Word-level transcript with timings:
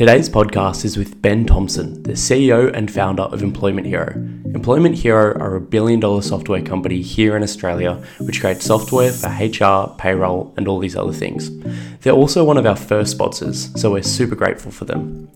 Today's 0.00 0.30
podcast 0.30 0.86
is 0.86 0.96
with 0.96 1.20
Ben 1.20 1.44
Thompson, 1.44 2.02
the 2.04 2.12
CEO 2.12 2.74
and 2.74 2.90
founder 2.90 3.24
of 3.24 3.42
Employment 3.42 3.86
Hero. 3.86 4.10
Employment 4.54 4.94
Hero 4.94 5.38
are 5.38 5.56
a 5.56 5.60
billion 5.60 6.00
dollar 6.00 6.22
software 6.22 6.62
company 6.62 7.02
here 7.02 7.36
in 7.36 7.42
Australia 7.42 8.02
which 8.20 8.40
creates 8.40 8.64
software 8.64 9.12
for 9.12 9.28
HR, 9.28 9.94
payroll, 9.98 10.54
and 10.56 10.66
all 10.66 10.78
these 10.78 10.96
other 10.96 11.12
things. 11.12 11.50
They're 11.98 12.14
also 12.14 12.44
one 12.44 12.56
of 12.56 12.64
our 12.64 12.76
first 12.76 13.10
sponsors, 13.10 13.78
so 13.78 13.92
we're 13.92 14.02
super 14.02 14.34
grateful 14.34 14.72
for 14.72 14.86
them. 14.86 15.29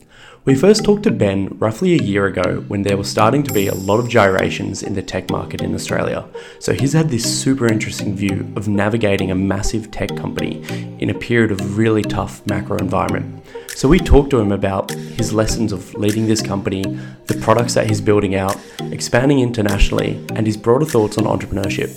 We 0.46 0.54
first 0.54 0.84
talked 0.84 1.04
to 1.04 1.11
Ben 1.11 1.56
roughly 1.58 1.95
a 1.95 2.02
year 2.02 2.27
ago 2.27 2.62
when 2.68 2.82
there 2.82 2.98
was 2.98 3.08
starting 3.08 3.42
to 3.45 3.52
be 3.54 3.66
a 3.66 3.74
lot 3.74 3.98
of 3.98 4.10
gyrations 4.10 4.82
in 4.82 4.92
the 4.92 5.00
tech 5.00 5.30
market 5.30 5.62
in 5.62 5.74
Australia. 5.74 6.27
So 6.59 6.74
he's 6.74 6.92
had 6.92 7.09
this 7.09 7.24
super 7.24 7.66
interesting 7.66 8.14
view 8.14 8.52
of 8.54 8.68
navigating 8.68 9.30
a 9.30 9.34
massive 9.34 9.91
tech 9.91 10.14
company 10.16 10.62
in 10.98 11.09
a 11.09 11.14
period 11.14 11.50
of 11.50 11.78
really 11.78 12.02
tough 12.02 12.46
macro 12.46 12.77
environment. 12.77 13.42
So 13.68 13.88
we 13.88 13.98
talked 13.98 14.28
to 14.32 14.38
him 14.38 14.52
about 14.52 14.91
his 14.91 15.32
lessons 15.32 15.72
of 15.72 15.95
leading 15.95 16.27
this 16.27 16.42
company, 16.42 16.83
the 17.24 17.38
products 17.41 17.72
that 17.72 17.86
he's 17.86 18.02
building 18.02 18.34
out, 18.34 18.55
expanding 18.92 19.41
internationally, 19.41 20.22
and 20.34 20.47
his 20.47 20.58
broader 20.58 20.84
thoughts 20.84 21.16
on 21.16 21.24
entrepreneurship. 21.24 21.88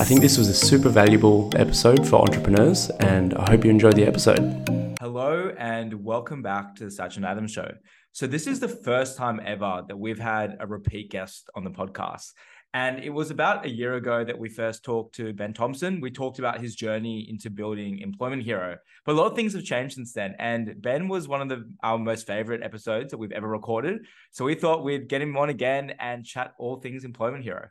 I 0.00 0.04
think 0.04 0.22
this 0.22 0.38
was 0.38 0.48
a 0.48 0.54
super 0.54 0.88
valuable 0.88 1.50
episode 1.56 2.08
for 2.08 2.22
entrepreneurs, 2.22 2.88
and 3.00 3.34
I 3.34 3.50
hope 3.50 3.66
you 3.66 3.70
enjoyed 3.70 3.96
the 3.96 4.06
episode. 4.06 4.91
Hello 5.02 5.52
and 5.58 5.92
welcome 6.04 6.42
back 6.42 6.76
to 6.76 6.84
the 6.84 6.88
Satch 6.88 7.16
and 7.16 7.26
Adams 7.26 7.50
Show. 7.50 7.68
So 8.12 8.28
this 8.28 8.46
is 8.46 8.60
the 8.60 8.68
first 8.68 9.16
time 9.16 9.40
ever 9.44 9.82
that 9.88 9.98
we've 9.98 10.16
had 10.16 10.56
a 10.60 10.66
repeat 10.68 11.10
guest 11.10 11.50
on 11.56 11.64
the 11.64 11.72
podcast. 11.72 12.28
And 12.72 13.02
it 13.02 13.10
was 13.10 13.32
about 13.32 13.66
a 13.66 13.68
year 13.68 13.94
ago 13.94 14.22
that 14.22 14.38
we 14.38 14.48
first 14.48 14.84
talked 14.84 15.16
to 15.16 15.32
Ben 15.32 15.54
Thompson. 15.54 16.00
We 16.00 16.12
talked 16.12 16.38
about 16.38 16.60
his 16.60 16.76
journey 16.76 17.28
into 17.28 17.50
building 17.50 17.98
Employment 17.98 18.44
Hero. 18.44 18.76
But 19.04 19.16
a 19.16 19.18
lot 19.18 19.26
of 19.26 19.34
things 19.34 19.54
have 19.54 19.64
changed 19.64 19.96
since 19.96 20.12
then. 20.12 20.36
And 20.38 20.80
Ben 20.80 21.08
was 21.08 21.26
one 21.26 21.42
of 21.42 21.48
the, 21.48 21.68
our 21.82 21.98
most 21.98 22.24
favorite 22.28 22.62
episodes 22.62 23.10
that 23.10 23.18
we've 23.18 23.32
ever 23.32 23.48
recorded. 23.48 24.06
So 24.30 24.44
we 24.44 24.54
thought 24.54 24.84
we'd 24.84 25.08
get 25.08 25.20
him 25.20 25.36
on 25.36 25.48
again 25.48 25.94
and 25.98 26.24
chat 26.24 26.52
all 26.60 26.76
things 26.76 27.04
Employment 27.04 27.42
Hero. 27.42 27.70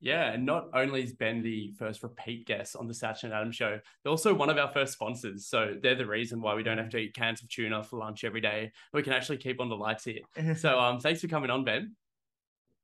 Yeah, 0.00 0.32
and 0.32 0.44
not 0.44 0.68
only 0.74 1.02
is 1.02 1.12
Ben 1.14 1.42
the 1.42 1.72
first 1.78 2.02
repeat 2.02 2.46
guest 2.46 2.76
on 2.76 2.86
the 2.86 2.92
Satch 2.92 3.24
and 3.24 3.32
Adam 3.32 3.50
show, 3.50 3.78
they're 4.02 4.10
also 4.10 4.34
one 4.34 4.50
of 4.50 4.58
our 4.58 4.70
first 4.72 4.92
sponsors. 4.92 5.46
So 5.46 5.74
they're 5.82 5.94
the 5.94 6.06
reason 6.06 6.40
why 6.40 6.54
we 6.54 6.62
don't 6.62 6.78
have 6.78 6.90
to 6.90 6.98
eat 6.98 7.14
cans 7.14 7.42
of 7.42 7.48
tuna 7.48 7.82
for 7.82 7.98
lunch 7.98 8.24
every 8.24 8.40
day. 8.40 8.72
We 8.92 9.02
can 9.02 9.14
actually 9.14 9.38
keep 9.38 9.60
on 9.60 9.68
the 9.68 9.76
lights 9.76 10.04
here. 10.04 10.20
so 10.56 10.78
um, 10.78 11.00
thanks 11.00 11.20
for 11.20 11.28
coming 11.28 11.50
on, 11.50 11.64
Ben. 11.64 11.96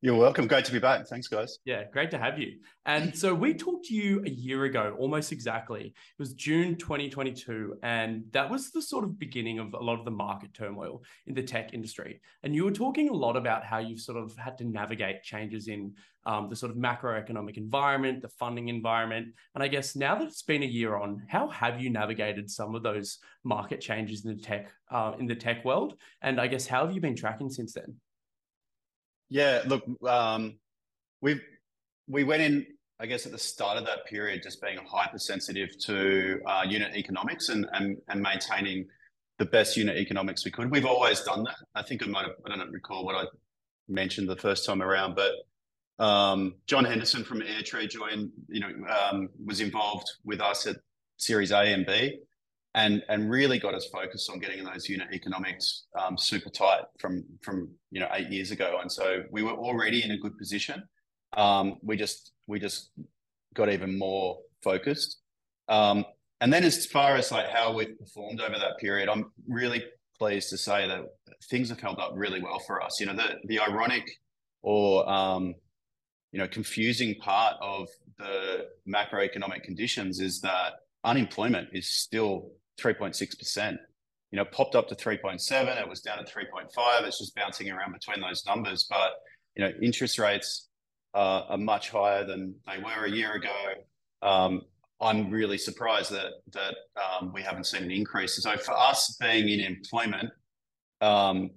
You're 0.05 0.17
welcome. 0.17 0.49
Great 0.49 0.65
to 0.65 0.73
be 0.73 0.81
back. 0.81 1.07
Thanks, 1.07 1.29
guys. 1.29 1.61
Yeah, 1.65 1.85
great 1.93 2.11
to 2.11 2.19
have 2.19 2.37
you. 2.37 2.59
And 2.87 3.17
so 3.17 3.33
we 3.33 3.55
talked 3.55 3.85
to 3.85 3.95
you 3.95 4.21
a 4.27 4.31
year 4.31 4.65
ago, 4.65 4.97
almost 4.99 5.31
exactly. 5.31 5.87
It 5.87 6.19
was 6.19 6.33
June 6.33 6.75
2022. 6.75 7.77
And 7.85 8.25
that 8.33 8.51
was 8.51 8.73
the 8.73 8.83
sort 8.83 9.05
of 9.05 9.17
beginning 9.17 9.61
of 9.61 9.75
a 9.75 9.79
lot 9.79 10.01
of 10.01 10.05
the 10.05 10.11
market 10.11 10.55
turmoil 10.55 11.05
in 11.29 11.35
the 11.35 11.43
tech 11.45 11.73
industry. 11.73 12.21
And 12.43 12.53
you 12.53 12.65
were 12.65 12.73
talking 12.73 13.11
a 13.11 13.13
lot 13.13 13.37
about 13.37 13.65
how 13.65 13.79
you've 13.79 14.01
sort 14.01 14.19
of 14.19 14.37
had 14.37 14.59
to 14.59 14.65
navigate 14.65 15.23
changes 15.23 15.69
in 15.69 15.95
um, 16.27 16.49
the 16.49 16.57
sort 16.57 16.73
of 16.73 16.79
macroeconomic 16.79 17.57
environment, 17.57 18.23
the 18.23 18.29
funding 18.29 18.71
environment. 18.71 19.29
And 19.55 19.63
I 19.63 19.69
guess 19.69 19.95
now 19.95 20.17
that 20.17 20.27
it's 20.27 20.43
been 20.43 20.65
a 20.65 20.67
year 20.67 20.97
on, 20.97 21.23
how 21.29 21.47
have 21.47 21.81
you 21.81 21.91
navigated 21.91 22.51
some 22.51 22.75
of 22.75 22.83
those 22.83 23.19
market 23.45 23.81
changes 23.81 24.25
in 24.25 24.35
the 24.35 24.43
tech 24.43 24.73
uh, 24.91 25.13
in 25.21 25.27
the 25.29 25.37
tech 25.37 25.65
world? 25.65 25.95
And 26.23 26.41
I 26.41 26.49
guess 26.49 26.67
how 26.67 26.85
have 26.85 26.93
you 26.93 27.01
been 27.01 27.15
tracking 27.15 27.51
since 27.51 27.75
then? 27.75 27.95
Yeah, 29.33 29.63
look, 29.67 29.83
um, 30.07 30.59
we 31.23 31.41
we 32.07 32.23
went 32.23 32.43
in, 32.43 32.67
I 33.01 33.07
guess, 33.07 33.25
at 33.25 33.33
the 33.33 33.39
start 33.39 33.79
of 33.79 33.87
that 33.87 34.05
period, 34.05 34.43
just 34.43 34.61
being 34.61 34.79
hypersensitive 34.87 35.71
to 35.87 36.39
uh, 36.45 36.65
unit 36.69 36.95
economics 36.95 37.49
and, 37.49 37.67
and 37.73 37.97
and 38.09 38.21
maintaining 38.21 38.87
the 39.39 39.47
best 39.47 39.75
unit 39.75 39.97
economics 39.97 40.45
we 40.45 40.51
could. 40.51 40.71
We've 40.71 40.85
always 40.85 41.21
done 41.21 41.45
that. 41.45 41.57
I 41.75 41.83
think 41.83 42.03
I 42.03 42.07
might 42.09 42.27
have, 42.27 42.35
I 42.45 42.55
don't 42.55 42.71
recall 42.73 43.07
what 43.07 43.15
I 43.15 43.25
mentioned 43.89 44.29
the 44.29 44.37
first 44.37 44.67
time 44.67 44.83
around, 44.83 45.17
but 45.17 46.05
um, 46.05 46.57
John 46.67 46.85
Henderson 46.85 47.25
from 47.25 47.41
Airtree 47.41 47.89
joined, 47.89 48.31
you 48.49 48.61
know, 48.61 48.73
um, 48.87 49.31
was 49.47 49.61
involved 49.61 50.09
with 50.27 50.43
us 50.43 50.67
at 50.67 50.77
Series 51.17 51.53
A 51.53 51.73
and 51.73 51.87
B 51.87 52.19
and 52.75 53.03
and 53.09 53.31
really 53.31 53.59
got 53.59 53.75
us 53.75 53.87
focused 53.93 54.31
on 54.31 54.39
getting 54.39 54.65
those 54.65 54.89
unit 54.89 55.09
economics 55.13 55.85
um, 55.99 56.17
super 56.17 56.51
tight 56.51 56.83
from 56.99 57.25
from 57.43 57.71
you 57.91 58.01
know 58.01 58.09
eight 58.13 58.31
years 58.31 58.51
ago, 58.51 58.79
and 58.81 58.91
so 58.91 59.23
we 59.31 59.43
were 59.43 59.53
already 59.53 60.03
in 60.03 60.13
a 60.13 60.19
good 60.19 60.37
position. 60.39 60.83
Um, 61.37 61.79
we 61.83 61.97
just 61.97 62.33
we 62.47 62.59
just 62.59 62.91
got 63.55 63.71
even 63.71 63.99
more 63.99 64.39
focused. 64.63 65.19
Um, 65.69 66.05
and 66.41 66.53
then 66.53 66.65
as 66.65 66.87
far 66.87 67.17
as 67.17 67.31
like 67.31 67.49
how 67.49 67.75
we've 67.75 67.99
performed 67.99 68.41
over 68.41 68.59
that 68.59 68.79
period, 68.79 69.09
I'm 69.09 69.31
really 69.47 69.85
pleased 70.19 70.51
to 70.51 70.59
say 70.59 70.89
that 70.89 71.05
things 71.51 71.69
have 71.69 71.81
held 71.81 71.99
up 71.99 72.13
really 72.15 72.43
well 72.43 72.59
for 72.67 72.83
us. 72.83 72.99
You 73.01 73.07
know, 73.07 73.15
the 73.15 73.37
the 73.47 73.61
ironic 73.61 74.05
or 74.63 75.09
um, 75.09 75.55
you 76.33 76.39
know 76.39 76.49
confusing 76.49 77.17
part 77.17 77.57
of 77.61 77.89
the 78.19 78.67
macroeconomic 78.89 79.63
conditions 79.63 80.21
is 80.21 80.41
that 80.41 80.73
unemployment 81.05 81.69
is 81.73 81.89
still 81.89 82.51
3.6%. 82.81 83.77
You 84.31 84.39
know, 84.39 84.45
popped 84.47 84.75
up 84.75 84.89
to 84.89 84.95
3.7. 84.95 85.81
It 85.81 85.89
was 85.89 86.01
down 86.01 86.19
at 86.19 86.29
3.5. 86.29 87.05
It's 87.05 87.19
just 87.19 87.35
bouncing 87.35 87.71
around 87.71 87.93
between 87.93 88.21
those 88.21 88.45
numbers. 88.47 88.87
But, 88.89 89.13
you 89.55 89.65
know, 89.65 89.73
interest 89.83 90.19
rates 90.19 90.69
uh, 91.15 91.43
are 91.49 91.59
much 91.59 91.91
higher 91.91 92.25
than 92.25 92.55
they 92.67 92.79
were 92.83 93.05
a 93.05 93.11
year 93.11 93.35
ago. 93.35 93.51
Um, 94.23 94.63
I'm 95.01 95.31
really 95.31 95.59
surprised 95.59 96.13
that 96.13 96.31
that 96.53 96.75
um, 96.97 97.33
we 97.35 97.43
haven't 97.43 97.65
seen 97.65 97.83
an 97.83 97.91
increase. 97.91 98.41
So 98.41 98.57
for 98.57 98.73
us 98.73 99.17
being 99.21 99.49
in 99.49 99.61
employment, 99.61 100.31
um, 101.01 101.51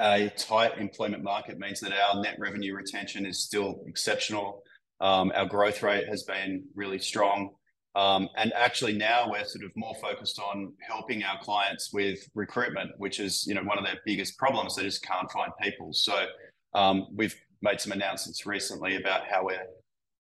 a 0.00 0.30
tight 0.36 0.78
employment 0.78 1.22
market 1.22 1.58
means 1.58 1.80
that 1.80 1.92
our 1.92 2.20
net 2.22 2.36
revenue 2.38 2.74
retention 2.74 3.26
is 3.26 3.42
still 3.42 3.82
exceptional. 3.86 4.62
Um, 5.00 5.30
our 5.34 5.46
growth 5.46 5.82
rate 5.82 6.08
has 6.08 6.22
been 6.22 6.64
really 6.74 6.98
strong. 6.98 7.50
Um, 7.96 8.28
and 8.36 8.52
actually 8.54 8.94
now 8.94 9.30
we're 9.30 9.44
sort 9.44 9.64
of 9.64 9.70
more 9.76 9.94
focused 9.94 10.40
on 10.40 10.72
helping 10.80 11.22
our 11.22 11.38
clients 11.40 11.92
with 11.92 12.28
recruitment, 12.34 12.90
which 12.98 13.20
is 13.20 13.46
you 13.46 13.54
know 13.54 13.62
one 13.62 13.78
of 13.78 13.84
their 13.84 14.00
biggest 14.04 14.36
problems. 14.36 14.76
They 14.76 14.82
just 14.82 15.04
can't 15.04 15.30
find 15.30 15.52
people. 15.62 15.92
So 15.92 16.26
um, 16.74 17.06
we've 17.14 17.36
made 17.62 17.80
some 17.80 17.92
announcements 17.92 18.46
recently 18.46 18.96
about 18.96 19.28
how 19.28 19.44
we're 19.44 19.66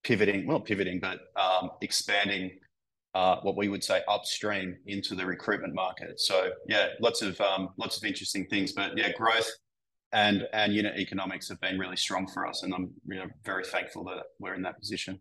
pivoting, 0.03 0.47
well 0.47 0.59
pivoting, 0.59 0.99
but 0.99 1.19
um, 1.39 1.69
expanding 1.81 2.51
uh, 3.13 3.37
what 3.41 3.55
we 3.55 3.67
would 3.67 3.83
say 3.83 4.01
upstream 4.07 4.77
into 4.87 5.15
the 5.15 5.25
recruitment 5.25 5.73
market. 5.73 6.19
So 6.19 6.51
yeah, 6.67 6.89
lots 6.99 7.21
of 7.21 7.39
lots 7.77 7.97
of 7.97 8.03
interesting 8.03 8.47
things. 8.47 8.71
But 8.71 8.97
yeah, 8.97 9.11
growth 9.13 9.49
and 10.11 10.47
and 10.53 10.73
unit 10.73 10.97
economics 10.97 11.47
have 11.49 11.61
been 11.61 11.77
really 11.77 11.97
strong 11.97 12.27
for 12.27 12.47
us, 12.47 12.63
and 12.63 12.73
I'm 12.73 12.91
you 13.07 13.17
know 13.17 13.27
very 13.45 13.63
thankful 13.63 14.03
that 14.05 14.23
we're 14.39 14.55
in 14.55 14.63
that 14.63 14.79
position. 14.79 15.19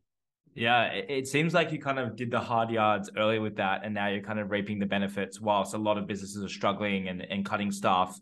Yeah, 0.59 0.87
it 0.87 1.29
seems 1.29 1.55
like 1.55 1.71
you 1.71 1.79
kind 1.79 2.01
of 2.01 2.17
did 2.17 2.33
the 2.33 2.41
hard 2.41 2.71
yards 2.71 3.09
earlier 3.17 3.41
with 3.41 3.55
that, 3.57 3.83
and 3.85 3.95
now 3.95 4.09
you're 4.09 4.25
kind 4.25 4.41
of 4.41 4.51
reaping 4.51 4.81
the 4.81 4.87
benefits 4.87 5.41
whilst 5.41 5.73
a 5.73 5.79
lot 5.79 5.99
of 5.99 6.09
businesses 6.09 6.43
are 6.43 6.49
struggling 6.49 7.07
and, 7.07 7.23
and 7.31 7.45
cutting 7.45 7.71
staff. 7.71 8.19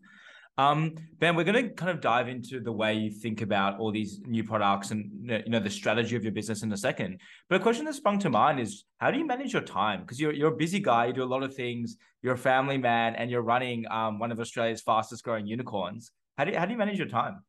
Um, 0.58 0.96
ben, 1.18 1.34
we're 1.34 1.44
going 1.44 1.68
to 1.68 1.74
kind 1.74 1.90
of 1.90 2.02
dive 2.02 2.28
into 2.28 2.60
the 2.60 2.72
way 2.72 2.92
you 2.92 3.10
think 3.10 3.40
about 3.40 3.78
all 3.78 3.90
these 3.90 4.20
new 4.26 4.44
products 4.44 4.90
and 4.90 5.10
you 5.30 5.48
know 5.48 5.60
the 5.60 5.70
strategy 5.70 6.14
of 6.14 6.24
your 6.24 6.32
business 6.32 6.62
in 6.62 6.70
a 6.72 6.76
second. 6.76 7.20
But 7.48 7.56
a 7.56 7.62
question 7.62 7.86
that 7.86 7.94
sprung 7.94 8.18
to 8.18 8.28
mind 8.28 8.60
is 8.60 8.84
how 8.98 9.10
do 9.10 9.16
you 9.16 9.26
manage 9.26 9.54
your 9.54 9.62
time? 9.62 10.00
Because 10.00 10.20
you're 10.20 10.32
you're 10.32 10.52
a 10.52 10.56
busy 10.56 10.78
guy, 10.78 11.06
you 11.06 11.14
do 11.14 11.22
a 11.22 11.24
lot 11.24 11.42
of 11.42 11.54
things, 11.54 11.96
you're 12.20 12.34
a 12.34 12.38
family 12.38 12.76
man, 12.76 13.14
and 13.14 13.30
you're 13.30 13.40
running 13.40 13.86
um, 13.90 14.18
one 14.18 14.30
of 14.30 14.38
Australia's 14.38 14.82
fastest 14.82 15.24
growing 15.24 15.46
unicorns. 15.46 16.12
How 16.36 16.44
do 16.44 16.52
you, 16.52 16.58
how 16.58 16.66
do 16.66 16.72
you 16.72 16.78
manage 16.78 16.98
your 16.98 17.08
time? 17.08 17.42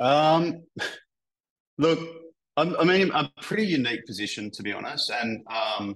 Um, 0.00 0.62
look, 1.76 2.21
I'm, 2.56 2.76
I 2.76 2.84
mean, 2.84 3.10
a 3.10 3.30
pretty 3.40 3.64
unique 3.64 4.04
position 4.06 4.50
to 4.52 4.62
be 4.62 4.72
honest, 4.72 5.10
and 5.10 5.44
um, 5.48 5.94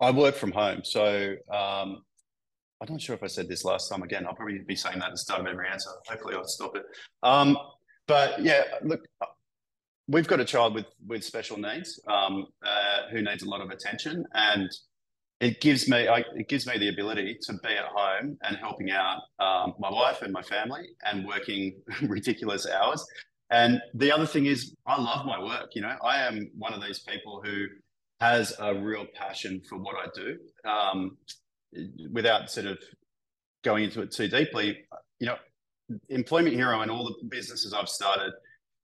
I 0.00 0.10
work 0.10 0.34
from 0.34 0.50
home, 0.50 0.80
so 0.82 1.34
um, 1.50 2.02
I'm 2.80 2.88
not 2.88 3.00
sure 3.00 3.14
if 3.14 3.22
I 3.22 3.28
said 3.28 3.48
this 3.48 3.64
last 3.64 3.88
time. 3.88 4.02
Again, 4.02 4.26
I'll 4.26 4.34
probably 4.34 4.58
be 4.66 4.74
saying 4.74 4.98
that 4.98 5.06
at 5.06 5.12
the 5.12 5.18
start 5.18 5.40
of 5.40 5.46
every 5.46 5.68
answer. 5.68 5.90
Hopefully, 6.08 6.34
I'll 6.34 6.44
stop 6.44 6.76
it. 6.76 6.82
Um, 7.22 7.56
but 8.08 8.42
yeah, 8.42 8.62
look, 8.82 9.00
we've 10.08 10.26
got 10.26 10.40
a 10.40 10.44
child 10.44 10.74
with 10.74 10.86
with 11.06 11.22
special 11.24 11.56
needs 11.56 12.00
um, 12.08 12.46
uh, 12.64 13.10
who 13.12 13.22
needs 13.22 13.44
a 13.44 13.48
lot 13.48 13.60
of 13.60 13.70
attention, 13.70 14.24
and 14.34 14.68
it 15.40 15.60
gives 15.60 15.88
me 15.88 16.08
I, 16.08 16.24
it 16.34 16.48
gives 16.48 16.66
me 16.66 16.78
the 16.78 16.88
ability 16.88 17.38
to 17.42 17.52
be 17.62 17.68
at 17.68 17.84
home 17.84 18.36
and 18.42 18.56
helping 18.56 18.90
out 18.90 19.20
um, 19.38 19.74
my 19.78 19.90
wife 19.90 20.22
and 20.22 20.32
my 20.32 20.42
family 20.42 20.88
and 21.04 21.24
working 21.24 21.80
ridiculous 22.02 22.66
hours 22.68 23.04
and 23.52 23.80
the 23.94 24.10
other 24.10 24.26
thing 24.26 24.46
is, 24.46 24.74
I 24.86 25.00
love 25.00 25.24
my 25.26 25.40
work. 25.42 25.70
You 25.74 25.82
know, 25.82 25.96
I 26.02 26.26
am 26.26 26.50
one 26.56 26.72
of 26.72 26.82
these 26.82 27.00
people 27.00 27.42
who 27.44 27.66
has 28.20 28.54
a 28.58 28.74
real 28.74 29.06
passion 29.14 29.60
for 29.68 29.78
what 29.78 29.94
I 29.96 30.08
do. 30.14 30.38
Um, 30.68 31.16
without 32.10 32.50
sort 32.50 32.66
of 32.66 32.78
going 33.64 33.84
into 33.84 34.02
it 34.02 34.10
too 34.10 34.28
deeply, 34.28 34.84
you 35.20 35.26
know, 35.26 35.36
Employment 36.08 36.54
Hero 36.54 36.80
and 36.80 36.90
all 36.90 37.04
the 37.04 37.28
businesses 37.28 37.72
I've 37.72 37.88
started 37.88 38.32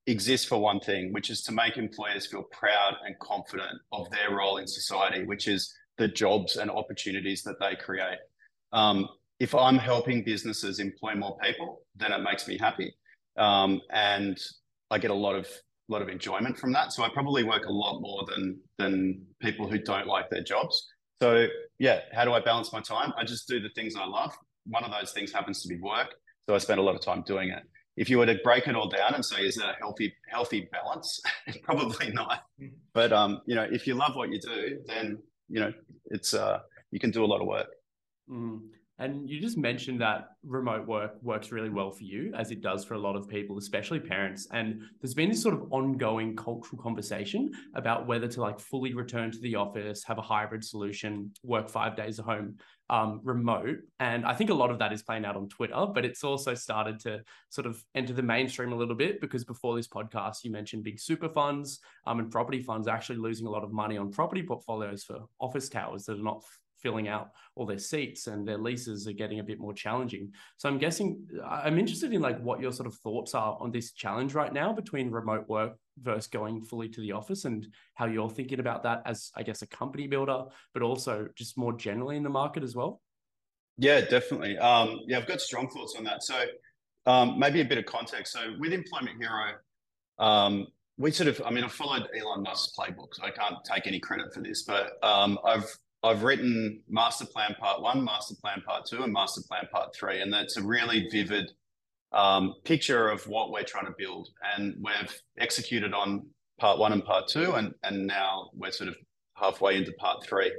exist 0.06 0.49
for 0.49 0.59
one 0.59 0.81
thing, 0.81 1.12
which 1.12 1.31
is 1.31 1.43
to 1.43 1.53
make 1.53 1.76
employers 1.76 2.26
feel 2.26 2.44
proud 2.44 2.94
and 3.05 3.19
confident 3.19 3.79
of 3.93 4.11
their 4.11 4.35
role 4.35 4.56
in 4.56 4.67
society, 4.67 5.25
which 5.25 5.49
is 5.49 5.75
the 5.99 6.09
jobs 6.09 6.56
and 6.56 6.71
opportunities 6.71 7.43
that 7.43 7.61
they 7.61 7.76
create. 7.76 8.19
Um, 8.73 9.09
if 9.41 9.55
I'm 9.55 9.76
helping 9.79 10.25
businesses 10.25 10.79
employ 10.79 11.14
more 11.14 11.37
people, 11.43 11.82
then 11.97 12.12
it 12.12 12.23
makes 12.23 12.49
me 12.49 12.59
happy, 12.59 12.94
um, 13.38 13.81
and 13.90 14.38
I 14.90 14.99
get 14.99 15.11
a 15.11 15.14
lot 15.14 15.37
of 15.37 15.49
lot 15.88 16.02
of 16.02 16.08
enjoyment 16.08 16.58
from 16.58 16.73
that. 16.73 16.93
So 16.93 17.02
I 17.02 17.08
probably 17.08 17.44
work 17.44 17.64
a 17.64 17.73
lot 17.73 18.00
more 18.00 18.25
than 18.26 18.58
than 18.79 19.23
people 19.40 19.69
who 19.69 19.79
don't 19.79 20.06
like 20.06 20.29
their 20.31 20.43
jobs. 20.43 20.87
So 21.20 21.46
yeah, 21.79 22.00
how 22.12 22.25
do 22.25 22.32
I 22.32 22.40
balance 22.40 22.73
my 22.73 22.81
time? 22.81 23.12
I 23.17 23.25
just 23.25 23.49
do 23.49 23.61
the 23.61 23.70
things 23.75 23.96
I 23.96 24.05
love. 24.05 24.37
One 24.67 24.85
of 24.85 24.93
those 24.93 25.12
things 25.12 25.32
happens 25.32 25.62
to 25.62 25.69
be 25.69 25.81
work, 25.81 26.14
so 26.49 26.55
I 26.55 26.58
spend 26.58 26.79
a 26.79 26.82
lot 26.82 26.94
of 26.94 27.00
time 27.00 27.23
doing 27.26 27.49
it. 27.50 27.62
If 27.96 28.08
you 28.08 28.19
were 28.19 28.26
to 28.26 28.38
break 28.44 28.69
it 28.69 28.76
all 28.76 28.88
down 28.88 29.14
and 29.14 29.25
say, 29.25 29.40
is 29.40 29.56
that 29.56 29.70
a 29.70 29.76
healthy 29.79 30.14
healthy 30.29 30.69
balance? 30.70 31.20
probably 31.62 32.11
not. 32.11 32.44
But 32.93 33.12
um, 33.12 33.40
you 33.46 33.55
know, 33.55 33.67
if 33.70 33.87
you 33.87 33.94
love 33.94 34.14
what 34.14 34.31
you 34.31 34.40
do, 34.40 34.79
then 34.87 35.19
you 35.49 35.61
know 35.61 35.73
it's 36.06 36.35
uh, 36.35 36.61
you 36.90 37.00
can 37.00 37.11
do 37.11 37.25
a 37.25 37.26
lot 37.26 37.40
of 37.40 37.46
work. 37.46 37.69
Mm. 38.31 38.61
And 38.99 39.29
you 39.31 39.41
just 39.41 39.56
mentioned 39.56 40.00
that 40.00 40.31
remote 40.43 40.87
work 40.87 41.12
works 41.23 41.53
really 41.53 41.69
well 41.69 41.91
for 41.91 42.03
you, 42.03 42.33
as 42.37 42.50
it 42.50 42.61
does 42.61 42.85
for 42.85 42.95
a 42.95 42.99
lot 42.99 43.15
of 43.15 43.29
people, 43.29 43.56
especially 43.59 44.00
parents. 44.00 44.49
And 44.53 44.83
there's 45.00 45.15
been 45.15 45.29
this 45.31 45.43
sort 45.43 45.55
of 45.55 45.73
ongoing 45.73 46.35
cultural 46.35 46.83
conversation 46.83 47.53
about 47.75 48.06
whether 48.06 48.27
to 48.27 48.41
like 48.41 48.59
fully 48.59 48.95
return 48.95 49.31
to 49.31 49.39
the 49.39 49.55
office, 49.55 50.03
have 50.05 50.19
a 50.19 50.23
hybrid 50.23 50.65
solution, 50.65 51.33
work 51.45 51.69
five 51.69 51.97
days 51.97 52.19
at 52.19 52.25
home, 52.25 52.56
um, 52.91 53.21
remote. 53.23 53.79
And 54.00 54.25
I 54.25 54.35
think 54.35 54.50
a 54.50 54.55
lot 54.55 54.71
of 54.71 54.79
that 54.81 54.93
is 54.93 55.03
playing 55.03 55.25
out 55.25 55.37
on 55.37 55.49
Twitter, 55.49 55.87
but 55.95 56.05
it's 56.05 56.25
also 56.25 56.55
started 56.55 56.99
to 57.00 57.23
sort 57.50 57.67
of 57.67 57.83
enter 57.95 58.12
the 58.12 58.23
mainstream 58.23 58.73
a 58.73 58.77
little 58.77 58.97
bit 58.97 59.21
because 59.21 59.45
before 59.45 59.77
this 59.77 59.89
podcast, 59.89 60.39
you 60.43 60.50
mentioned 60.50 60.85
big 60.85 60.99
super 60.99 61.29
funds 61.29 61.81
um, 62.06 62.19
and 62.19 62.31
property 62.31 62.62
funds 62.62 62.89
actually 62.89 63.19
losing 63.19 63.47
a 63.47 63.50
lot 63.50 63.62
of 63.62 63.73
money 63.73 63.97
on 63.97 64.11
property 64.11 64.43
portfolios 64.43 65.05
for 65.05 65.21
office 65.39 65.69
towers 65.69 66.05
that 66.05 66.19
are 66.19 66.23
not 66.23 66.43
filling 66.83 67.09
out 67.09 67.31
all 67.55 67.67
their 67.67 67.79
seats 67.79 68.27
and 68.27 68.47
their 68.47 68.59
leases 68.59 69.07
are 69.09 69.13
getting 69.13 69.41
a 69.41 69.45
bit 69.45 69.59
more 69.59 69.73
challenging. 69.73 70.33
So 70.57 70.69
I'm 70.69 70.79
guessing 70.79 71.27
I'm 71.47 71.79
interested 71.79 72.13
in 72.13 72.21
like 72.21 72.41
what 72.41 72.61
your 72.61 72.73
sort 72.73 72.87
of 72.87 72.95
thoughts 72.97 73.35
are 73.35 73.57
on 73.61 73.71
this 73.71 73.93
challenge 73.93 74.35
right 74.35 74.53
now 74.53 74.73
between 74.73 75.11
remote 75.11 75.49
work 75.49 75.77
versus 76.01 76.29
going 76.29 76.63
fully 76.63 76.89
to 76.91 77.01
the 77.01 77.13
office 77.13 77.45
and 77.45 77.67
how 77.95 78.07
you're 78.07 78.31
thinking 78.31 78.61
about 78.61 78.83
that 78.85 79.03
as 79.07 79.31
I 79.35 79.43
guess 79.43 79.63
a 79.63 79.67
company 79.67 80.07
builder, 80.07 80.45
but 80.73 80.83
also 80.83 81.29
just 81.35 81.59
more 81.59 81.73
generally 81.73 82.17
in 82.17 82.23
the 82.23 82.31
market 82.31 82.63
as 82.63 82.77
well. 82.77 83.01
Yeah, 83.77 84.01
definitely. 84.01 84.59
Um, 84.59 85.01
yeah, 85.07 85.19
I've 85.19 85.27
got 85.27 85.41
strong 85.41 85.69
thoughts 85.69 85.95
on 85.97 86.05
that. 86.05 86.23
So 86.23 86.45
um, 87.07 87.39
maybe 87.39 87.61
a 87.61 87.65
bit 87.65 87.79
of 87.79 87.87
context. 87.87 88.33
So 88.33 88.55
with 88.59 88.73
Employment 88.73 89.17
Hero, 89.21 89.55
um, 90.19 90.67
we 90.99 91.13
sort 91.13 91.29
of, 91.29 91.41
I 91.47 91.51
mean, 91.51 91.63
I 91.63 91.69
followed 91.69 92.09
Elon 92.19 92.43
Musk's 92.43 92.75
playbook, 92.77 93.15
so 93.15 93.23
I 93.25 93.31
can't 93.31 93.57
take 93.65 93.87
any 93.87 94.01
credit 94.01 94.35
for 94.35 94.41
this, 94.41 94.65
but 94.65 95.03
um, 95.05 95.39
I've 95.45 95.73
I've 96.03 96.23
written 96.23 96.81
Master 96.89 97.27
Plan 97.27 97.56
Part 97.59 97.83
One, 97.83 98.05
Master 98.05 98.35
Plan 98.41 98.62
Part 98.65 98.87
Two, 98.87 99.03
and 99.03 99.12
Master 99.12 99.41
Plan 99.49 99.67
Part 99.73 99.95
Three, 99.95 100.21
and 100.21 100.33
that's 100.33 100.56
a 100.56 100.62
really 100.62 101.09
vivid 101.11 101.50
um, 102.12 102.55
picture 102.65 103.09
of 103.09 103.27
what 103.27 103.50
we're 103.50 103.65
trying 103.65 103.87
to 103.87 103.95
build. 103.99 104.29
And 104.56 104.77
we've 104.81 105.21
executed 105.39 105.93
on 105.93 106.27
Part 106.61 106.79
One 106.79 106.93
and 106.93 107.05
Part 107.05 107.29
Two, 107.29 107.55
and 107.55 107.75
and 107.83 108.06
now 108.06 108.50
we're 108.55 108.71
sort 108.71 108.89
of 108.89 108.97
halfway 109.35 109.77
into 109.77 109.93
Part 109.99 110.25
Three. 110.25 110.53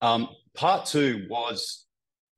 Um, 0.00 0.28
part 0.54 0.86
Two 0.86 1.26
was 1.30 1.86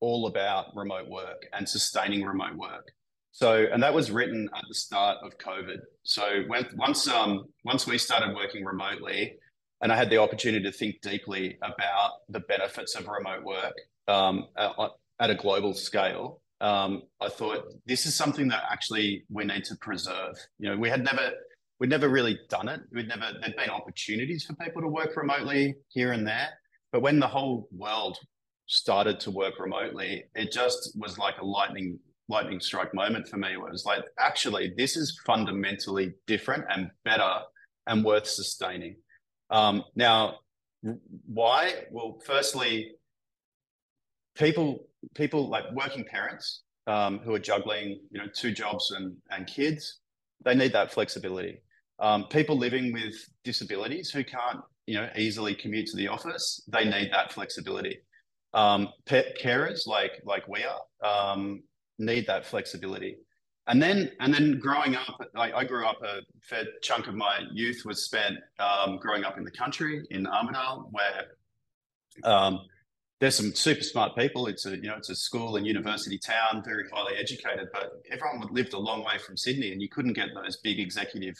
all 0.01 0.27
about 0.27 0.67
remote 0.77 1.09
work 1.09 1.47
and 1.55 1.67
sustaining 1.67 2.25
remote 2.25 2.57
work. 2.57 2.93
So, 3.33 3.67
and 3.73 3.83
that 3.83 3.95
was 3.95 4.11
written 4.11 4.49
at 4.55 4.63
the 4.69 4.75
start 4.75 5.19
of 5.25 5.39
COVID. 5.39 5.79
So, 6.03 6.45
when 6.47 6.67
once 6.77 7.09
um, 7.09 7.47
once 7.65 7.87
we 7.87 7.97
started 7.97 8.35
working 8.35 8.65
remotely, 8.65 9.37
and 9.81 9.93
I 9.93 9.97
had 9.97 10.11
the 10.11 10.19
opportunity 10.19 10.65
to 10.65 10.73
think 10.73 11.01
deeply 11.03 11.59
about 11.63 12.13
the 12.29 12.41
benefits 12.41 12.95
of 12.95 13.07
remote 13.07 13.45
work 13.45 13.75
um, 14.09 14.47
at 14.57 15.31
a 15.31 15.35
global 15.35 15.75
scale. 15.75 16.41
Um, 16.61 17.03
I 17.21 17.29
thought 17.29 17.73
this 17.87 18.07
is 18.07 18.15
something 18.15 18.49
that 18.49 18.63
actually 18.71 19.25
we 19.31 19.45
need 19.45 19.65
to 19.65 19.77
preserve. 19.77 20.37
You 20.59 20.71
know, 20.71 20.77
we 20.77 20.89
had 20.89 21.05
never 21.05 21.33
we'd 21.81 21.91
never 21.91 22.09
really 22.09 22.39
done 22.49 22.69
it. 22.69 22.81
We'd 22.93 23.09
never 23.09 23.33
there'd 23.41 23.57
been 23.57 23.71
opportunities 23.71 24.45
for 24.45 24.55
people 24.55 24.83
to 24.83 24.89
work 24.89 25.17
remotely 25.17 25.75
here 25.89 26.13
and 26.13 26.27
there, 26.27 26.49
but 26.93 27.03
when 27.03 27.21
the 27.21 27.27
whole 27.27 27.69
world 27.73 28.19
started 28.67 29.21
to 29.21 29.31
work 29.31 29.59
remotely, 29.59 30.25
it 30.35 30.53
just 30.53 30.97
was 30.99 31.19
like 31.19 31.35
a 31.41 31.45
lightning 31.45 31.99
lightning 32.29 32.61
strike 32.61 32.95
moment 32.95 33.29
for 33.29 33.37
me. 33.37 33.57
Where 33.57 33.69
it 33.69 33.73
was 33.73 33.85
like, 33.85 34.05
actually, 34.19 34.73
this 34.77 34.97
is 34.97 35.21
fundamentally 35.27 36.15
different 36.27 36.65
and 36.71 36.91
better 37.05 37.41
and 37.87 38.05
worth 38.05 38.27
sustaining. 38.27 38.97
Um, 39.51 39.85
now, 39.95 40.39
why? 41.27 41.85
Well, 41.91 42.21
firstly, 42.25 42.93
people 44.35 44.87
people 45.15 45.49
like 45.49 45.65
working 45.73 46.05
parents 46.05 46.63
um, 46.87 47.19
who 47.21 47.35
are 47.35 47.39
juggling, 47.39 48.01
you 48.11 48.21
know, 48.21 48.27
two 48.33 48.53
jobs 48.53 48.91
and 48.91 49.17
and 49.31 49.47
kids, 49.47 50.01
they 50.45 50.55
need 50.55 50.73
that 50.73 50.93
flexibility. 50.93 51.61
Um, 52.01 52.25
people 52.29 52.59
living 52.59 52.93
with 52.93 53.15
disabilities 53.45 54.11
who 54.11 54.25
can't, 54.25 54.61
you 54.87 54.95
know, 54.95 55.09
easily 55.17 55.55
commute 55.55 55.87
to 55.89 55.97
the 55.97 56.09
office, 56.09 56.63
they 56.69 56.85
need 56.85 57.11
that 57.13 57.33
flexibility. 57.33 58.01
Um, 58.53 58.89
pet 59.07 59.39
carers 59.41 59.87
like 59.87 60.23
like 60.25 60.47
we 60.49 60.65
are 60.65 61.33
um, 61.33 61.63
need 61.99 62.27
that 62.27 62.45
flexibility 62.47 63.19
and 63.67 63.83
then 63.83 64.11
and 64.21 64.33
then 64.33 64.59
growing 64.59 64.95
up 64.95 65.21
I, 65.35 65.53
I, 65.53 65.65
grew 65.65 65.87
up 65.87 66.03
a 66.03 66.21
fair 66.43 66.65
chunk 66.83 67.07
of 67.07 67.15
my 67.15 67.41
youth 67.53 67.83
was 67.85 68.05
spent 68.05 68.37
um, 68.59 68.99
growing 68.99 69.25
up 69.25 69.39
in 69.39 69.45
the 69.45 69.51
country 69.51 70.05
in 70.11 70.27
armidale 70.27 70.89
where 70.91 72.31
um, 72.31 72.61
there's 73.21 73.37
some 73.37 73.55
super 73.55 73.83
smart 73.83 74.17
people. 74.17 74.47
It's 74.49 74.67
a 74.67 74.77
you 74.77 74.83
know 74.83 74.97
it's 74.97 75.11
a 75.11 75.15
school 75.15 75.57
and 75.57 75.67
university 75.67 76.19
town 76.19 76.63
very 76.65 76.85
highly 76.93 77.17
educated 77.17 77.69
but 77.73 78.03
everyone 78.11 78.47
lived 78.53 78.75
a 78.75 78.79
long 78.79 79.03
way 79.05 79.19
from 79.19 79.37
sydney 79.37 79.73
and 79.73 79.81
you 79.81 79.89
couldn't 79.89 80.13
get 80.13 80.29
those 80.35 80.59
big 80.59 80.79
executive 80.79 81.37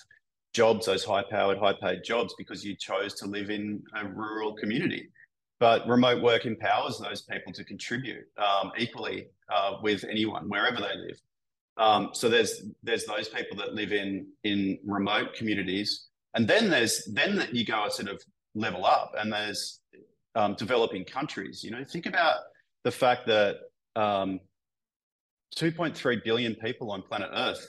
jobs 0.55 0.87
those 0.87 1.05
high 1.05 1.25
powered 1.29 1.59
high 1.59 1.75
paid 1.75 2.05
jobs 2.05 2.35
because 2.39 2.65
you 2.65 2.75
chose 2.77 3.15
to 3.15 3.27
live 3.27 3.51
in 3.51 3.83
a 3.97 4.07
rural 4.07 4.55
community. 4.55 5.09
But 5.61 5.87
remote 5.87 6.23
work 6.23 6.47
empowers 6.47 6.99
those 6.99 7.23
people 7.23 7.53
to 7.53 7.65
contribute 7.65 8.27
um, 8.39 8.73
equally 8.77 9.29
uh, 9.55 9.79
with 9.83 10.05
anyone 10.05 10.49
wherever 10.49 10.77
they 10.77 10.97
live 10.97 11.21
um, 11.77 12.11
so 12.13 12.29
there's 12.29 12.63
there's 12.83 13.05
those 13.05 13.29
people 13.29 13.57
that 13.59 13.75
live 13.75 13.93
in 13.93 14.27
in 14.45 14.79
remote 14.85 15.35
communities, 15.35 16.09
and 16.35 16.47
then 16.47 16.71
there's 16.71 17.05
then 17.13 17.49
you 17.53 17.65
go 17.65 17.87
a 17.87 17.91
sort 17.91 18.09
of 18.09 18.23
level 18.55 18.85
up, 18.85 19.15
and 19.19 19.33
there's 19.33 19.81
um, 20.37 20.55
developing 20.55 21.05
countries. 21.05 21.65
You 21.65 21.73
know, 21.73 21.85
think 21.85 22.07
about 22.07 22.37
the 22.85 22.93
fact 22.93 23.27
that 23.27 23.57
um, 23.97 24.41
2.3 25.57 26.25
billion 26.25 26.55
people 26.57 26.93
on 26.93 27.03
planet 27.03 27.31
Earth 27.35 27.67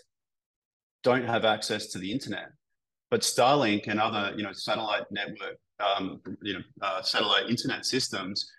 don't 1.03 1.25
have 1.25 1.45
access 1.45 1.87
to 1.87 1.99
the 1.99 2.11
internet, 2.11 2.49
but 3.09 3.21
Starlink 3.21 3.87
and 3.87 3.99
other 3.99 4.33
you 4.37 4.43
know 4.43 4.53
satellite 4.53 5.05
network 5.09 5.57
um, 5.79 6.21
you 6.43 6.53
know 6.53 6.63
uh, 6.83 7.01
satellite 7.01 7.49
internet 7.49 7.87
systems 7.87 8.51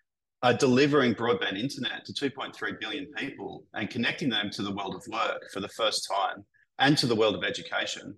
uh, 0.42 0.52
delivering 0.52 1.14
broadband 1.14 1.58
internet 1.58 2.04
to 2.04 2.12
2.3 2.12 2.80
billion 2.80 3.06
people 3.16 3.64
and 3.74 3.90
connecting 3.90 4.28
them 4.28 4.50
to 4.50 4.62
the 4.62 4.72
world 4.74 4.94
of 4.94 5.02
work 5.10 5.50
for 5.52 5.60
the 5.60 5.68
first 5.68 6.08
time 6.10 6.44
and 6.78 6.96
to 6.98 7.06
the 7.06 7.14
world 7.14 7.34
of 7.34 7.42
education. 7.42 8.14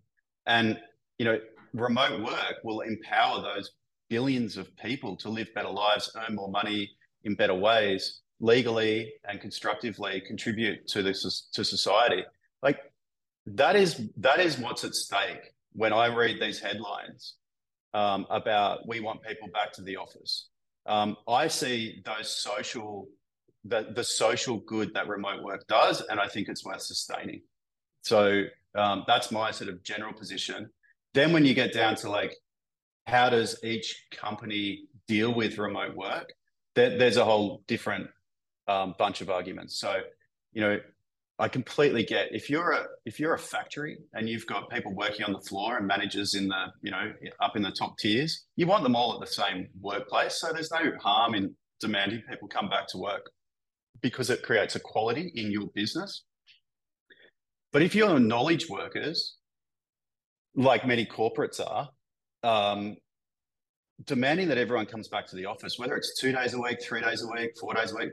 And, 0.46 0.78
you 1.18 1.24
know, 1.24 1.38
remote 1.74 2.22
work 2.22 2.56
will 2.64 2.80
empower 2.80 3.40
those 3.42 3.70
billions 4.08 4.56
of 4.56 4.74
people 4.76 5.16
to 5.16 5.28
live 5.28 5.48
better 5.54 5.68
lives, 5.68 6.10
earn 6.16 6.34
more 6.34 6.50
money 6.50 6.90
in 7.24 7.34
better 7.34 7.54
ways, 7.54 8.20
legally 8.40 9.12
and 9.28 9.40
constructively 9.40 10.20
contribute 10.20 10.86
to 10.88 11.02
this 11.02 11.48
to 11.52 11.64
society. 11.64 12.24
Like 12.62 12.78
that 13.46 13.76
is 13.76 14.08
that 14.18 14.40
is 14.40 14.58
what's 14.58 14.84
at 14.84 14.94
stake 14.94 15.52
when 15.72 15.92
I 15.92 16.06
read 16.06 16.40
these 16.40 16.60
headlines 16.60 17.34
um, 17.94 18.26
about 18.30 18.86
we 18.86 19.00
want 19.00 19.22
people 19.22 19.48
back 19.48 19.72
to 19.74 19.82
the 19.82 19.96
office 19.96 20.48
um, 20.88 21.16
I 21.28 21.48
see 21.48 22.02
those 22.04 22.28
social, 22.28 23.06
the, 23.64 23.92
the 23.94 24.02
social 24.02 24.58
good 24.58 24.92
that 24.94 25.06
remote 25.06 25.42
work 25.44 25.66
does, 25.68 26.00
and 26.08 26.18
I 26.18 26.26
think 26.26 26.48
it's 26.48 26.64
worth 26.64 26.82
sustaining. 26.82 27.42
So 28.02 28.44
um, 28.74 29.04
that's 29.06 29.30
my 29.30 29.50
sort 29.50 29.70
of 29.70 29.82
general 29.82 30.12
position. 30.12 30.70
Then 31.14 31.32
when 31.32 31.44
you 31.44 31.54
get 31.54 31.72
down 31.72 31.94
to 31.96 32.10
like, 32.10 32.34
how 33.06 33.30
does 33.30 33.58
each 33.62 34.06
company 34.12 34.84
deal 35.06 35.32
with 35.32 35.58
remote 35.58 35.94
work? 35.94 36.32
There, 36.74 36.98
there's 36.98 37.16
a 37.16 37.24
whole 37.24 37.62
different 37.66 38.08
um, 38.66 38.94
bunch 38.98 39.20
of 39.20 39.30
arguments. 39.30 39.78
So, 39.78 40.00
you 40.52 40.60
know, 40.60 40.78
I 41.40 41.48
completely 41.48 42.02
get 42.02 42.28
if 42.32 42.50
you're 42.50 42.72
a 42.72 42.84
if 43.04 43.20
you're 43.20 43.34
a 43.34 43.38
factory 43.38 43.98
and 44.12 44.28
you've 44.28 44.46
got 44.46 44.68
people 44.70 44.94
working 44.94 45.24
on 45.24 45.32
the 45.32 45.40
floor 45.40 45.76
and 45.76 45.86
managers 45.86 46.34
in 46.34 46.48
the 46.48 46.66
you 46.82 46.90
know 46.90 47.12
up 47.40 47.54
in 47.56 47.62
the 47.62 47.70
top 47.70 47.96
tiers, 47.98 48.46
you 48.56 48.66
want 48.66 48.82
them 48.82 48.96
all 48.96 49.14
at 49.14 49.20
the 49.20 49.32
same 49.32 49.68
workplace. 49.80 50.40
So 50.40 50.52
there's 50.52 50.72
no 50.72 50.92
harm 51.00 51.34
in 51.34 51.54
demanding 51.80 52.22
people 52.28 52.48
come 52.48 52.68
back 52.68 52.88
to 52.88 52.98
work 52.98 53.30
because 54.02 54.30
it 54.30 54.42
creates 54.42 54.74
equality 54.74 55.32
in 55.34 55.52
your 55.52 55.68
business. 55.74 56.24
But 57.72 57.82
if 57.82 57.94
you're 57.94 58.18
knowledge 58.18 58.68
workers, 58.68 59.36
like 60.56 60.86
many 60.86 61.06
corporates 61.06 61.60
are, 61.60 61.90
um, 62.42 62.96
demanding 64.04 64.48
that 64.48 64.58
everyone 64.58 64.86
comes 64.86 65.08
back 65.08 65.26
to 65.28 65.36
the 65.36 65.44
office, 65.44 65.78
whether 65.78 65.94
it's 65.94 66.18
two 66.18 66.32
days 66.32 66.54
a 66.54 66.60
week, 66.60 66.78
three 66.82 67.00
days 67.00 67.22
a 67.22 67.28
week, 67.28 67.50
four 67.60 67.74
days 67.74 67.92
a 67.92 67.96
week, 67.96 68.10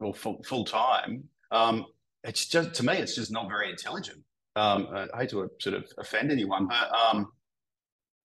or 0.00 0.14
full, 0.14 0.42
full 0.44 0.64
time, 0.64 1.24
um, 1.50 1.84
it's 2.24 2.46
just 2.46 2.74
to 2.74 2.84
me, 2.84 2.94
it's 2.94 3.14
just 3.14 3.30
not 3.30 3.48
very 3.48 3.70
intelligent. 3.70 4.18
Um, 4.56 4.88
I 4.92 5.20
hate 5.20 5.30
to 5.30 5.50
sort 5.60 5.76
of 5.76 5.84
offend 5.98 6.30
anyone, 6.30 6.66
but 6.68 6.92
um, 6.94 7.32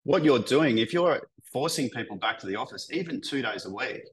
what 0.03 0.23
you're 0.23 0.39
doing, 0.39 0.77
if 0.77 0.93
you're 0.93 1.21
forcing 1.51 1.89
people 1.89 2.15
back 2.15 2.39
to 2.39 2.47
the 2.47 2.55
office, 2.55 2.89
even 2.91 3.19
two 3.21 3.41
days 3.41 3.65
a 3.65 3.69
week, 3.69 4.03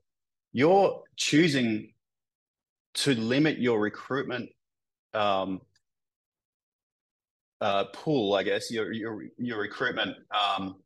you're 0.52 1.02
choosing 1.16 1.93
to 2.95 3.14
limit 3.14 3.59
your 3.59 3.78
recruitment 3.78 4.49
um, 5.14 5.61
uh, 7.61 7.85
pool, 7.93 8.35
I 8.35 8.43
guess, 8.43 8.71
your 8.71 8.93
your 8.93 9.25
your 9.38 9.59
recruitment 9.59 10.16
um, 10.31 10.76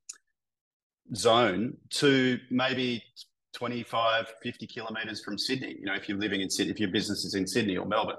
zone 1.15 1.77
to 1.91 2.39
maybe 2.51 3.03
25, 3.55 4.33
50 4.43 4.67
kilometers 4.67 5.23
from 5.25 5.39
Sydney. 5.39 5.77
You 5.79 5.87
know, 5.87 5.95
if 5.95 6.09
you're 6.09 6.19
living 6.19 6.41
in 6.41 6.51
Sydney, 6.51 6.73
if 6.73 6.81
your 6.81 6.91
business 6.91 7.25
is 7.25 7.35
in 7.35 7.47
Sydney 7.47 7.77
or 7.77 7.87
Melbourne, 7.87 8.17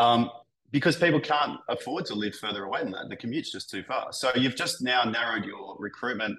um, 0.00 0.30
because 0.72 0.96
people 0.96 1.20
can't 1.20 1.58
afford 1.68 2.06
to 2.06 2.14
live 2.14 2.34
further 2.34 2.64
away 2.64 2.82
than 2.82 2.92
that. 2.92 3.08
The 3.10 3.16
commute's 3.16 3.52
just 3.52 3.68
too 3.70 3.82
far. 3.82 4.12
So 4.12 4.30
you've 4.34 4.56
just 4.56 4.82
now 4.82 5.04
narrowed 5.04 5.44
your 5.44 5.76
recruitment 5.78 6.38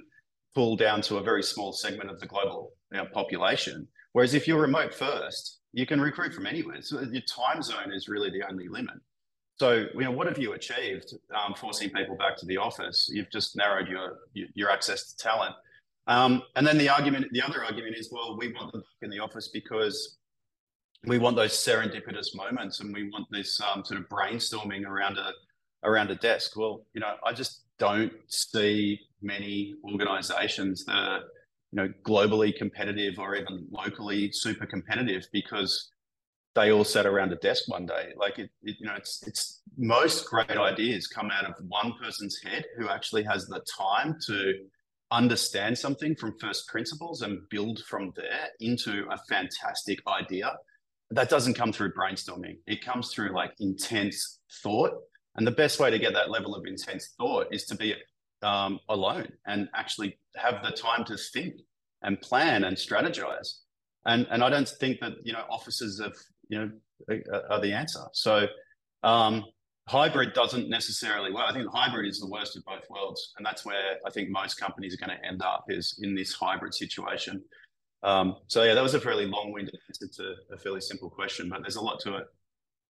pool 0.55 0.75
down 0.75 1.01
to 1.03 1.17
a 1.17 1.23
very 1.23 1.43
small 1.43 1.71
segment 1.71 2.09
of 2.09 2.19
the 2.19 2.25
global 2.25 2.71
you 2.91 2.97
know, 2.97 3.05
population. 3.13 3.87
Whereas 4.13 4.33
if 4.33 4.47
you're 4.47 4.59
remote 4.59 4.93
first, 4.93 5.59
you 5.73 5.85
can 5.85 6.01
recruit 6.01 6.33
from 6.33 6.47
anywhere. 6.47 6.81
So 6.81 7.01
your 7.01 7.21
time 7.21 7.61
zone 7.61 7.93
is 7.93 8.09
really 8.09 8.31
the 8.31 8.41
only 8.49 8.67
limit. 8.67 8.95
So, 9.59 9.85
you 9.93 10.01
know, 10.01 10.11
what 10.11 10.27
have 10.27 10.39
you 10.39 10.53
achieved 10.53 11.13
um, 11.35 11.53
forcing 11.53 11.91
people 11.91 12.17
back 12.17 12.35
to 12.37 12.45
the 12.47 12.57
office? 12.57 13.07
You've 13.13 13.31
just 13.31 13.55
narrowed 13.55 13.87
your 13.87 14.17
your 14.33 14.71
access 14.71 15.13
to 15.13 15.17
talent. 15.17 15.53
Um, 16.07 16.41
and 16.55 16.65
then 16.65 16.79
the 16.79 16.89
argument, 16.89 17.27
the 17.31 17.43
other 17.43 17.63
argument 17.63 17.95
is, 17.95 18.09
well, 18.11 18.35
we 18.37 18.51
want 18.53 18.71
them 18.71 18.83
in 19.03 19.11
the 19.11 19.19
office 19.19 19.49
because 19.49 20.17
we 21.05 21.17
want 21.17 21.35
those 21.35 21.53
serendipitous 21.53 22.35
moments 22.35 22.79
and 22.79 22.93
we 22.93 23.09
want 23.09 23.27
this 23.31 23.59
um, 23.61 23.83
sort 23.83 23.99
of 23.99 24.07
brainstorming 24.09 24.85
around 24.85 25.17
a 25.17 25.31
around 25.83 26.11
a 26.11 26.15
desk. 26.15 26.55
Well, 26.55 26.85
you 26.93 27.01
know, 27.01 27.15
I 27.25 27.33
just 27.33 27.61
don't 27.79 28.13
see 28.27 28.99
many 29.21 29.73
organizations 29.83 30.85
that 30.85 30.95
are, 30.95 31.19
you 31.71 31.77
know, 31.77 31.93
globally 32.03 32.55
competitive 32.55 33.17
or 33.17 33.35
even 33.35 33.65
locally 33.71 34.31
super 34.31 34.67
competitive 34.67 35.25
because 35.33 35.89
they 36.53 36.71
all 36.71 36.83
sat 36.83 37.07
around 37.07 37.31
a 37.31 37.37
desk 37.37 37.67
one 37.67 37.87
day. 37.87 38.09
Like 38.15 38.37
it, 38.37 38.51
it, 38.61 38.75
you 38.79 38.85
know, 38.85 38.93
it's 38.95 39.23
it's 39.25 39.61
most 39.77 40.27
great 40.27 40.51
ideas 40.51 41.07
come 41.07 41.31
out 41.31 41.45
of 41.45 41.55
one 41.67 41.93
person's 41.99 42.39
head 42.43 42.65
who 42.77 42.89
actually 42.89 43.23
has 43.23 43.47
the 43.47 43.61
time 43.75 44.17
to 44.27 44.53
understand 45.09 45.77
something 45.77 46.15
from 46.15 46.37
first 46.39 46.67
principles 46.67 47.23
and 47.23 47.39
build 47.49 47.79
from 47.89 48.13
there 48.15 48.49
into 48.59 49.05
a 49.09 49.17
fantastic 49.27 49.99
idea 50.07 50.55
that 51.11 51.29
doesn't 51.29 51.55
come 51.55 51.71
through 51.71 51.93
brainstorming. 51.93 52.57
It 52.67 52.83
comes 52.83 53.13
through 53.13 53.33
like 53.33 53.53
intense 53.59 54.39
thought. 54.63 54.91
And 55.35 55.47
the 55.47 55.51
best 55.51 55.79
way 55.79 55.89
to 55.89 55.99
get 55.99 56.13
that 56.13 56.29
level 56.29 56.55
of 56.55 56.65
intense 56.65 57.13
thought 57.17 57.47
is 57.51 57.65
to 57.65 57.75
be 57.75 57.95
um, 58.41 58.79
alone 58.89 59.27
and 59.45 59.69
actually 59.75 60.17
have 60.35 60.63
the 60.63 60.71
time 60.71 61.05
to 61.05 61.17
think 61.17 61.55
and 62.01 62.19
plan 62.21 62.63
and 62.63 62.75
strategize. 62.75 63.59
And 64.05 64.25
and 64.31 64.43
I 64.43 64.49
don't 64.49 64.67
think 64.67 64.99
that 65.01 65.13
you 65.23 65.33
know 65.33 65.43
offices 65.49 65.99
of 65.99 66.17
you 66.49 66.59
know 66.59 66.71
are 67.49 67.61
the 67.61 67.71
answer. 67.71 68.01
So 68.13 68.47
um, 69.03 69.45
hybrid 69.87 70.33
doesn't 70.33 70.69
necessarily 70.69 71.31
work. 71.31 71.45
I 71.47 71.53
think 71.53 71.67
hybrid 71.71 72.07
is 72.07 72.19
the 72.19 72.29
worst 72.29 72.57
of 72.57 72.65
both 72.65 72.89
worlds, 72.89 73.33
and 73.37 73.45
that's 73.45 73.63
where 73.63 73.97
I 74.05 74.09
think 74.09 74.29
most 74.29 74.59
companies 74.59 74.95
are 74.95 75.05
going 75.05 75.17
to 75.17 75.25
end 75.25 75.41
up 75.43 75.65
is 75.69 75.99
in 76.01 76.15
this 76.15 76.33
hybrid 76.33 76.73
situation. 76.73 77.43
Um, 78.03 78.35
so 78.47 78.63
yeah, 78.63 78.73
that 78.73 78.81
was 78.81 78.93
a 78.93 78.99
fairly 78.99 79.27
long-winded 79.27 79.77
answer 79.87 80.07
to 80.23 80.35
a 80.53 80.57
fairly 80.57 80.81
simple 80.81 81.09
question, 81.09 81.49
but 81.49 81.61
there's 81.61 81.75
a 81.75 81.81
lot 81.81 81.99
to 82.01 82.17
it. 82.17 82.25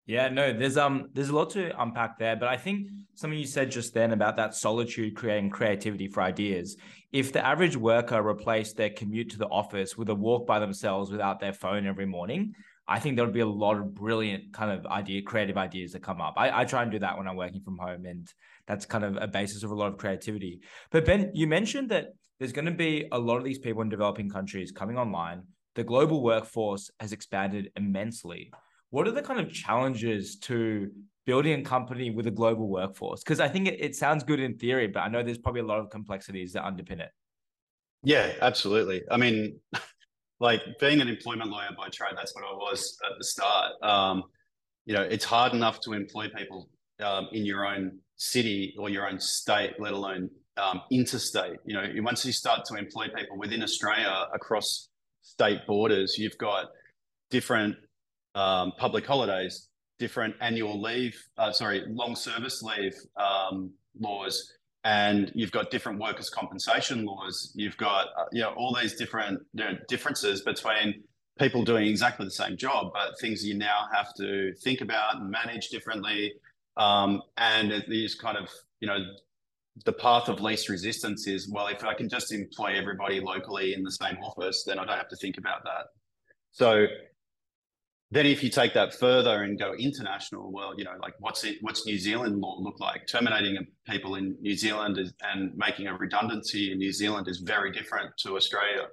Yeah, 0.06 0.30
no, 0.30 0.52
there's 0.52 0.76
um 0.76 1.10
there's 1.14 1.30
a 1.30 1.36
lot 1.36 1.52
to 1.52 1.80
unpack 1.80 2.18
there, 2.18 2.36
but 2.36 2.50
I 2.50 2.58
think 2.58 2.88
something 3.14 3.38
you 3.38 3.46
said 3.46 3.70
just 3.70 3.94
then 3.94 4.12
about 4.12 4.38
that 4.38 4.56
solitude 4.56 5.16
creating 5.16 5.52
creativity 5.52 6.08
for 6.08 6.24
ideas. 6.24 6.78
If 7.12 7.32
the 7.32 7.46
average 7.46 7.78
worker 7.78 8.20
replaced 8.22 8.76
their 8.76 8.90
commute 8.90 9.30
to 9.32 9.38
the 9.38 9.46
office 9.46 9.96
with 9.98 10.10
a 10.10 10.16
walk 10.16 10.48
by 10.48 10.58
themselves 10.58 11.12
without 11.12 11.40
their 11.40 11.54
phone 11.54 11.86
every 11.86 12.08
morning, 12.08 12.56
I 12.88 13.00
think 13.00 13.18
there 13.18 13.26
would 13.26 13.36
be 13.36 13.42
a 13.42 13.48
lot 13.48 13.78
of 13.78 13.94
brilliant 13.94 14.52
kind 14.52 14.72
of 14.72 14.88
idea, 14.88 15.22
creative 15.22 15.58
ideas 15.58 15.92
that 15.92 16.02
come 16.02 16.22
up. 16.22 16.34
I, 16.38 16.62
I 16.62 16.66
try 16.66 16.82
and 16.82 16.92
do 16.92 16.98
that 17.00 17.16
when 17.16 17.28
I'm 17.28 17.36
working 17.36 17.62
from 17.62 17.78
home, 17.78 18.06
and 18.08 18.28
that's 18.66 18.88
kind 18.88 19.04
of 19.04 19.16
a 19.22 19.28
basis 19.28 19.62
of 19.62 19.70
a 19.70 19.76
lot 19.76 19.90
of 19.90 20.00
creativity. 20.00 20.62
But 20.90 21.06
Ben, 21.06 21.30
you 21.36 21.46
mentioned 21.46 21.90
that 21.90 22.14
there's 22.40 22.54
going 22.54 22.66
to 22.66 22.72
be 22.72 23.08
a 23.12 23.20
lot 23.20 23.38
of 23.38 23.44
these 23.44 23.60
people 23.60 23.82
in 23.82 23.90
developing 23.90 24.30
countries 24.30 24.72
coming 24.72 24.98
online. 24.98 25.44
The 25.76 25.84
global 25.84 26.24
workforce 26.24 26.90
has 27.00 27.12
expanded 27.12 27.72
immensely. 27.76 28.52
What 28.92 29.08
are 29.08 29.12
the 29.12 29.22
kind 29.22 29.40
of 29.40 29.52
challenges 29.52 30.38
to 30.40 30.90
building 31.26 31.60
a 31.60 31.64
company 31.64 32.10
with 32.10 32.28
a 32.28 32.32
global 32.32 32.68
workforce? 32.68 33.24
Because 33.24 33.40
I 33.40 33.50
think 33.50 33.68
it, 33.68 33.80
it 33.80 33.96
sounds 33.96 34.24
good 34.24 34.40
in 34.40 34.58
theory, 34.58 34.88
but 34.88 35.02
I 35.02 35.10
know 35.10 35.22
there's 35.22 35.38
probably 35.38 35.62
a 35.62 35.66
lot 35.66 35.80
of 35.80 35.90
complexities 35.90 36.54
that 36.54 36.64
underpin 36.64 37.00
it. 37.00 37.12
Yeah, 38.04 38.32
absolutely. 38.42 39.04
I 39.12 39.18
mean, 39.18 39.60
like 40.40 40.62
being 40.80 41.02
an 41.02 41.10
employment 41.10 41.52
lawyer 41.52 41.70
by 41.78 41.90
trade, 41.90 42.14
that's 42.16 42.34
what 42.34 42.46
I 42.46 42.54
was 42.54 42.98
at 43.06 43.18
the 43.18 43.26
start. 43.26 43.74
Um, 43.84 44.24
you 44.86 44.94
know, 44.94 45.02
it's 45.02 45.26
hard 45.26 45.54
enough 45.54 45.82
to 45.82 45.94
employ 45.94 46.30
people 46.36 46.70
um, 47.02 47.28
in 47.34 47.46
your 47.46 47.68
own 47.68 48.00
city 48.16 48.74
or 48.80 48.90
your 48.90 49.08
own 49.08 49.20
state, 49.20 49.74
let 49.80 49.94
alone 49.94 50.30
um, 50.58 50.82
interstate. 50.92 51.58
You 51.66 51.76
know, 51.76 51.86
once 51.98 52.26
you 52.26 52.32
start 52.32 52.66
to 52.66 52.76
employ 52.76 53.08
people 53.16 53.38
within 53.38 53.64
Australia 53.64 54.28
across 54.34 54.90
state 55.22 55.60
borders, 55.68 56.18
you've 56.18 56.38
got 56.38 56.68
different 57.30 57.76
um, 58.36 58.74
public 58.78 59.06
holidays, 59.06 59.70
different 59.98 60.36
annual 60.42 60.82
leave, 60.82 61.16
uh, 61.38 61.52
sorry, 61.52 61.84
long 61.88 62.16
service 62.16 62.62
leave 62.62 62.94
um, 63.18 63.72
laws, 64.00 64.54
and 64.84 65.32
you've 65.36 65.52
got 65.52 65.72
different 65.72 66.00
workers' 66.00 66.30
compensation 66.30 67.06
laws. 67.06 67.52
You've 67.56 67.78
got 67.78 68.08
uh, 68.18 68.26
you 68.32 68.42
know 68.42 68.54
all 68.56 68.76
these 68.80 68.96
different 68.96 69.42
you 69.54 69.64
know, 69.64 69.72
differences 69.88 70.42
between 70.42 71.04
people 71.38 71.64
doing 71.64 71.88
exactly 71.88 72.26
the 72.26 72.32
same 72.32 72.58
job, 72.58 72.92
but 72.94 73.20
things 73.20 73.46
you 73.46 73.58
now 73.58 73.88
have 73.94 74.14
to 74.16 74.54
think 74.62 74.82
about 74.82 75.16
and 75.18 75.30
manage 75.30 75.70
differently. 75.70 76.34
Um, 76.78 77.22
and 77.38 77.84
these 77.88 78.16
kind 78.16 78.38
of 78.38 78.50
you 78.80 78.88
know 78.88 79.00
the 79.86 79.94
path 79.94 80.28
of 80.28 80.42
least 80.42 80.70
resistance 80.70 81.28
is 81.28 81.50
well, 81.50 81.68
if 81.68 81.84
I 81.84 81.94
can 81.94 82.10
just 82.10 82.32
employ 82.32 82.78
everybody 82.78 83.20
locally 83.20 83.74
in 83.74 83.84
the 83.84 83.92
same 83.92 84.18
office, 84.18 84.64
then 84.66 84.80
I 84.80 84.86
don't 84.86 84.98
have 84.98 85.10
to 85.10 85.16
think 85.16 85.38
about 85.38 85.64
that. 85.64 85.86
So 86.52 86.88
then 88.12 88.26
if 88.26 88.44
you 88.44 88.50
take 88.50 88.74
that 88.74 88.94
further 88.94 89.44
and 89.44 89.60
go 89.60 89.74
international, 89.74 90.52
well, 90.52 90.74
you 90.78 90.84
know, 90.84 90.96
like 91.00 91.14
what's 91.20 91.44
it, 91.44 91.58
what's 91.62 91.86
New 91.86 91.98
Zealand 91.98 92.40
law 92.40 92.58
look 92.60 92.80
like? 92.80 93.06
Terminating 93.08 93.68
people 93.88 94.16
in 94.16 94.36
New 94.42 94.56
Zealand 94.56 94.98
is, 94.98 95.14
and 95.22 95.56
making 95.56 95.88
a 95.88 95.96
redundancy 95.96 96.72
in 96.72 96.80
New 96.80 96.92
Zealand 96.92 97.28
is 97.28 97.38
very 97.38 97.72
different 97.72 98.12
to 98.20 98.36
Australia. 98.36 98.88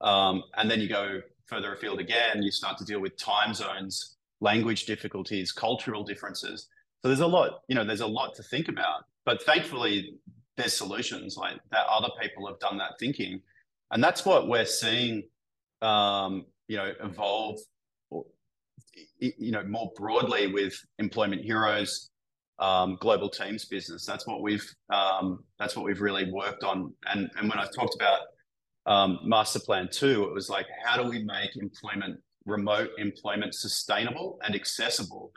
Um, 0.00 0.44
and 0.56 0.70
then 0.70 0.80
you 0.80 0.88
go 0.88 1.20
further 1.46 1.74
afield 1.74 1.98
again, 1.98 2.42
you 2.42 2.52
start 2.52 2.78
to 2.78 2.84
deal 2.84 3.00
with 3.00 3.16
time 3.16 3.54
zones, 3.54 4.16
language 4.40 4.86
difficulties, 4.86 5.50
cultural 5.50 6.04
differences. 6.04 6.68
So 7.02 7.08
there's 7.08 7.20
a 7.20 7.26
lot, 7.26 7.60
you 7.68 7.74
know, 7.74 7.84
there's 7.84 8.02
a 8.02 8.06
lot 8.06 8.34
to 8.36 8.42
think 8.42 8.68
about. 8.68 9.04
But 9.24 9.42
thankfully, 9.42 10.14
there's 10.56 10.74
solutions 10.74 11.36
like 11.36 11.58
that. 11.70 11.86
Other 11.90 12.10
people 12.20 12.46
have 12.46 12.58
done 12.58 12.78
that 12.78 12.92
thinking, 12.98 13.40
and 13.90 14.02
that's 14.02 14.24
what 14.24 14.48
we're 14.48 14.66
seeing, 14.66 15.22
um, 15.82 16.46
you 16.68 16.76
know, 16.76 16.92
evolve, 17.02 17.58
you 19.18 19.52
know, 19.52 19.62
more 19.64 19.90
broadly 19.96 20.46
with 20.46 20.74
Employment 20.98 21.42
Hero's, 21.42 22.10
um, 22.60 22.98
global 23.00 23.28
teams 23.28 23.64
business. 23.64 24.04
That's 24.04 24.26
what 24.26 24.42
we've 24.42 24.66
um, 24.92 25.42
that's 25.58 25.74
what 25.74 25.84
we've 25.84 26.00
really 26.00 26.30
worked 26.30 26.62
on. 26.62 26.92
And 27.06 27.30
and 27.38 27.48
when 27.48 27.58
I 27.58 27.66
talked 27.74 27.96
about 27.96 28.20
um, 28.86 29.20
master 29.24 29.60
plan 29.60 29.88
two, 29.90 30.24
it 30.24 30.34
was 30.34 30.48
like 30.48 30.66
how 30.84 31.02
do 31.02 31.08
we 31.08 31.24
make 31.24 31.56
employment 31.56 32.20
remote 32.46 32.90
employment 32.98 33.54
sustainable 33.54 34.38
and 34.44 34.54
accessible 34.54 35.32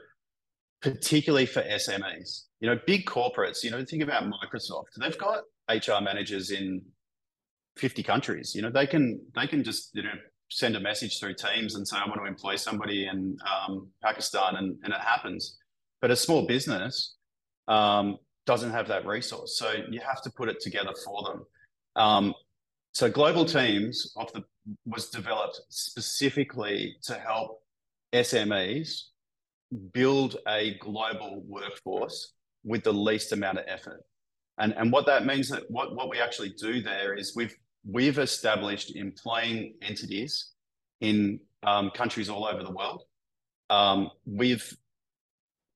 particularly 0.83 1.45
for 1.45 1.61
SMEs. 1.61 2.43
You 2.59 2.69
know, 2.69 2.79
big 2.85 3.05
corporates, 3.05 3.63
you 3.63 3.71
know, 3.71 3.83
think 3.83 4.03
about 4.03 4.25
Microsoft. 4.25 4.87
They've 4.99 5.17
got 5.17 5.43
HR 5.69 6.03
managers 6.03 6.51
in 6.51 6.81
50 7.77 8.03
countries. 8.03 8.53
You 8.53 8.61
know, 8.61 8.69
they 8.69 8.85
can 8.85 9.19
they 9.33 9.47
can 9.47 9.63
just, 9.63 9.95
you 9.95 10.03
know, 10.03 10.13
send 10.49 10.75
a 10.75 10.79
message 10.79 11.19
through 11.19 11.35
Teams 11.35 11.75
and 11.75 11.87
say, 11.87 11.97
I 11.97 12.07
want 12.07 12.19
to 12.21 12.27
employ 12.27 12.57
somebody 12.57 13.07
in 13.07 13.37
um, 13.49 13.87
Pakistan 14.03 14.57
and, 14.57 14.77
and 14.83 14.93
it 14.93 14.99
happens. 14.99 15.57
But 16.01 16.11
a 16.11 16.15
small 16.15 16.45
business 16.45 17.15
um, 17.67 18.17
doesn't 18.45 18.71
have 18.71 18.87
that 18.89 19.05
resource. 19.05 19.57
So 19.57 19.73
you 19.89 20.01
have 20.01 20.21
to 20.23 20.29
put 20.29 20.49
it 20.49 20.59
together 20.59 20.93
for 21.05 21.23
them. 21.23 21.45
Um, 21.95 22.33
so 22.93 23.09
global 23.09 23.45
teams 23.45 24.13
the 24.33 24.43
was 24.85 25.09
developed 25.09 25.59
specifically 25.69 26.95
to 27.03 27.15
help 27.15 27.61
SMEs 28.13 29.07
build 29.91 30.37
a 30.47 30.77
global 30.79 31.43
workforce 31.47 32.33
with 32.63 32.83
the 32.83 32.93
least 32.93 33.31
amount 33.31 33.57
of 33.57 33.65
effort. 33.67 34.01
And, 34.57 34.73
and 34.77 34.91
what 34.91 35.05
that 35.07 35.25
means 35.25 35.49
that 35.49 35.63
what, 35.69 35.95
what 35.95 36.09
we 36.09 36.19
actually 36.19 36.49
do 36.49 36.81
there 36.81 37.13
is 37.15 37.35
we've 37.35 37.55
we've 37.85 38.19
established 38.19 38.95
employing 38.95 39.73
entities 39.81 40.51
in 41.01 41.39
um, 41.63 41.91
countries 41.91 42.29
all 42.29 42.45
over 42.45 42.63
the 42.63 42.71
world. 42.71 43.03
um, 43.69 44.09
we've 44.25 44.75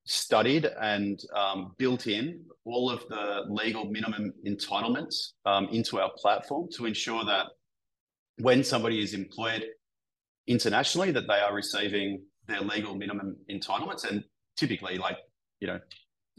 studied 0.04 0.64
and 0.80 1.20
um, 1.34 1.74
built 1.78 2.06
in 2.06 2.40
all 2.64 2.90
of 2.90 3.06
the 3.08 3.42
legal 3.48 3.84
minimum 3.86 4.32
entitlements 4.46 5.32
um, 5.44 5.68
into 5.70 6.00
our 6.00 6.10
platform 6.16 6.68
to 6.76 6.86
ensure 6.86 7.24
that 7.24 7.46
when 8.38 8.62
somebody 8.62 9.02
is 9.02 9.14
employed 9.14 9.64
internationally, 10.46 11.10
that 11.10 11.26
they 11.28 11.40
are 11.40 11.54
receiving 11.54 12.22
their 12.48 12.60
legal 12.60 12.94
minimum 12.94 13.36
entitlements, 13.50 14.08
and 14.08 14.24
typically, 14.56 14.98
like 14.98 15.18
you 15.60 15.68
know, 15.68 15.80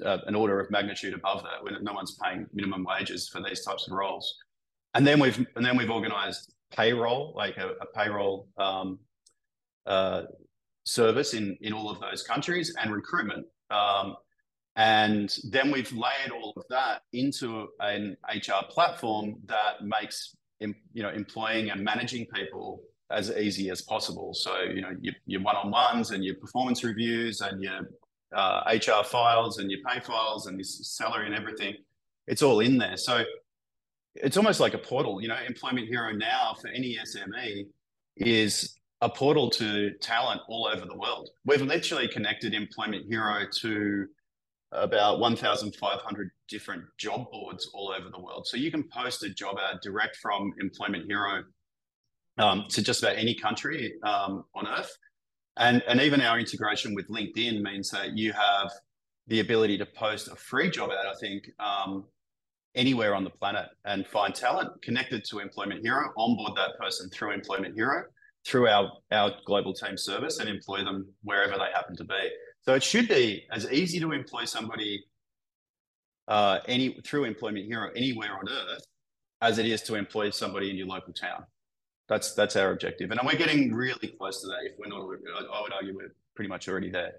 uh, 0.03 0.17
an 0.25 0.35
order 0.35 0.59
of 0.59 0.69
magnitude 0.71 1.13
above 1.13 1.43
that, 1.43 1.63
when 1.63 1.75
no 1.83 1.93
one's 1.93 2.17
paying 2.21 2.47
minimum 2.53 2.83
wages 2.83 3.29
for 3.29 3.41
these 3.41 3.63
types 3.63 3.87
of 3.87 3.93
roles. 3.93 4.35
And 4.93 5.05
then 5.05 5.19
we've 5.19 5.37
and 5.55 5.65
then 5.65 5.77
we've 5.77 5.91
organised 5.91 6.53
payroll, 6.75 7.33
like 7.35 7.57
a, 7.57 7.69
a 7.81 7.85
payroll 7.95 8.47
um, 8.57 8.99
uh, 9.85 10.23
service 10.83 11.33
in 11.33 11.57
in 11.61 11.73
all 11.73 11.89
of 11.89 11.99
those 11.99 12.23
countries, 12.23 12.73
and 12.81 12.91
recruitment. 12.91 13.45
Um, 13.69 14.15
and 14.75 15.35
then 15.49 15.71
we've 15.71 15.91
layered 15.91 16.31
all 16.31 16.53
of 16.55 16.63
that 16.69 17.01
into 17.11 17.67
an 17.81 18.15
HR 18.33 18.65
platform 18.69 19.35
that 19.45 19.83
makes 19.83 20.35
you 20.59 21.03
know 21.03 21.09
employing 21.09 21.69
and 21.69 21.83
managing 21.83 22.25
people 22.33 22.81
as 23.11 23.31
easy 23.31 23.69
as 23.69 23.81
possible. 23.81 24.33
So 24.33 24.61
you 24.61 24.81
know 24.81 24.95
your, 25.01 25.13
your 25.25 25.41
one-on-ones 25.41 26.11
and 26.11 26.23
your 26.23 26.35
performance 26.35 26.83
reviews 26.83 27.41
and 27.41 27.61
your 27.61 27.81
uh, 28.33 28.61
HR 28.71 29.03
files 29.03 29.57
and 29.57 29.71
your 29.71 29.79
pay 29.87 29.99
files 29.99 30.47
and 30.47 30.57
your 30.57 30.65
salary 30.65 31.25
and 31.25 31.35
everything, 31.35 31.75
it's 32.27 32.41
all 32.41 32.59
in 32.59 32.77
there. 32.77 32.97
So 32.97 33.23
it's 34.15 34.37
almost 34.37 34.59
like 34.59 34.73
a 34.73 34.77
portal. 34.77 35.21
You 35.21 35.29
know, 35.29 35.37
Employment 35.47 35.87
Hero 35.87 36.11
now 36.13 36.55
for 36.61 36.67
any 36.67 36.97
SME 36.97 37.67
is 38.17 38.75
a 39.01 39.09
portal 39.09 39.49
to 39.51 39.91
talent 40.01 40.41
all 40.49 40.67
over 40.67 40.85
the 40.85 40.95
world. 40.95 41.29
We've 41.45 41.61
literally 41.61 42.07
connected 42.07 42.53
Employment 42.53 43.05
Hero 43.09 43.45
to 43.61 44.07
about 44.71 45.19
1,500 45.19 46.31
different 46.47 46.83
job 46.97 47.31
boards 47.31 47.71
all 47.73 47.91
over 47.97 48.09
the 48.09 48.19
world. 48.19 48.45
So 48.45 48.57
you 48.57 48.69
can 48.69 48.83
post 48.83 49.23
a 49.23 49.29
job 49.29 49.57
ad 49.57 49.79
direct 49.81 50.17
from 50.17 50.53
Employment 50.59 51.05
Hero 51.07 51.43
um, 52.39 52.65
to 52.69 52.81
just 52.81 53.03
about 53.03 53.17
any 53.17 53.35
country 53.35 53.93
um, 54.03 54.45
on 54.55 54.67
earth. 54.67 54.91
And, 55.57 55.83
and 55.87 56.01
even 56.01 56.21
our 56.21 56.39
integration 56.39 56.95
with 56.95 57.07
LinkedIn 57.09 57.61
means 57.61 57.89
that 57.91 58.17
you 58.17 58.31
have 58.33 58.71
the 59.27 59.41
ability 59.41 59.77
to 59.77 59.85
post 59.85 60.29
a 60.29 60.35
free 60.35 60.69
job 60.69 60.89
ad, 60.89 61.05
I 61.05 61.13
think, 61.19 61.49
um, 61.59 62.05
anywhere 62.75 63.13
on 63.13 63.23
the 63.23 63.29
planet 63.29 63.67
and 63.85 64.07
find 64.07 64.33
talent 64.33 64.81
connected 64.81 65.23
to 65.25 65.39
Employment 65.39 65.81
Hero, 65.81 66.11
onboard 66.17 66.55
that 66.55 66.77
person 66.79 67.09
through 67.09 67.31
Employment 67.31 67.75
Hero, 67.75 68.05
through 68.45 68.67
our, 68.67 68.91
our 69.11 69.31
global 69.45 69.73
team 69.73 69.97
service 69.97 70.39
and 70.39 70.47
employ 70.47 70.83
them 70.83 71.07
wherever 71.23 71.57
they 71.57 71.71
happen 71.73 71.95
to 71.97 72.03
be. 72.03 72.29
So 72.61 72.73
it 72.73 72.83
should 72.83 73.07
be 73.07 73.45
as 73.51 73.69
easy 73.71 73.99
to 73.99 74.11
employ 74.13 74.45
somebody 74.45 75.03
uh, 76.27 76.59
any 76.67 76.99
through 77.03 77.25
Employment 77.25 77.65
Hero 77.65 77.89
anywhere 77.95 78.31
on 78.31 78.47
earth 78.47 78.85
as 79.41 79.57
it 79.57 79.65
is 79.65 79.81
to 79.83 79.95
employ 79.95 80.29
somebody 80.29 80.69
in 80.69 80.77
your 80.77 80.87
local 80.87 81.13
town. 81.13 81.43
That's 82.09 82.33
that's 82.33 82.55
our 82.55 82.71
objective, 82.71 83.11
and 83.11 83.19
we're 83.23 83.37
getting 83.37 83.73
really 83.73 84.07
close 84.17 84.41
to 84.41 84.47
that. 84.47 84.59
If 84.63 84.73
we're 84.79 84.87
not, 84.87 85.01
I 85.53 85.61
would 85.61 85.73
argue 85.73 85.95
we're 85.95 86.15
pretty 86.35 86.49
much 86.49 86.67
already 86.67 86.89
there. 86.89 87.13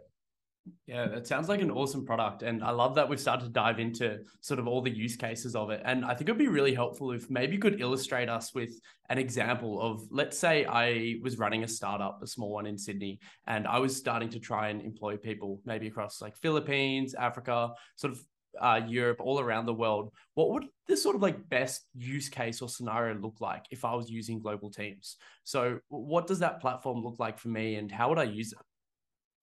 Yeah, 0.87 1.07
that 1.09 1.27
sounds 1.27 1.49
like 1.49 1.63
an 1.63 1.71
awesome 1.71 2.05
product. 2.05 2.43
And 2.43 2.63
I 2.63 2.71
love 2.71 2.95
that 2.97 3.09
we've 3.09 3.21
started 3.21 3.45
to 3.47 3.51
dive 3.51 3.81
into 3.81 4.19
sort 4.41 4.61
of 4.61 4.67
all 4.67 4.83
the 4.83 4.91
use 4.91 5.17
cases 5.17 5.57
of 5.57 5.71
it. 5.71 5.81
And 5.85 6.05
I 6.05 6.15
think 6.15 6.29
it'd 6.29 6.39
be 6.39 6.49
really 6.49 6.75
helpful 6.75 7.13
if 7.13 7.31
maybe 7.31 7.55
you 7.55 7.59
could 7.59 7.81
illustrate 7.81 8.29
us 8.29 8.55
with 8.55 8.79
an 9.09 9.19
example 9.19 9.81
of, 9.81 10.03
let's 10.11 10.39
say 10.39 10.67
I 10.67 11.17
was 11.23 11.39
running 11.39 11.65
a 11.65 11.69
startup, 11.69 12.21
a 12.23 12.27
small 12.27 12.53
one 12.53 12.67
in 12.67 12.77
Sydney, 12.77 13.21
and 13.47 13.67
I 13.67 13.79
was 13.79 13.97
starting 13.97 14.29
to 14.31 14.39
try 14.39 14.69
and 14.69 14.83
employ 14.83 15.17
people 15.17 15.61
maybe 15.65 15.87
across 15.87 16.21
like 16.21 16.37
Philippines, 16.37 17.15
Africa, 17.15 17.71
sort 17.97 18.13
of 18.13 18.21
uh, 18.59 18.81
Europe, 18.87 19.21
all 19.21 19.41
around 19.41 19.67
the 19.67 19.75
world. 19.75 20.13
What 20.35 20.51
would 20.51 20.65
this 20.87 21.03
sort 21.03 21.17
of 21.17 21.23
like 21.23 21.49
best 21.49 21.87
use 21.95 22.29
case 22.29 22.63
or 22.63 22.69
scenario 22.69 23.15
look 23.15 23.41
like 23.41 23.67
if 23.71 23.85
I 23.85 23.95
was 23.95 24.11
using 24.11 24.41
global 24.41 24.71
teams? 24.71 25.17
So, 25.45 25.79
what 25.89 26.27
does 26.27 26.39
that 26.41 26.61
platform 26.61 27.03
look 27.03 27.19
like 27.19 27.39
for 27.39 27.49
me, 27.49 27.77
and 27.77 27.91
how 27.91 28.09
would 28.09 28.19
I 28.19 28.25
use 28.25 28.53
it? 28.53 28.59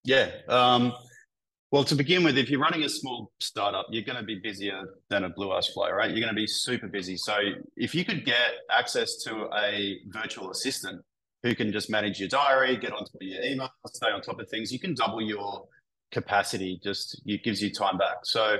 Yeah. 0.03 0.31
Um, 0.47 0.93
well, 1.69 1.83
to 1.83 1.95
begin 1.95 2.23
with, 2.23 2.37
if 2.37 2.49
you're 2.49 2.61
running 2.61 2.83
a 2.83 2.89
small 2.89 3.31
startup, 3.41 3.87
you're 3.89 4.03
going 4.03 4.17
to 4.17 4.23
be 4.23 4.39
busier 4.41 4.83
than 5.09 5.25
a 5.25 5.29
Blue 5.29 5.51
Ash 5.51 5.67
Flow, 5.73 5.89
right? 5.89 6.09
You're 6.09 6.21
going 6.21 6.33
to 6.33 6.41
be 6.41 6.47
super 6.47 6.87
busy. 6.87 7.17
So 7.17 7.35
if 7.75 7.93
you 7.93 8.05
could 8.05 8.25
get 8.25 8.53
access 8.71 9.17
to 9.25 9.49
a 9.53 9.97
virtual 10.07 10.49
assistant 10.51 11.01
who 11.43 11.53
can 11.55 11.73
just 11.73 11.89
manage 11.89 12.19
your 12.21 12.29
diary, 12.29 12.77
get 12.77 12.93
on 12.93 12.99
top 12.99 13.15
of 13.15 13.21
your 13.21 13.43
email, 13.43 13.69
stay 13.87 14.07
on 14.07 14.21
top 14.21 14.39
of 14.39 14.49
things, 14.49 14.71
you 14.71 14.79
can 14.79 14.93
double 14.93 15.21
your 15.21 15.65
capacity. 16.11 16.79
Just 16.81 17.21
it 17.25 17.43
gives 17.43 17.61
you 17.61 17.69
time 17.69 17.97
back. 17.97 18.19
So 18.23 18.57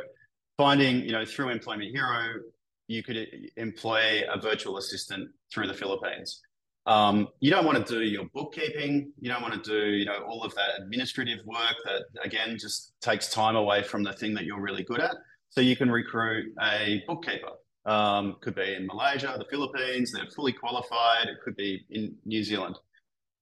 finding, 0.58 1.02
you 1.02 1.12
know, 1.12 1.26
through 1.26 1.50
Employment 1.50 1.92
Hero, 1.92 2.42
you 2.88 3.04
could 3.04 3.28
employ 3.58 4.24
a 4.32 4.40
virtual 4.40 4.78
assistant 4.78 5.30
through 5.54 5.68
the 5.68 5.74
Philippines. 5.74 6.42
Um, 6.86 7.28
you 7.42 7.52
don't 7.52 7.66
want 7.66 7.86
to 7.86 7.94
do 7.94 8.02
your 8.02 8.26
bookkeeping. 8.34 9.12
You 9.20 9.30
don't 9.30 9.42
want 9.42 9.62
to 9.62 9.70
do, 9.70 9.90
you 9.90 10.06
know, 10.06 10.20
all 10.26 10.44
of 10.44 10.56
that 10.56 10.82
administrative 10.82 11.46
work 11.46 11.76
that 11.84 12.04
again 12.24 12.58
just 12.58 12.94
takes 13.02 13.30
time 13.30 13.58
away 13.58 13.84
from 13.84 14.04
the 14.04 14.14
thing 14.14 14.34
that 14.36 14.46
you're 14.46 14.62
really 14.62 14.84
good 14.84 15.02
at. 15.02 15.16
So 15.50 15.60
you 15.60 15.76
can 15.76 15.92
recruit 15.92 16.54
a 16.62 17.04
bookkeeper. 17.06 17.52
Um, 17.86 18.38
could 18.42 18.56
be 18.56 18.76
in 18.76 18.86
Malaysia, 18.86 19.36
the 19.38 19.46
Philippines. 19.50 20.12
They're 20.12 20.30
fully 20.36 20.54
qualified. 20.54 21.28
It 21.28 21.38
could 21.44 21.56
be 21.56 21.86
in 21.90 22.16
New 22.26 22.44
Zealand. 22.44 22.78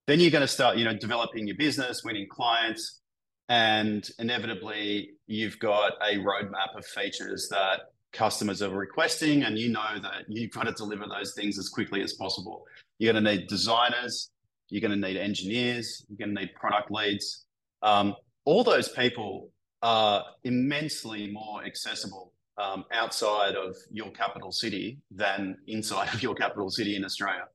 Then 0.07 0.19
you're 0.19 0.31
going 0.31 0.41
to 0.41 0.47
start, 0.47 0.77
you 0.77 0.85
know, 0.85 0.93
developing 0.95 1.47
your 1.47 1.57
business, 1.57 2.03
winning 2.03 2.27
clients, 2.29 3.01
and 3.49 4.07
inevitably 4.19 5.11
you've 5.27 5.59
got 5.59 5.93
a 6.01 6.17
roadmap 6.17 6.75
of 6.75 6.85
features 6.85 7.47
that 7.49 7.81
customers 8.11 8.61
are 8.61 8.69
requesting, 8.69 9.43
and 9.43 9.57
you 9.57 9.69
know 9.69 9.99
that 10.01 10.23
you've 10.27 10.51
got 10.51 10.63
to 10.63 10.71
deliver 10.71 11.05
those 11.07 11.33
things 11.33 11.59
as 11.59 11.69
quickly 11.69 12.01
as 12.01 12.13
possible. 12.13 12.63
You're 12.97 13.13
going 13.13 13.23
to 13.23 13.31
need 13.35 13.47
designers, 13.47 14.31
you're 14.69 14.81
going 14.81 14.99
to 14.99 15.07
need 15.07 15.17
engineers, 15.17 16.05
you're 16.07 16.25
going 16.25 16.35
to 16.35 16.41
need 16.41 16.53
product 16.55 16.91
leads. 16.91 17.45
Um, 17.81 18.15
all 18.45 18.63
those 18.63 18.89
people 18.89 19.49
are 19.81 20.23
immensely 20.43 21.31
more 21.31 21.63
accessible 21.63 22.31
um, 22.57 22.85
outside 22.91 23.55
of 23.55 23.75
your 23.91 24.11
capital 24.11 24.51
city 24.51 24.99
than 25.11 25.57
inside 25.67 26.13
of 26.13 26.23
your 26.23 26.35
capital 26.35 26.69
city 26.69 26.95
in 26.95 27.03
Australia. 27.03 27.45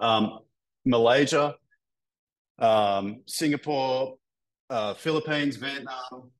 Um, 0.00 0.40
Malaysia, 0.84 1.54
um, 2.58 3.22
Singapore, 3.26 4.16
uh, 4.70 4.94
Philippines, 4.94 5.56
Vietnam, 5.56 6.30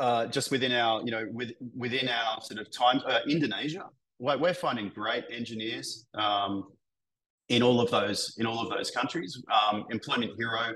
uh, 0.00 0.26
just 0.26 0.50
within 0.50 0.72
our, 0.72 1.02
you 1.02 1.10
know, 1.10 1.26
with, 1.30 1.52
within 1.76 2.08
our 2.08 2.40
sort 2.40 2.60
of 2.60 2.70
time, 2.70 3.00
uh, 3.06 3.20
Indonesia, 3.28 3.84
we're 4.18 4.54
finding 4.54 4.88
great 4.88 5.24
engineers 5.30 6.06
um, 6.14 6.64
in 7.48 7.62
all 7.62 7.80
of 7.80 7.90
those 7.90 8.34
in 8.38 8.46
all 8.46 8.60
of 8.60 8.70
those 8.70 8.90
countries. 8.90 9.42
Um, 9.52 9.84
Employment 9.90 10.32
Hero 10.38 10.74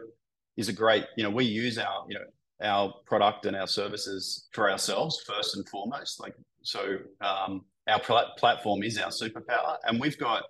is 0.56 0.68
a 0.68 0.72
great, 0.72 1.04
you 1.16 1.22
know, 1.22 1.30
we 1.30 1.44
use 1.44 1.78
our, 1.78 2.04
you 2.08 2.16
know, 2.18 2.24
our 2.62 2.92
product 3.06 3.46
and 3.46 3.56
our 3.56 3.66
services 3.66 4.48
for 4.52 4.70
ourselves 4.70 5.22
first 5.26 5.56
and 5.56 5.68
foremost. 5.68 6.20
Like 6.20 6.34
so, 6.62 6.98
um, 7.20 7.64
our 7.86 8.00
pl- 8.00 8.32
platform 8.36 8.82
is 8.82 8.98
our 8.98 9.10
superpower, 9.10 9.76
and 9.84 10.00
we've 10.00 10.18
got 10.18 10.42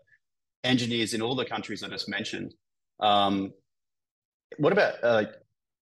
engineers 0.64 1.12
in 1.12 1.20
all 1.20 1.34
the 1.34 1.44
countries 1.44 1.82
I 1.82 1.88
just 1.88 2.08
mentioned. 2.08 2.54
Um, 3.00 3.52
what 4.58 4.72
about 4.72 4.94
uh, 5.02 5.24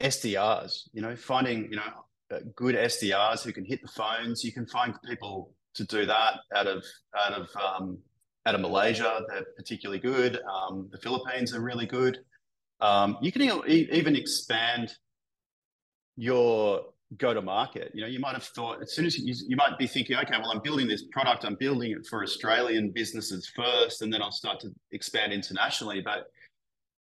SDRs? 0.01 0.89
You 0.93 1.01
know, 1.01 1.15
finding 1.15 1.69
you 1.69 1.77
know 1.77 1.91
uh, 2.31 2.39
good 2.55 2.75
SDRs 2.75 3.43
who 3.43 3.51
can 3.51 3.65
hit 3.65 3.81
the 3.81 3.87
phones. 3.87 4.43
You 4.43 4.51
can 4.51 4.65
find 4.67 4.93
people 5.03 5.53
to 5.75 5.85
do 5.85 6.05
that 6.05 6.35
out 6.55 6.67
of 6.67 6.83
out 7.15 7.33
of 7.33 7.47
um, 7.55 7.97
out 8.45 8.55
of 8.55 8.61
Malaysia. 8.61 9.21
They're 9.29 9.45
particularly 9.55 9.99
good. 9.99 10.39
Um, 10.41 10.89
the 10.91 10.97
Philippines 10.97 11.53
are 11.55 11.61
really 11.61 11.85
good. 11.85 12.19
Um, 12.79 13.17
you 13.21 13.31
can 13.31 13.43
even 13.67 14.15
expand 14.15 14.93
your 16.17 16.81
go 17.17 17.33
to 17.33 17.41
market. 17.41 17.91
You 17.93 18.01
know, 18.01 18.07
you 18.07 18.19
might 18.19 18.33
have 18.33 18.43
thought 18.43 18.81
as 18.81 18.93
soon 18.93 19.05
as 19.05 19.17
you, 19.17 19.35
you 19.47 19.55
might 19.55 19.77
be 19.77 19.87
thinking, 19.87 20.15
okay, 20.17 20.35
well, 20.39 20.51
I'm 20.51 20.61
building 20.61 20.87
this 20.87 21.03
product. 21.11 21.43
I'm 21.43 21.55
building 21.55 21.91
it 21.91 22.05
for 22.07 22.23
Australian 22.23 22.91
businesses 22.91 23.51
first, 23.55 24.01
and 24.01 24.13
then 24.13 24.21
I'll 24.21 24.31
start 24.31 24.59
to 24.61 24.73
expand 24.91 25.33
internationally. 25.33 26.01
But 26.01 26.27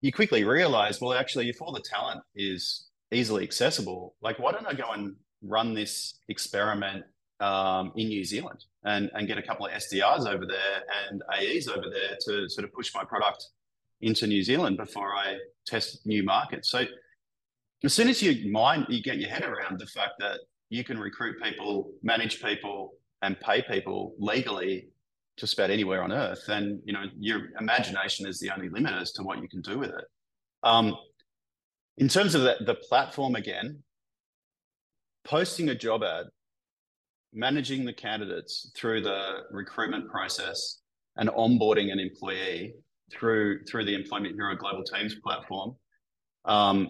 you 0.02 0.12
quickly 0.12 0.44
realize, 0.44 1.00
well, 1.00 1.14
actually, 1.14 1.50
if 1.50 1.62
all 1.62 1.72
the 1.72 1.82
talent 1.82 2.22
is 2.36 2.89
easily 3.12 3.44
accessible. 3.44 4.16
Like, 4.22 4.40
why 4.40 4.52
don't 4.52 4.68
I 4.68 4.74
go 4.74 4.92
and 4.92 5.16
run 5.42 5.74
this 5.74 6.20
experiment 6.28 7.06
um, 7.40 7.94
in 7.96 8.08
New 8.08 8.24
Zealand 8.24 8.66
and, 8.84 9.10
and 9.14 9.28
get 9.28 9.38
a 9.38 9.42
couple 9.42 9.66
of 9.66 9.72
SDRs 9.72 10.28
over 10.28 10.46
there 10.46 10.84
and 11.10 11.22
AEs 11.34 11.68
over 11.68 11.86
there 11.90 12.18
to 12.26 12.50
sort 12.50 12.66
of 12.66 12.74
push 12.74 12.94
my 12.94 13.04
product 13.04 13.46
into 14.02 14.28
New 14.28 14.44
Zealand 14.44 14.78
before 14.78 15.16
I 15.16 15.38
test 15.66 16.06
new 16.06 16.24
markets. 16.24 16.70
So 16.70 16.86
as 17.84 17.94
soon 17.94 18.10
as 18.10 18.22
you 18.22 18.52
mind, 18.52 18.88
you 18.90 19.02
get 19.02 19.18
your 19.18 19.30
head 19.30 19.44
around 19.44 19.80
the 19.80 19.88
fact 19.88 20.14
that 20.20 20.40
you 20.70 20.84
can 20.84 21.00
recruit 21.00 21.42
people, 21.42 21.92
manage 22.04 22.42
people, 22.42 22.94
and 23.22 23.40
pay 23.40 23.62
people 23.62 24.14
legally 24.20 24.90
just 25.38 25.54
about 25.54 25.70
anywhere 25.70 26.04
on 26.04 26.12
earth, 26.12 26.44
then 26.48 26.82
you 26.86 26.94
know 26.94 27.06
your 27.18 27.50
imagination 27.60 28.28
is 28.28 28.40
the 28.40 28.52
only 28.52 28.70
limit 28.70 28.94
as 28.94 29.12
to 29.14 29.24
what 29.24 29.42
you 29.42 29.48
can 29.48 29.62
do 29.62 29.80
with 29.80 29.90
it. 29.90 30.06
Um, 30.64 30.96
in 32.00 32.08
terms 32.08 32.34
of 32.34 32.42
the, 32.42 32.56
the 32.66 32.76
platform 32.76 33.36
again, 33.36 33.84
posting 35.26 35.70
a 35.70 35.76
job 35.76 36.02
ad, 36.02 36.28
managing 37.34 37.86
the 37.86 37.94
candidates 37.94 38.72
through 38.76 39.02
the 39.02 39.42
recruitment 39.52 40.10
process, 40.10 40.80
and 41.18 41.30
onboarding 41.30 41.92
an 41.92 42.00
employee 42.00 42.74
through 43.12 43.64
through 43.66 43.84
the 43.84 43.94
Employment 43.94 44.36
Hero 44.36 44.56
Global 44.56 44.84
Teams 44.84 45.16
platform. 45.16 45.76
Um, 46.46 46.90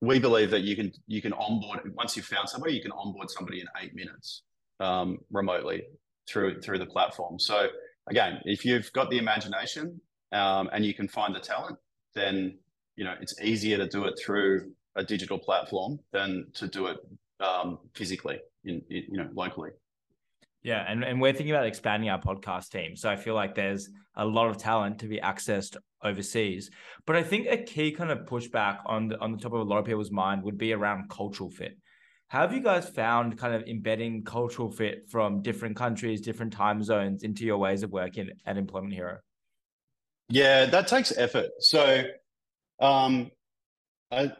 we 0.00 0.18
believe 0.18 0.50
that 0.50 0.62
you 0.62 0.74
can 0.76 0.90
you 1.06 1.20
can 1.20 1.34
onboard 1.34 1.80
once 1.94 2.16
you've 2.16 2.26
found 2.26 2.48
somebody, 2.48 2.74
you 2.74 2.82
can 2.82 2.92
onboard 2.92 3.30
somebody 3.30 3.60
in 3.60 3.66
eight 3.82 3.94
minutes 3.94 4.42
um, 4.80 5.18
remotely 5.30 5.82
through 6.28 6.62
through 6.62 6.78
the 6.78 6.86
platform. 6.86 7.38
So 7.38 7.68
again, 8.08 8.40
if 8.44 8.64
you've 8.64 8.90
got 8.94 9.10
the 9.10 9.18
imagination 9.18 10.00
um, 10.32 10.70
and 10.72 10.86
you 10.86 10.94
can 10.94 11.06
find 11.06 11.34
the 11.34 11.40
talent, 11.40 11.76
then 12.14 12.58
you 12.96 13.04
know 13.04 13.14
it's 13.20 13.40
easier 13.40 13.76
to 13.78 13.88
do 13.88 14.04
it 14.04 14.18
through 14.24 14.72
a 14.96 15.04
digital 15.04 15.38
platform 15.38 15.98
than 16.12 16.46
to 16.54 16.68
do 16.68 16.86
it 16.86 16.98
um, 17.40 17.78
physically, 17.94 18.38
in, 18.64 18.82
in, 18.90 19.04
you 19.10 19.16
know, 19.16 19.28
locally. 19.34 19.70
Yeah, 20.62 20.84
and, 20.86 21.02
and 21.02 21.20
we're 21.20 21.32
thinking 21.32 21.50
about 21.50 21.66
expanding 21.66 22.08
our 22.08 22.20
podcast 22.20 22.70
team. 22.70 22.94
So 22.94 23.10
I 23.10 23.16
feel 23.16 23.34
like 23.34 23.54
there's 23.54 23.90
a 24.14 24.24
lot 24.24 24.48
of 24.48 24.58
talent 24.58 25.00
to 25.00 25.06
be 25.06 25.18
accessed 25.18 25.76
overseas. 26.04 26.70
But 27.04 27.16
I 27.16 27.22
think 27.24 27.48
a 27.48 27.56
key 27.56 27.90
kind 27.90 28.10
of 28.10 28.20
pushback 28.26 28.78
on 28.86 29.08
the 29.08 29.18
on 29.18 29.32
the 29.32 29.38
top 29.38 29.52
of 29.52 29.60
a 29.60 29.64
lot 29.64 29.78
of 29.78 29.86
people's 29.86 30.12
mind 30.12 30.44
would 30.44 30.58
be 30.58 30.72
around 30.72 31.10
cultural 31.10 31.50
fit. 31.50 31.76
How 32.28 32.42
have 32.42 32.54
you 32.54 32.60
guys 32.60 32.88
found 32.88 33.38
kind 33.38 33.54
of 33.54 33.62
embedding 33.64 34.24
cultural 34.24 34.70
fit 34.70 35.10
from 35.10 35.42
different 35.42 35.76
countries, 35.76 36.20
different 36.20 36.52
time 36.52 36.82
zones 36.82 37.24
into 37.24 37.44
your 37.44 37.58
ways 37.58 37.82
of 37.82 37.90
working 37.90 38.30
at 38.46 38.56
Employment 38.56 38.94
Hero? 38.94 39.18
Yeah, 40.28 40.64
that 40.66 40.88
takes 40.88 41.12
effort. 41.18 41.50
So, 41.58 42.04
um, 42.80 43.30
I, 44.10 44.32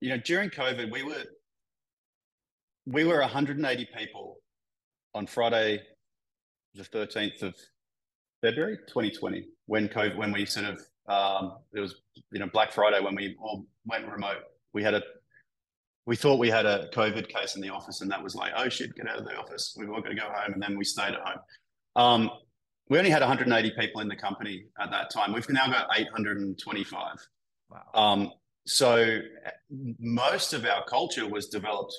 you 0.00 0.10
know, 0.10 0.18
during 0.18 0.50
COVID, 0.50 0.90
we 0.90 1.02
were 1.02 1.24
we 2.86 3.04
were 3.04 3.20
180 3.20 3.88
people 3.96 4.38
on 5.14 5.26
Friday, 5.26 5.82
the 6.74 6.84
13th 6.84 7.42
of 7.42 7.54
February 8.40 8.78
2020, 8.88 9.46
when 9.66 9.88
COVID, 9.88 10.16
when 10.16 10.32
we 10.32 10.46
sort 10.46 10.66
of 10.66 10.80
um, 11.08 11.58
it 11.74 11.80
was 11.80 12.02
you 12.30 12.38
know 12.38 12.48
Black 12.52 12.72
Friday 12.72 13.00
when 13.00 13.14
we 13.14 13.36
all 13.40 13.66
went 13.86 14.06
remote. 14.06 14.42
We 14.72 14.82
had 14.82 14.94
a 14.94 15.02
we 16.06 16.16
thought 16.16 16.38
we 16.38 16.50
had 16.50 16.66
a 16.66 16.88
COVID 16.94 17.28
case 17.28 17.54
in 17.54 17.62
the 17.62 17.70
office, 17.70 18.00
and 18.00 18.10
that 18.10 18.22
was 18.22 18.34
like, 18.34 18.52
oh 18.56 18.68
shit, 18.68 18.94
get 18.94 19.08
out 19.08 19.18
of 19.18 19.24
the 19.24 19.36
office. 19.36 19.74
We 19.78 19.86
were 19.86 19.94
all 19.94 20.02
going 20.02 20.16
to 20.16 20.22
go 20.22 20.28
home, 20.28 20.54
and 20.54 20.62
then 20.62 20.76
we 20.76 20.84
stayed 20.84 21.14
at 21.14 21.20
home. 21.20 21.38
Um, 21.96 22.30
we 22.88 22.98
only 22.98 23.10
had 23.10 23.20
180 23.20 23.72
people 23.78 24.00
in 24.00 24.08
the 24.08 24.16
company 24.16 24.64
at 24.80 24.90
that 24.90 25.10
time. 25.10 25.32
We've 25.32 25.48
now 25.50 25.66
got 25.66 25.88
825. 25.94 26.96
Wow. 27.70 27.82
Um, 27.94 28.32
so 28.66 29.20
most 29.98 30.52
of 30.52 30.64
our 30.64 30.84
culture 30.84 31.26
was 31.26 31.48
developed 31.48 31.94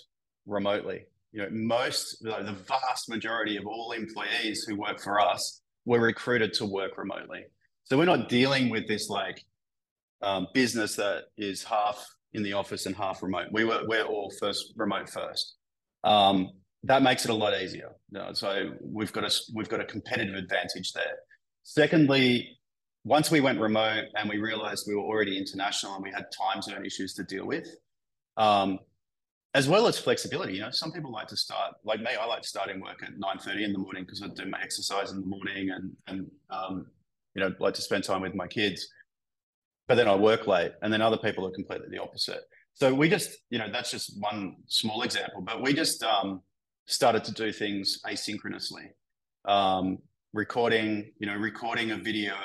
remotely. 0.46 1.06
You 1.32 1.44
know, 1.44 1.50
most, 1.52 2.24
the 2.24 2.56
vast 2.68 3.10
majority 3.10 3.58
of 3.58 3.66
all 3.68 3.92
employees 3.92 4.64
who 4.64 4.76
work 4.76 5.00
for 5.00 5.20
us 5.20 5.62
were 5.86 6.00
recruited 6.00 6.54
to 6.54 6.66
work 6.66 6.98
remotely. 6.98 7.46
So 7.86 7.98
we're 7.98 8.06
not 8.06 8.30
dealing 8.30 8.70
with 8.70 8.88
this 8.88 9.10
like 9.10 9.44
um, 10.22 10.48
business 10.54 10.96
that 10.96 11.26
is 11.38 11.64
half 11.64 12.06
in 12.34 12.44
the 12.44 12.54
office 12.54 12.86
and 12.86 12.96
half 12.96 13.24
remote. 13.24 13.48
We 13.52 13.64
were 13.64 13.82
we're 13.88 14.04
all 14.04 14.32
first 14.40 14.74
remote 14.76 15.10
first. 15.10 15.56
Um, 16.04 16.50
that 16.84 17.02
makes 17.02 17.26
it 17.26 17.32
a 17.32 17.34
lot 17.34 17.60
easier. 17.60 17.90
You 18.12 18.20
know, 18.20 18.34
so 18.34 18.72
we've 18.82 19.12
got 19.12 19.24
a 19.24 19.36
we've 19.56 19.70
got 19.70 19.82
a 19.82 19.86
competitive 19.86 20.36
advantage 20.36 20.94
there. 20.94 21.18
Secondly, 21.64 22.59
once 23.04 23.32
we 23.32 23.40
went 23.40 23.60
remote 23.60 24.06
and 24.16 24.30
we 24.30 24.38
realized 24.38 24.86
we 24.88 24.96
were 24.96 25.04
already 25.04 25.38
international 25.38 25.96
and 25.96 26.04
we 26.04 26.12
had 26.12 26.26
time 26.32 26.62
zone 26.62 26.86
issues 26.86 27.14
to 27.16 27.24
deal 27.24 27.46
with, 27.46 27.68
um, 28.38 28.80
as 29.54 29.68
well 29.68 29.88
as 29.88 29.98
flexibility. 29.98 30.54
You 30.54 30.62
know, 30.62 30.72
some 30.72 30.92
people 30.92 31.12
like 31.12 31.28
to 31.28 31.38
start 31.38 31.76
like 31.84 32.02
me. 32.02 32.12
I 32.20 32.26
like 32.26 32.46
starting 32.46 32.82
work 32.82 33.02
at 33.04 33.18
nine 33.18 33.40
thirty 33.40 33.64
in 33.64 33.74
the 33.74 33.80
morning 33.80 34.04
because 34.04 34.22
I 34.22 34.28
do 34.28 34.46
my 34.46 34.62
exercise 34.62 35.12
in 35.12 35.22
the 35.22 35.26
morning 35.26 35.72
and 35.72 35.92
and 36.08 36.32
um, 36.50 36.88
you 37.36 37.42
know 37.42 37.54
like 37.60 37.74
to 37.76 37.82
spend 37.82 38.04
time 38.04 38.22
with 38.22 38.36
my 38.36 38.48
kids. 38.48 38.88
But 39.88 39.96
then 39.96 40.08
I 40.08 40.16
work 40.16 40.46
late, 40.46 40.74
and 40.84 40.94
then 40.94 41.02
other 41.02 41.18
people 41.18 41.48
are 41.48 41.52
completely 41.52 41.88
the 41.90 41.98
opposite. 41.98 42.42
So 42.76 42.94
we 42.94 43.10
just, 43.10 43.32
you 43.50 43.60
know, 43.60 43.70
that's 43.72 43.92
just 43.92 44.22
one 44.22 44.56
small 44.68 45.02
example. 45.02 45.42
But 45.42 45.62
we 45.62 45.74
just 45.74 46.02
um, 46.04 46.42
started 46.86 47.24
to 47.26 47.34
do 47.34 47.52
things 47.52 48.00
asynchronously, 48.08 48.90
um, 49.46 49.98
recording, 50.32 51.12
you 51.20 51.28
know, 51.28 51.36
recording 51.36 51.92
a 51.92 51.98
video, 51.98 52.36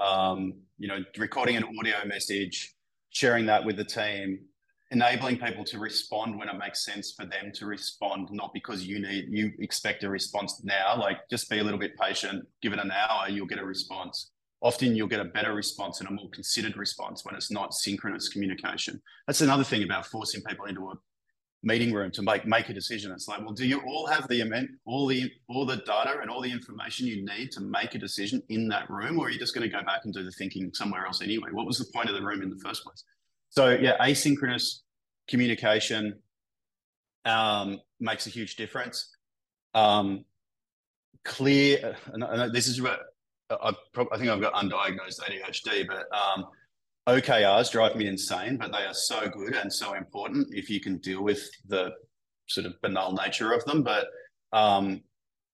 um, 0.00 0.54
you 0.78 0.88
know, 0.88 1.04
recording 1.18 1.56
an 1.56 1.64
audio 1.78 1.96
message, 2.06 2.74
sharing 3.10 3.46
that 3.46 3.64
with 3.64 3.76
the 3.76 3.84
team, 3.84 4.40
enabling 4.90 5.38
people 5.38 5.64
to 5.64 5.78
respond 5.78 6.38
when 6.38 6.48
it 6.48 6.56
makes 6.58 6.84
sense 6.84 7.12
for 7.12 7.24
them 7.24 7.52
to 7.54 7.66
respond, 7.66 8.28
not 8.32 8.52
because 8.52 8.84
you 8.84 8.98
need 8.98 9.26
you 9.30 9.52
expect 9.60 10.02
a 10.02 10.08
response 10.08 10.62
now. 10.64 10.96
Like 10.98 11.28
just 11.28 11.48
be 11.50 11.58
a 11.58 11.64
little 11.64 11.78
bit 11.78 11.96
patient, 11.98 12.46
give 12.62 12.72
it 12.72 12.78
an 12.78 12.90
hour, 12.90 13.28
you'll 13.28 13.46
get 13.46 13.58
a 13.58 13.64
response. 13.64 14.30
Often 14.62 14.96
you'll 14.96 15.08
get 15.08 15.20
a 15.20 15.24
better 15.24 15.54
response 15.54 16.00
and 16.00 16.08
a 16.08 16.12
more 16.12 16.28
considered 16.30 16.76
response 16.76 17.24
when 17.24 17.34
it's 17.34 17.50
not 17.50 17.72
synchronous 17.72 18.28
communication. 18.28 19.00
That's 19.26 19.40
another 19.40 19.64
thing 19.64 19.84
about 19.84 20.06
forcing 20.06 20.42
people 20.42 20.66
into 20.66 20.90
a 20.90 20.94
meeting 21.62 21.92
room 21.92 22.10
to 22.12 22.22
make 22.22 22.46
make 22.46 22.68
a 22.68 22.74
decision. 22.74 23.12
It's 23.12 23.28
like, 23.28 23.40
well, 23.40 23.52
do 23.52 23.66
you 23.66 23.80
all 23.86 24.06
have 24.06 24.26
the 24.28 24.42
all 24.84 25.06
the 25.06 25.30
all 25.48 25.66
the 25.66 25.76
data 25.76 26.18
and 26.20 26.30
all 26.30 26.40
the 26.40 26.50
information 26.50 27.06
you 27.06 27.24
need 27.24 27.50
to 27.52 27.60
make 27.60 27.94
a 27.94 27.98
decision 27.98 28.42
in 28.48 28.68
that 28.68 28.88
room, 28.88 29.18
or 29.18 29.26
are 29.26 29.30
you 29.30 29.38
just 29.38 29.54
going 29.54 29.68
to 29.68 29.74
go 29.74 29.82
back 29.84 30.00
and 30.04 30.14
do 30.14 30.22
the 30.22 30.30
thinking 30.32 30.70
somewhere 30.74 31.06
else 31.06 31.22
anyway? 31.22 31.50
What 31.52 31.66
was 31.66 31.78
the 31.78 31.86
point 31.92 32.08
of 32.08 32.14
the 32.14 32.22
room 32.22 32.42
in 32.42 32.50
the 32.50 32.60
first 32.64 32.84
place? 32.84 33.04
So 33.50 33.70
yeah, 33.70 33.96
asynchronous 33.98 34.80
communication 35.28 36.18
um, 37.24 37.80
makes 37.98 38.26
a 38.26 38.30
huge 38.30 38.56
difference. 38.56 39.10
Um, 39.74 40.24
clear, 41.24 41.96
this 42.52 42.68
is 42.68 42.80
I, 43.50 43.72
I 44.12 44.16
think 44.16 44.30
I've 44.30 44.40
got 44.40 44.54
undiagnosed 44.54 45.20
ADHD, 45.20 45.86
but 45.86 46.06
um, 46.16 46.46
OKRs 47.10 47.72
drive 47.72 47.96
me 47.96 48.06
insane, 48.06 48.56
but 48.56 48.70
they 48.70 48.84
are 48.84 48.94
so 48.94 49.28
good 49.28 49.54
and 49.54 49.72
so 49.72 49.94
important 49.94 50.48
if 50.52 50.70
you 50.70 50.80
can 50.80 50.98
deal 50.98 51.22
with 51.22 51.50
the 51.66 51.90
sort 52.46 52.66
of 52.66 52.80
banal 52.82 53.12
nature 53.12 53.52
of 53.52 53.64
them. 53.64 53.82
But 53.82 54.06
um, 54.52 55.02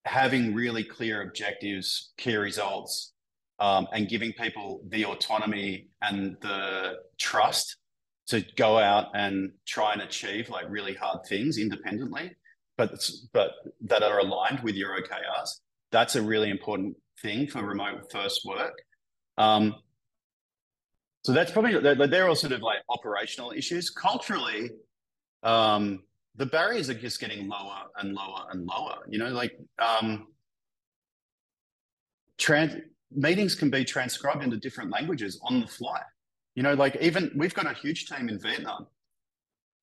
having 0.05 0.55
really 0.55 0.85
clear 0.85 1.23
objectives, 1.23 2.13
key 2.19 2.37
results, 2.37 3.15
um, 3.59 3.89
and 3.93 4.07
giving 4.09 4.33
people 4.35 4.83
the 4.89 5.07
autonomy 5.07 5.89
and 6.03 6.37
the 6.43 6.97
trust 7.19 7.77
to 8.29 8.45
go 8.57 8.79
out 8.79 9.07
and 9.15 9.53
try 9.67 9.95
and 9.95 10.03
achieve 10.03 10.51
like 10.51 10.67
really 10.69 10.93
hard 10.93 11.21
things 11.27 11.57
independently, 11.57 12.33
but 12.77 12.91
but 13.33 13.53
that 13.81 14.03
are 14.03 14.19
aligned 14.19 14.61
with 14.61 14.75
your 14.75 15.01
OKRs. 15.01 15.51
That's 15.91 16.17
a 16.17 16.23
really 16.23 16.51
important 16.51 16.97
thing 17.23 17.47
for 17.47 17.65
remote 17.65 18.11
first 18.13 18.43
work. 18.45 18.75
Um, 19.39 19.77
so 21.27 21.33
that's 21.33 21.51
probably 21.51 21.77
they're, 21.81 22.07
they're, 22.07 22.29
all 22.29 22.37
sort 22.37 22.53
of 22.53 22.63
like 22.63 22.79
operational 22.89 23.51
issues. 23.51 23.91
Culturally, 23.91 24.71
um, 25.43 26.05
the 26.37 26.47
barriers 26.47 26.89
are 26.89 26.95
just 26.95 27.19
getting 27.19 27.49
lower 27.49 27.81
and 27.97 28.15
lower 28.15 28.45
and 28.53 28.65
lower. 28.65 28.99
You 29.09 29.19
know, 29.19 29.31
like 29.31 29.59
um, 29.81 30.29
trans 32.39 32.77
meetings 33.11 33.57
can 33.57 33.71
be 33.71 33.85
transcribed 33.85 34.45
into 34.45 34.57
different 34.57 34.93
languages 34.93 35.41
on 35.43 35.59
the 35.59 35.67
fly. 35.67 36.01
You 36.55 36.63
know, 36.63 36.75
like 36.75 36.95
even 37.01 37.33
we've 37.35 37.55
got 37.55 37.67
a 37.67 37.75
huge 37.75 38.07
team 38.07 38.29
in 38.29 38.39
Vietnam. 38.39 38.87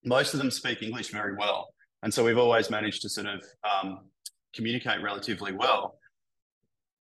Most 0.06 0.34
of 0.34 0.39
them 0.39 0.49
speak 0.49 0.82
English 0.82 1.10
very 1.10 1.36
well. 1.36 1.73
And 2.03 2.13
so 2.13 2.23
we've 2.23 2.38
always 2.38 2.69
managed 2.69 3.01
to 3.01 3.10
sort 3.10 3.27
of 3.27 3.43
um, 3.69 3.99
communicate 4.56 5.03
relatively 5.03 5.51
well. 5.51 5.97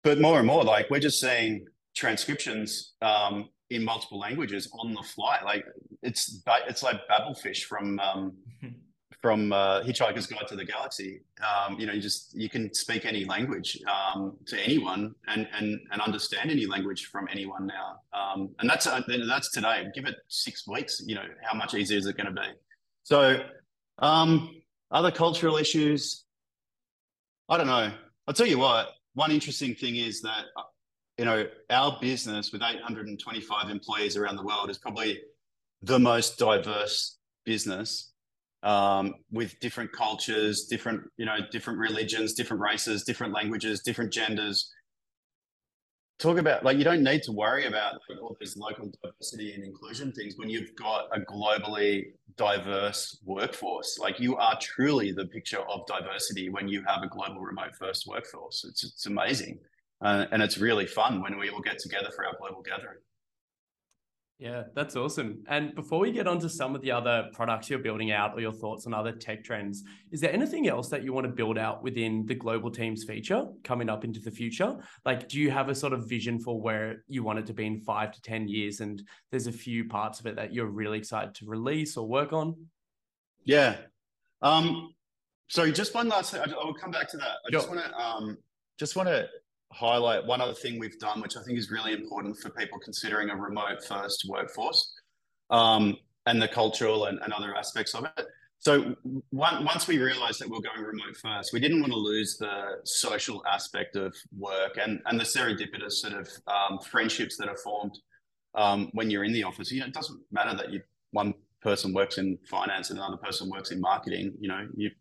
But 0.04 0.20
more 0.20 0.40
and 0.40 0.48
more, 0.48 0.64
like 0.64 0.90
we're 0.90 1.00
just 1.00 1.20
seeing 1.20 1.68
transcriptions 1.96 2.94
um, 3.04 3.50
in 3.72 3.84
multiple 3.84 4.20
languages 4.20 4.70
on 4.80 4.94
the 4.94 5.02
fly. 5.02 5.40
Like 5.44 5.66
it's 6.04 6.44
it's 6.68 6.84
like 6.84 7.02
Babelfish 7.08 7.64
from 7.64 8.00
um, 8.00 8.34
from 9.22 9.54
uh, 9.54 9.82
Hitchhiker's 9.82 10.28
Guide 10.28 10.48
to 10.50 10.56
the 10.56 10.66
Galaxy. 10.66 11.22
Um, 11.42 11.80
you 11.80 11.88
know, 11.88 11.94
you 11.94 12.02
just 12.02 12.36
you 12.38 12.50
can 12.50 12.74
speak 12.74 13.06
any 13.06 13.24
language 13.24 13.80
um, 13.88 14.38
to 14.48 14.60
anyone 14.60 15.16
and 15.28 15.48
and 15.58 15.80
and 15.92 16.02
understand 16.02 16.52
any 16.52 16.66
language 16.66 17.06
from 17.06 17.28
anyone 17.32 17.66
now. 17.66 18.00
Um, 18.14 18.50
and 18.60 18.70
that's 18.70 18.86
uh, 18.86 19.02
that's 19.28 19.52
today. 19.52 19.88
Give 19.96 20.06
it 20.06 20.16
six 20.28 20.68
weeks. 20.68 21.02
You 21.06 21.16
know, 21.16 21.26
how 21.42 21.58
much 21.58 21.74
easier 21.74 21.98
is 21.98 22.06
it 22.06 22.18
going 22.18 22.34
to 22.34 22.42
be? 22.42 22.48
So, 23.04 23.44
um, 24.00 24.62
other 24.92 25.12
cultural 25.12 25.58
issues. 25.58 26.26
I 27.50 27.58
don't 27.58 27.68
know. 27.68 27.92
I'll 28.28 28.34
tell 28.34 28.48
you 28.48 28.60
what. 28.60 28.90
One 29.14 29.32
interesting 29.32 29.76
thing 29.76 29.98
is 29.98 30.22
that 30.22 30.46
you 31.22 31.26
know 31.26 31.46
our 31.70 32.00
business 32.02 32.52
with 32.52 32.64
825 32.64 33.70
employees 33.70 34.18
around 34.18 34.38
the 34.38 34.44
world 34.44 34.72
is 34.72 34.80
probably 34.80 35.22
the 35.84 36.00
most 36.00 36.40
diverse 36.40 37.20
business 37.46 38.14
um, 38.64 39.14
with 39.32 39.60
different 39.60 39.92
cultures, 39.92 40.66
different 40.66 41.04
you 41.18 41.28
know 41.28 41.38
different 41.52 41.78
religions, 41.78 42.34
different 42.34 42.60
races, 42.60 43.04
different 43.04 43.34
languages, 43.34 43.82
different 43.82 44.12
genders, 44.12 44.74
talk 46.18 46.40
about 46.40 46.64
like 46.64 46.80
you 46.80 46.84
don't 46.84 47.04
need 47.04 47.22
to 47.24 47.32
worry 47.32 47.68
about 47.68 48.00
like, 48.10 48.20
all 48.20 48.36
these 48.40 48.58
local 48.58 48.92
diversity 49.04 49.54
and 49.54 49.64
inclusion 49.64 50.12
things 50.12 50.36
when 50.38 50.50
you've 50.50 50.76
got 50.76 51.08
a 51.16 51.20
globally 51.20 52.14
diverse 52.36 53.20
workforce. 53.24 54.00
Like 54.00 54.20
you 54.20 54.38
are 54.38 54.58
truly 54.60 55.12
the 55.12 55.26
picture 55.26 55.62
of 55.62 55.86
diversity 55.86 56.50
when 56.50 56.68
you 56.68 56.84
have 56.88 57.04
a 57.04 57.08
global 57.08 57.42
remote 57.42 57.76
first 57.78 58.08
workforce. 58.08 58.66
It's 58.68 58.84
it's 58.84 59.06
amazing, 59.06 59.60
uh, 60.02 60.26
and 60.32 60.42
it's 60.42 60.58
really 60.58 60.86
fun 60.86 61.22
when 61.22 61.38
we 61.38 61.50
all 61.50 61.62
get 61.62 61.80
together 61.80 62.10
for 62.16 62.26
our 62.26 62.34
global 62.40 62.62
gathering. 62.62 62.98
Yeah, 64.42 64.64
that's 64.74 64.96
awesome. 64.96 65.44
And 65.50 65.76
before 65.76 66.00
we 66.00 66.12
get 66.12 66.28
on 66.28 66.40
to 66.40 66.50
some 66.50 66.74
of 66.74 66.82
the 66.82 66.92
other 66.92 67.30
products 67.32 67.70
you're 67.70 67.78
building 67.78 68.12
out 68.12 68.34
or 68.34 68.42
your 68.42 68.52
thoughts 68.52 68.88
on 68.88 68.94
other 68.96 69.12
tech 69.12 69.44
trends, 69.44 69.84
is 70.12 70.20
there 70.20 70.34
anything 70.34 70.68
else 70.68 70.90
that 70.90 71.04
you 71.04 71.14
want 71.14 71.28
to 71.28 71.32
build 71.32 71.60
out 71.60 71.84
within 71.84 72.26
the 72.26 72.34
global 72.34 72.72
teams 72.72 73.04
feature 73.04 73.46
coming 73.64 73.88
up 73.88 74.04
into 74.04 74.20
the 74.20 74.32
future? 74.32 74.76
Like, 75.06 75.30
do 75.30 75.40
you 75.40 75.52
have 75.52 75.70
a 75.70 75.76
sort 75.76 75.94
of 75.94 76.10
vision 76.10 76.40
for 76.40 76.60
where 76.60 77.04
you 77.08 77.22
want 77.22 77.38
it 77.38 77.46
to 77.46 77.54
be 77.54 77.68
in 77.68 77.82
five 77.82 78.14
to 78.14 78.22
10 78.24 78.48
years? 78.48 78.80
And 78.80 79.04
there's 79.30 79.46
a 79.46 79.52
few 79.52 79.88
parts 79.88 80.20
of 80.20 80.26
it 80.26 80.36
that 80.38 80.52
you're 80.52 80.66
really 80.66 80.98
excited 80.98 81.36
to 81.36 81.46
release 81.46 81.96
or 81.96 82.08
work 82.08 82.34
on? 82.34 82.56
Yeah. 83.44 83.76
Um, 84.42 84.96
sorry, 85.50 85.72
just 85.72 85.94
one 85.94 86.10
last 86.10 86.32
thing. 86.32 86.42
I 86.42 86.66
will 86.66 86.74
come 86.74 86.90
back 86.90 87.10
to 87.10 87.18
that. 87.18 87.38
I 87.46 87.52
sure. 87.52 87.60
just 87.60 87.70
want 87.70 87.82
to 87.86 87.96
um, 87.96 88.38
just 88.80 88.96
want 88.96 89.08
to 89.08 89.28
highlight 89.72 90.26
one 90.26 90.42
other 90.42 90.54
thing 90.54 90.80
we've 90.80 91.00
done, 91.00 91.22
which 91.22 91.38
I 91.38 91.44
think 91.44 91.58
is 91.58 91.72
really 91.72 91.94
important 91.94 92.38
for 92.38 92.50
people 92.50 92.80
considering 92.80 93.30
a 93.30 93.36
remote 93.36 93.84
first 93.84 94.26
workforce 94.28 94.94
um, 95.50 95.98
and 96.26 96.42
the 96.42 96.48
cultural 96.48 97.06
and, 97.06 97.20
and, 97.24 97.34
other 97.34 97.56
aspects 97.56 97.94
of 97.96 98.06
it. 98.06 98.28
So 98.60 98.96
once 99.32 99.88
we 99.88 99.98
realized 99.98 100.40
that 100.40 100.48
we 100.48 100.56
are 100.58 100.62
going 100.62 100.82
remote 100.82 101.18
first, 101.18 101.52
we 101.52 101.60
didn't 101.60 101.82
want 101.82 101.94
to 101.94 101.98
lose 101.98 102.38
the 102.38 102.78
social 102.84 103.44
aspect 103.52 103.96
of 103.96 104.16
work 104.38 104.78
and, 104.80 105.02
and 105.08 105.20
the 105.20 105.24
serendipitous 105.24 105.94
sort 105.94 106.14
of 106.14 106.30
um, 106.46 106.78
friendships 106.80 107.38
that 107.38 107.50
are 107.50 107.58
formed 107.58 107.98
um, 108.54 108.90
when 108.94 109.10
you're 109.10 109.24
in 109.24 109.34
the 109.34 109.44
office. 109.44 109.72
You 109.72 109.80
know, 109.80 109.88
it 109.88 109.94
doesn't 109.94 110.20
matter 110.32 110.56
that 110.56 110.72
you 110.72 110.82
one 111.10 111.34
person 111.62 111.94
works 111.94 112.18
in 112.18 112.38
finance 112.50 112.90
and 112.90 113.00
another 113.00 113.18
person 113.18 113.50
works 113.50 113.72
in 113.72 113.82
marketing. 113.82 114.34
You 114.40 114.50
know, 114.50 114.68
you 114.76 114.92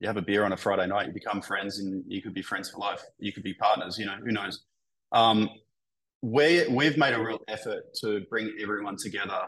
you 0.00 0.08
have 0.08 0.16
a 0.16 0.22
beer 0.22 0.44
on 0.44 0.52
a 0.52 0.56
Friday 0.56 0.86
night, 0.86 1.06
you 1.06 1.12
become 1.12 1.42
friends, 1.42 1.78
and 1.78 2.02
you 2.08 2.22
could 2.22 2.34
be 2.34 2.42
friends 2.42 2.70
for 2.70 2.78
life. 2.78 3.02
You 3.18 3.32
could 3.32 3.42
be 3.42 3.54
partners. 3.54 3.98
You 3.98 4.06
know, 4.06 4.16
who 4.24 4.32
knows? 4.32 4.62
Um, 5.12 5.48
we 6.22 6.66
we've 6.68 6.96
made 6.96 7.14
a 7.14 7.22
real 7.22 7.40
effort 7.48 7.94
to 8.00 8.20
bring 8.30 8.54
everyone 8.60 8.96
together 8.96 9.46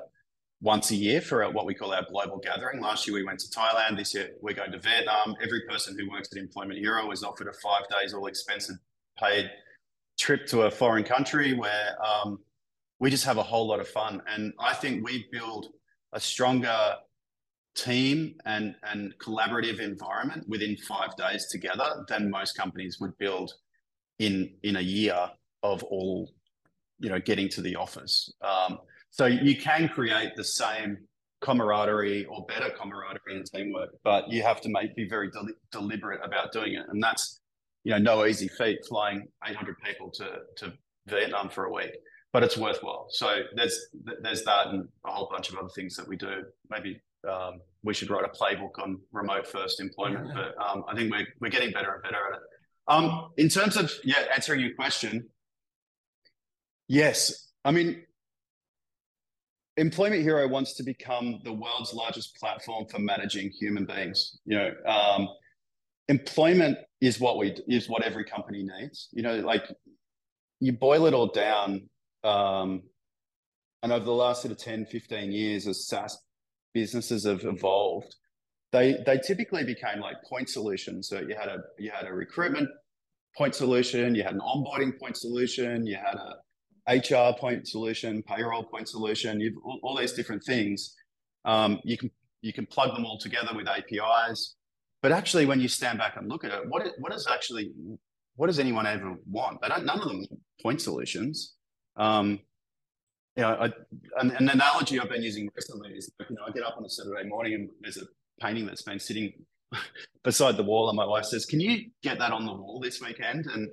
once 0.61 0.91
a 0.91 0.95
year 0.95 1.21
for 1.21 1.49
what 1.51 1.67
we 1.67 1.75
call 1.75 1.93
our 1.93 2.05
global 2.09 2.39
gathering. 2.39 2.81
Last 2.81 3.07
year 3.07 3.15
we 3.15 3.25
went 3.25 3.41
to 3.41 3.49
Thailand. 3.49 3.97
This 3.97 4.15
year 4.15 4.31
we're 4.41 4.55
going 4.55 4.73
to 4.73 4.79
Vietnam. 4.79 5.35
Every 5.43 5.63
person 5.63 5.99
who 5.99 6.11
works 6.11 6.29
at 6.33 6.39
Employment 6.39 6.79
Hero 6.79 7.11
is 7.11 7.25
offered 7.25 7.49
a 7.49 7.53
five 7.55 7.83
days 7.91 8.15
all 8.15 8.27
expenses 8.27 8.79
paid 9.19 9.51
trip 10.19 10.47
to 10.47 10.63
a 10.63 10.71
foreign 10.71 11.05
country 11.05 11.55
where 11.55 11.97
um, 12.03 12.39
we 13.01 13.11
just 13.11 13.25
have 13.25 13.39
a 13.39 13.43
whole 13.43 13.67
lot 13.67 13.81
of 13.81 13.89
fun. 13.89 14.23
And 14.29 14.53
I 14.61 14.75
think 14.75 15.05
we 15.05 15.27
build 15.33 15.69
a 16.13 16.21
stronger 16.21 16.95
team 17.75 18.35
and, 18.45 18.75
and 18.83 19.15
collaborative 19.19 19.81
environment 19.81 20.45
within 20.49 20.77
five 20.77 21.17
days 21.17 21.47
together 21.51 22.05
than 22.09 22.31
most 22.31 22.57
companies 22.57 22.99
would 23.01 23.17
build 23.19 23.53
in 24.19 24.55
in 24.63 24.77
a 24.77 24.81
year 24.81 25.31
of 25.63 25.83
all 25.85 26.31
you 26.99 27.09
know 27.09 27.19
getting 27.19 27.49
to 27.49 27.63
the 27.63 27.77
office. 27.77 28.33
Um, 28.43 28.79
so 29.11 29.27
you 29.27 29.57
can 29.57 29.89
create 29.89 30.35
the 30.37 30.45
same 30.45 30.99
camaraderie 31.41 32.25
or 32.27 32.45
better 32.47 32.71
camaraderie 32.71 33.37
and 33.37 33.45
teamwork 33.53 33.91
but 34.05 34.31
you 34.31 34.43
have 34.43 34.61
to 34.61 34.69
make 34.69 34.95
be 34.95 35.09
very 35.09 35.29
del- 35.31 35.49
deliberate 35.73 36.21
about 36.23 36.53
doing 36.53 36.75
it. 36.75 36.87
And 36.89 37.03
that's 37.03 37.41
you 37.85 37.93
know 37.93 37.99
no 37.99 38.27
easy 38.27 38.49
feat 38.49 38.79
flying 38.89 39.27
800 39.47 39.77
people 39.83 40.11
to 40.13 40.39
to 40.59 40.73
vietnam 41.07 41.49
for 41.49 41.65
a 41.65 41.73
week 41.73 41.93
but 42.33 42.43
it's 42.43 42.57
worthwhile. 42.57 43.07
So 43.11 43.43
there's 43.55 43.79
there's 44.23 44.43
that 44.45 44.69
and 44.69 44.89
a 45.07 45.11
whole 45.11 45.29
bunch 45.31 45.51
of 45.51 45.57
other 45.57 45.69
things 45.69 45.97
that 45.97 46.09
we 46.09 46.17
do 46.17 46.45
maybe 46.71 47.01
um, 47.31 47.61
we 47.83 47.95
should 47.95 48.11
write 48.11 48.25
a 48.25 48.29
playbook 48.29 48.83
on 48.83 49.01
remote 49.13 49.47
first 49.47 49.81
employment. 49.81 50.29
Yeah. 50.29 50.35
But 50.35 50.65
um, 50.65 50.85
I 50.89 50.95
think 50.95 51.11
we're, 51.11 51.27
we're 51.41 51.51
getting 51.51 51.73
better 51.73 51.93
and 51.93 52.03
better 52.03 52.17
at 52.17 52.35
it. 52.35 52.41
Um, 52.89 53.31
in 53.37 53.49
terms 53.49 53.77
of, 53.77 53.93
yeah, 54.05 54.25
answering 54.35 54.61
your 54.61 54.75
question, 54.75 55.29
yes. 56.89 57.51
I 57.65 57.71
mean, 57.71 58.03
Employment 59.77 60.23
Hero 60.23 60.47
wants 60.49 60.75
to 60.75 60.83
become 60.83 61.41
the 61.45 61.53
world's 61.53 61.95
largest 61.95 62.37
platform 62.37 62.87
for 62.91 62.99
managing 62.99 63.51
human 63.51 63.87
beings. 63.87 64.39
You 64.45 64.59
know, 64.59 64.71
um, 64.87 65.29
employment 66.09 66.77
is 67.01 67.19
what 67.19 67.39
we 67.39 67.57
is 67.67 67.89
what 67.89 68.03
every 68.03 68.25
company 68.25 68.63
needs. 68.63 69.09
You 69.13 69.23
know, 69.23 69.37
like 69.37 69.65
you 70.61 70.73
boil 70.73 71.07
it 71.07 71.15
all 71.15 71.29
down. 71.29 71.89
Um, 72.23 72.83
and 73.83 73.93
over 73.93 74.05
the 74.05 74.13
last 74.13 74.43
sort 74.43 74.53
of 74.53 74.59
10, 74.59 74.87
15 74.87 75.33
years 75.33 75.67
as 75.67 75.87
SaaS 75.87 76.17
businesses 76.75 77.25
have 77.25 77.45
evolved, 77.45 78.15
they 78.73 79.03
they 79.07 79.19
typically 79.19 79.65
became 79.65 80.01
like 80.01 80.17
point 80.29 80.49
solutions. 80.49 81.09
So 81.09 81.21
you 81.21 81.37
had 81.39 81.49
a 81.49 81.59
you 81.79 81.91
had 81.91 82.07
a 82.07 82.13
recruitment 82.13 82.69
point 83.37 83.55
solution, 83.55 84.15
you 84.15 84.23
had 84.23 84.35
an 84.35 84.41
onboarding 84.41 84.99
point 84.99 85.17
solution, 85.17 85.87
you 85.87 85.97
had 85.97 86.17
a 86.17 86.37
HR 86.89 87.37
point 87.39 87.69
solution, 87.69 88.23
payroll 88.23 88.65
point 88.65 88.89
solution. 88.89 89.41
You've 89.41 89.55
all, 89.65 89.81
all 89.83 89.97
these 89.97 90.13
different 90.13 90.43
things. 90.45 90.95
Um, 91.45 91.81
you 91.85 91.97
can 91.97 92.11
you 92.41 92.53
can 92.53 92.67
plug 92.67 92.95
them 92.95 93.05
all 93.05 93.19
together 93.19 93.51
with 93.55 93.69
APIs. 93.69 94.57
But 95.03 95.13
actually, 95.13 95.47
when 95.47 95.61
you 95.61 95.69
stand 95.69 95.99
back 95.99 96.17
and 96.17 96.29
look 96.29 96.45
at 96.45 96.53
it, 96.53 96.69
what 96.69 96.87
what 96.99 97.13
is 97.13 97.27
actually 97.31 97.73
what 98.37 98.47
does 98.47 98.59
anyone 98.59 98.87
ever 98.87 99.15
want? 99.27 99.61
They 99.61 99.69
don't. 99.69 99.85
None 99.85 100.01
of 100.01 100.09
them 100.09 100.25
point 100.61 100.81
solutions. 100.81 101.55
Um, 101.97 102.41
you 103.37 103.43
know, 103.43 103.49
I, 103.49 103.73
an, 104.21 104.31
an, 104.33 104.49
analogy 104.49 105.01
I've 105.01 105.09
been 105.09 105.23
using 105.23 105.49
recently 105.55 105.93
is, 105.93 106.11
you 106.29 106.37
know, 106.37 106.43
I 106.47 106.51
get 106.51 106.65
up 106.65 106.77
on 106.77 106.85
a 106.85 106.89
Saturday 106.89 107.27
morning 107.29 107.55
and 107.55 107.71
there's 107.81 107.97
a 107.97 108.07
painting 108.41 108.67
that's 108.67 108.83
been 108.83 108.99
sitting 108.99 109.33
beside 110.23 110.57
the 110.57 110.63
wall, 110.63 110.89
and 110.89 110.97
my 110.97 111.07
wife 111.07 111.25
says, 111.25 111.47
"Can 111.47 111.61
you 111.61 111.91
get 112.03 112.19
that 112.19 112.33
on 112.33 112.45
the 112.45 112.53
wall 112.53 112.81
this 112.81 113.01
weekend?" 113.01 113.47
and 113.47 113.71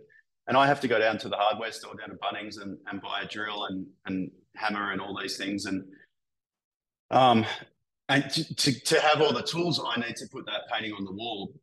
and 0.47 0.57
I 0.57 0.65
have 0.65 0.81
to 0.81 0.87
go 0.87 0.97
down 0.97 1.17
to 1.19 1.29
the 1.29 1.35
hardware 1.35 1.71
store 1.71 1.93
down 1.95 2.09
to 2.09 2.15
Bunnings 2.15 2.59
and, 2.61 2.77
and 2.87 3.01
buy 3.01 3.21
a 3.21 3.27
drill 3.27 3.65
and 3.65 3.85
and 4.05 4.31
hammer 4.55 4.91
and 4.91 5.01
all 5.01 5.17
these 5.19 5.37
things 5.37 5.65
and 5.65 5.83
um 7.11 7.45
and 8.09 8.29
to, 8.31 8.55
to, 8.55 8.79
to 8.81 8.99
have 8.99 9.21
all 9.21 9.31
the 9.31 9.43
tools 9.43 9.81
I 9.85 9.99
need 9.99 10.15
to 10.17 10.27
put 10.31 10.45
that 10.47 10.61
painting 10.71 10.93
on 10.93 11.05
the 11.05 11.11
wall 11.11 11.53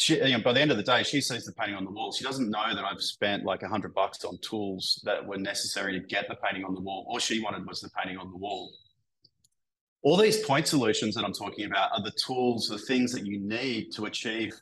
she, 0.00 0.16
you 0.16 0.36
know, 0.36 0.42
by 0.42 0.52
the 0.52 0.60
end 0.60 0.70
of 0.70 0.76
the 0.76 0.82
day, 0.82 1.02
she 1.02 1.20
sees 1.20 1.44
the 1.44 1.52
painting 1.52 1.76
on 1.76 1.84
the 1.84 1.90
wall. 1.90 2.12
She 2.12 2.24
doesn't 2.24 2.50
know 2.50 2.74
that 2.74 2.84
I've 2.84 3.00
spent 3.00 3.44
like 3.44 3.62
a 3.62 3.68
hundred 3.68 3.94
bucks 3.94 4.24
on 4.24 4.38
tools 4.38 5.00
that 5.04 5.26
were 5.26 5.38
necessary 5.38 5.98
to 5.98 6.06
get 6.06 6.28
the 6.28 6.36
painting 6.36 6.64
on 6.64 6.74
the 6.74 6.80
wall. 6.80 7.06
All 7.08 7.18
she 7.18 7.40
wanted 7.40 7.66
was 7.66 7.80
the 7.80 7.90
painting 7.90 8.18
on 8.18 8.30
the 8.30 8.36
wall. 8.36 8.72
All 10.02 10.16
these 10.16 10.44
point 10.44 10.68
solutions 10.68 11.14
that 11.14 11.24
I'm 11.24 11.32
talking 11.32 11.66
about 11.66 11.90
are 11.92 12.02
the 12.02 12.12
tools, 12.12 12.68
the 12.68 12.78
things 12.78 13.12
that 13.12 13.26
you 13.26 13.40
need 13.40 13.92
to 13.92 14.06
achieve 14.06 14.52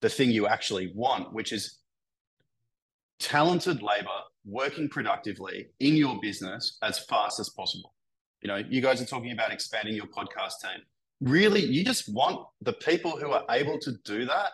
the 0.00 0.08
thing 0.08 0.30
you 0.30 0.46
actually 0.46 0.92
want, 0.94 1.32
which 1.32 1.52
is 1.52 1.78
talented 3.18 3.82
labor 3.82 4.08
working 4.44 4.88
productively 4.88 5.68
in 5.80 5.94
your 5.94 6.18
business 6.20 6.76
as 6.82 6.98
fast 7.06 7.38
as 7.40 7.48
possible. 7.50 7.94
You 8.42 8.48
know, 8.48 8.56
you 8.56 8.80
guys 8.80 9.00
are 9.00 9.06
talking 9.06 9.30
about 9.30 9.52
expanding 9.52 9.94
your 9.94 10.06
podcast 10.06 10.54
team. 10.60 10.82
Really, 11.20 11.64
you 11.64 11.84
just 11.84 12.12
want 12.12 12.44
the 12.60 12.72
people 12.72 13.12
who 13.12 13.30
are 13.30 13.44
able 13.48 13.78
to 13.78 13.92
do 14.04 14.24
that 14.26 14.50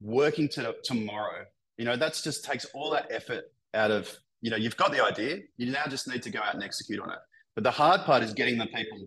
working 0.00 0.48
to 0.50 0.74
tomorrow. 0.84 1.44
You 1.76 1.84
know, 1.84 1.96
that's 1.96 2.22
just 2.22 2.44
takes 2.44 2.64
all 2.74 2.90
that 2.90 3.10
effort 3.10 3.44
out 3.74 3.90
of, 3.90 4.14
you 4.40 4.50
know, 4.50 4.56
you've 4.56 4.76
got 4.76 4.92
the 4.92 5.04
idea, 5.04 5.40
you 5.56 5.70
now 5.70 5.84
just 5.88 6.08
need 6.08 6.22
to 6.22 6.30
go 6.30 6.40
out 6.40 6.54
and 6.54 6.62
execute 6.62 7.00
on 7.00 7.10
it. 7.10 7.18
But 7.54 7.64
the 7.64 7.70
hard 7.70 8.02
part 8.02 8.22
is 8.22 8.32
getting 8.32 8.58
the 8.58 8.66
people 8.66 9.06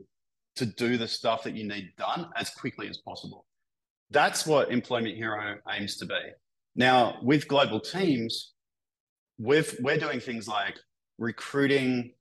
to 0.55 0.65
do 0.65 0.97
the 0.97 1.07
stuff 1.07 1.43
that 1.43 1.55
you 1.55 1.67
need 1.67 1.91
done 1.97 2.29
as 2.35 2.49
quickly 2.51 2.87
as 2.87 2.97
possible. 2.97 3.45
That's 4.11 4.45
what 4.45 4.71
Employment 4.71 5.15
Hero 5.15 5.57
aims 5.69 5.97
to 5.97 6.05
be. 6.05 6.19
Now, 6.75 7.17
with 7.21 7.47
global 7.47 7.79
teams, 7.79 8.53
we've, 9.39 9.75
we're 9.81 9.97
doing 9.97 10.19
things 10.19 10.47
like 10.47 10.77
recruiting 11.17 12.13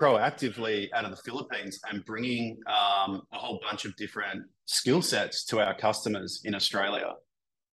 proactively 0.00 0.88
out 0.94 1.04
of 1.04 1.10
the 1.10 1.16
Philippines 1.16 1.78
and 1.90 2.04
bringing 2.04 2.58
um, 2.66 3.22
a 3.32 3.36
whole 3.36 3.60
bunch 3.62 3.84
of 3.84 3.94
different 3.96 4.44
skill 4.64 5.02
sets 5.02 5.44
to 5.44 5.60
our 5.60 5.74
customers 5.74 6.40
in 6.44 6.54
Australia. 6.54 7.12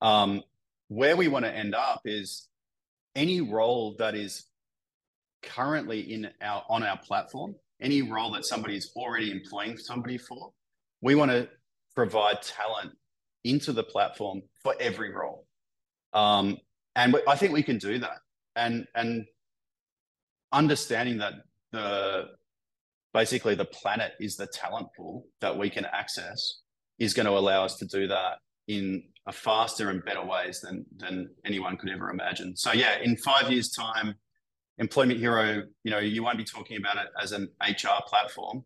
Um, 0.03 0.43
where 0.89 1.15
we 1.15 1.29
want 1.29 1.45
to 1.45 1.51
end 1.51 1.73
up 1.73 2.01
is 2.05 2.49
any 3.15 3.41
role 3.41 3.95
that 3.99 4.15
is 4.15 4.45
currently 5.41 6.01
in 6.13 6.29
our 6.41 6.63
on 6.69 6.83
our 6.83 6.97
platform, 6.97 7.55
any 7.81 8.01
role 8.01 8.31
that 8.33 8.45
somebody 8.45 8.75
is 8.75 8.91
already 8.95 9.31
employing 9.31 9.77
somebody 9.77 10.17
for, 10.17 10.51
we 11.01 11.15
want 11.15 11.31
to 11.31 11.47
provide 11.95 12.41
talent 12.41 12.91
into 13.43 13.71
the 13.71 13.83
platform 13.83 14.41
for 14.61 14.75
every 14.79 15.11
role. 15.11 15.45
Um, 16.13 16.57
and 16.95 17.15
I 17.27 17.35
think 17.35 17.53
we 17.53 17.63
can 17.63 17.77
do 17.77 17.97
that. 17.99 18.17
And 18.55 18.85
and 18.95 19.25
understanding 20.51 21.17
that 21.19 21.33
the 21.71 22.25
basically 23.13 23.55
the 23.55 23.65
planet 23.65 24.13
is 24.19 24.35
the 24.35 24.47
talent 24.47 24.87
pool 24.97 25.25
that 25.39 25.57
we 25.57 25.69
can 25.69 25.85
access 25.85 26.61
is 26.99 27.13
going 27.13 27.25
to 27.25 27.31
allow 27.31 27.63
us 27.63 27.77
to 27.77 27.85
do 27.85 28.07
that 28.07 28.39
in 28.67 29.03
a 29.25 29.31
faster 29.31 29.89
and 29.89 30.03
better 30.03 30.23
ways 30.23 30.61
than 30.61 30.85
than 30.97 31.29
anyone 31.45 31.77
could 31.77 31.89
ever 31.89 32.09
imagine. 32.09 32.55
So 32.55 32.71
yeah, 32.73 32.99
in 33.01 33.15
five 33.17 33.51
years' 33.51 33.69
time, 33.69 34.15
Employment 34.77 35.19
Hero, 35.19 35.63
you 35.83 35.91
know, 35.91 35.99
you 35.99 36.23
won't 36.23 36.37
be 36.37 36.43
talking 36.43 36.77
about 36.77 36.97
it 36.97 37.09
as 37.21 37.31
an 37.31 37.49
HR 37.61 38.01
platform. 38.07 38.63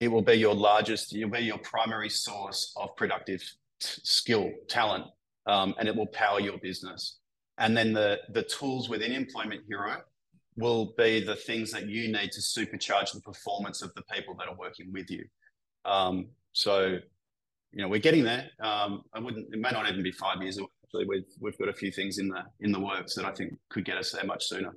It 0.00 0.08
will 0.08 0.22
be 0.22 0.34
your 0.34 0.54
largest, 0.54 1.12
you'll 1.12 1.30
be 1.30 1.40
your 1.40 1.58
primary 1.58 2.08
source 2.08 2.72
of 2.76 2.96
productive 2.96 3.42
skill, 3.80 4.50
talent, 4.68 5.04
um, 5.46 5.74
and 5.78 5.88
it 5.88 5.94
will 5.94 6.06
power 6.06 6.40
your 6.40 6.58
business. 6.58 7.18
And 7.58 7.76
then 7.76 7.92
the 7.92 8.18
the 8.30 8.42
tools 8.42 8.88
within 8.88 9.12
Employment 9.12 9.62
Hero 9.68 10.02
will 10.56 10.94
be 10.98 11.20
the 11.20 11.36
things 11.36 11.70
that 11.70 11.88
you 11.88 12.12
need 12.12 12.32
to 12.32 12.40
supercharge 12.40 13.12
the 13.12 13.20
performance 13.20 13.82
of 13.82 13.94
the 13.94 14.02
people 14.12 14.34
that 14.38 14.48
are 14.48 14.56
working 14.56 14.92
with 14.92 15.10
you. 15.10 15.24
Um, 15.84 16.28
so, 16.52 16.98
you 17.72 17.82
know, 17.82 17.88
we're 17.88 18.00
getting 18.00 18.24
there. 18.24 18.48
Um, 18.60 19.02
I 19.14 19.20
wouldn't. 19.20 19.52
It 19.52 19.60
may 19.60 19.70
not 19.70 19.88
even 19.88 20.02
be 20.02 20.12
five 20.12 20.42
years. 20.42 20.58
Actually, 20.84 21.06
we've 21.06 21.24
we've 21.40 21.58
got 21.58 21.68
a 21.68 21.72
few 21.72 21.90
things 21.92 22.18
in 22.18 22.28
the 22.28 22.42
in 22.60 22.72
the 22.72 22.80
works 22.80 23.14
that 23.14 23.24
I 23.24 23.32
think 23.32 23.54
could 23.68 23.84
get 23.84 23.96
us 23.96 24.12
there 24.12 24.24
much 24.24 24.44
sooner. 24.44 24.72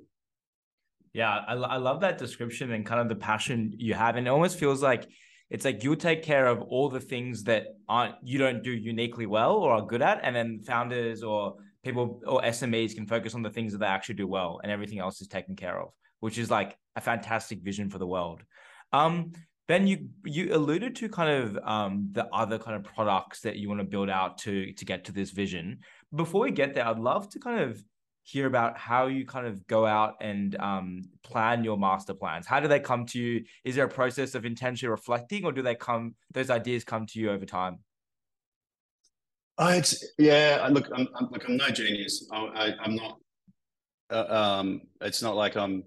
Yeah, 1.12 1.40
I, 1.46 1.54
I 1.54 1.76
love 1.76 2.00
that 2.00 2.18
description 2.18 2.72
and 2.72 2.84
kind 2.84 3.00
of 3.00 3.08
the 3.08 3.16
passion 3.16 3.72
you 3.76 3.94
have, 3.94 4.16
and 4.16 4.26
it 4.26 4.30
almost 4.30 4.58
feels 4.58 4.82
like 4.82 5.08
it's 5.50 5.64
like 5.64 5.82
you'll 5.82 5.96
take 5.96 6.22
care 6.22 6.46
of 6.46 6.62
all 6.62 6.88
the 6.88 7.00
things 7.00 7.44
that 7.44 7.66
aren't 7.88 8.14
you 8.22 8.38
don't 8.38 8.62
do 8.62 8.72
uniquely 8.72 9.26
well 9.26 9.54
or 9.56 9.72
are 9.72 9.86
good 9.86 10.02
at, 10.02 10.20
and 10.22 10.34
then 10.34 10.60
founders 10.64 11.22
or 11.22 11.56
people 11.84 12.20
or 12.26 12.42
SMEs 12.42 12.94
can 12.94 13.06
focus 13.06 13.34
on 13.34 13.42
the 13.42 13.50
things 13.50 13.72
that 13.72 13.78
they 13.78 13.86
actually 13.86 14.16
do 14.16 14.26
well, 14.26 14.60
and 14.62 14.70
everything 14.70 15.00
else 15.00 15.20
is 15.20 15.28
taken 15.28 15.56
care 15.56 15.80
of, 15.80 15.90
which 16.20 16.38
is 16.38 16.50
like 16.50 16.76
a 16.96 17.00
fantastic 17.00 17.60
vision 17.62 17.90
for 17.90 17.98
the 17.98 18.06
world. 18.06 18.42
Um, 18.92 19.32
Ben, 19.66 19.86
you 19.86 20.08
you 20.24 20.54
alluded 20.54 20.94
to 20.96 21.08
kind 21.08 21.42
of 21.42 21.58
um, 21.64 22.08
the 22.12 22.26
other 22.34 22.58
kind 22.58 22.76
of 22.76 22.84
products 22.84 23.40
that 23.40 23.56
you 23.56 23.68
want 23.68 23.80
to 23.80 23.86
build 23.86 24.10
out 24.10 24.36
to 24.38 24.72
to 24.72 24.84
get 24.84 25.04
to 25.04 25.12
this 25.12 25.30
vision. 25.30 25.78
Before 26.14 26.42
we 26.42 26.50
get 26.50 26.74
there, 26.74 26.86
I'd 26.86 26.98
love 26.98 27.30
to 27.30 27.38
kind 27.38 27.60
of 27.60 27.82
hear 28.24 28.46
about 28.46 28.76
how 28.76 29.06
you 29.06 29.26
kind 29.26 29.46
of 29.46 29.66
go 29.66 29.86
out 29.86 30.14
and 30.20 30.56
um, 30.56 31.02
plan 31.22 31.64
your 31.64 31.78
master 31.78 32.14
plans. 32.14 32.46
How 32.46 32.60
do 32.60 32.68
they 32.68 32.80
come 32.80 33.06
to 33.06 33.18
you? 33.18 33.44
Is 33.64 33.74
there 33.74 33.84
a 33.84 33.88
process 33.88 34.34
of 34.34 34.44
intentionally 34.44 34.90
reflecting, 34.90 35.44
or 35.44 35.52
do 35.52 35.62
they 35.62 35.74
come? 35.74 36.14
Those 36.32 36.50
ideas 36.50 36.84
come 36.84 37.06
to 37.06 37.18
you 37.18 37.30
over 37.30 37.46
time. 37.46 37.78
Oh, 39.56 39.68
it's 39.68 40.04
yeah. 40.18 40.68
Look, 40.70 40.88
I'm, 40.94 41.08
I'm 41.14 41.28
look. 41.30 41.48
I'm 41.48 41.56
no 41.56 41.68
genius. 41.68 42.28
I, 42.30 42.74
am 42.84 42.96
not. 42.96 43.18
Uh, 44.10 44.26
um, 44.28 44.80
it's 45.00 45.22
not 45.22 45.36
like 45.36 45.56
I'm 45.56 45.84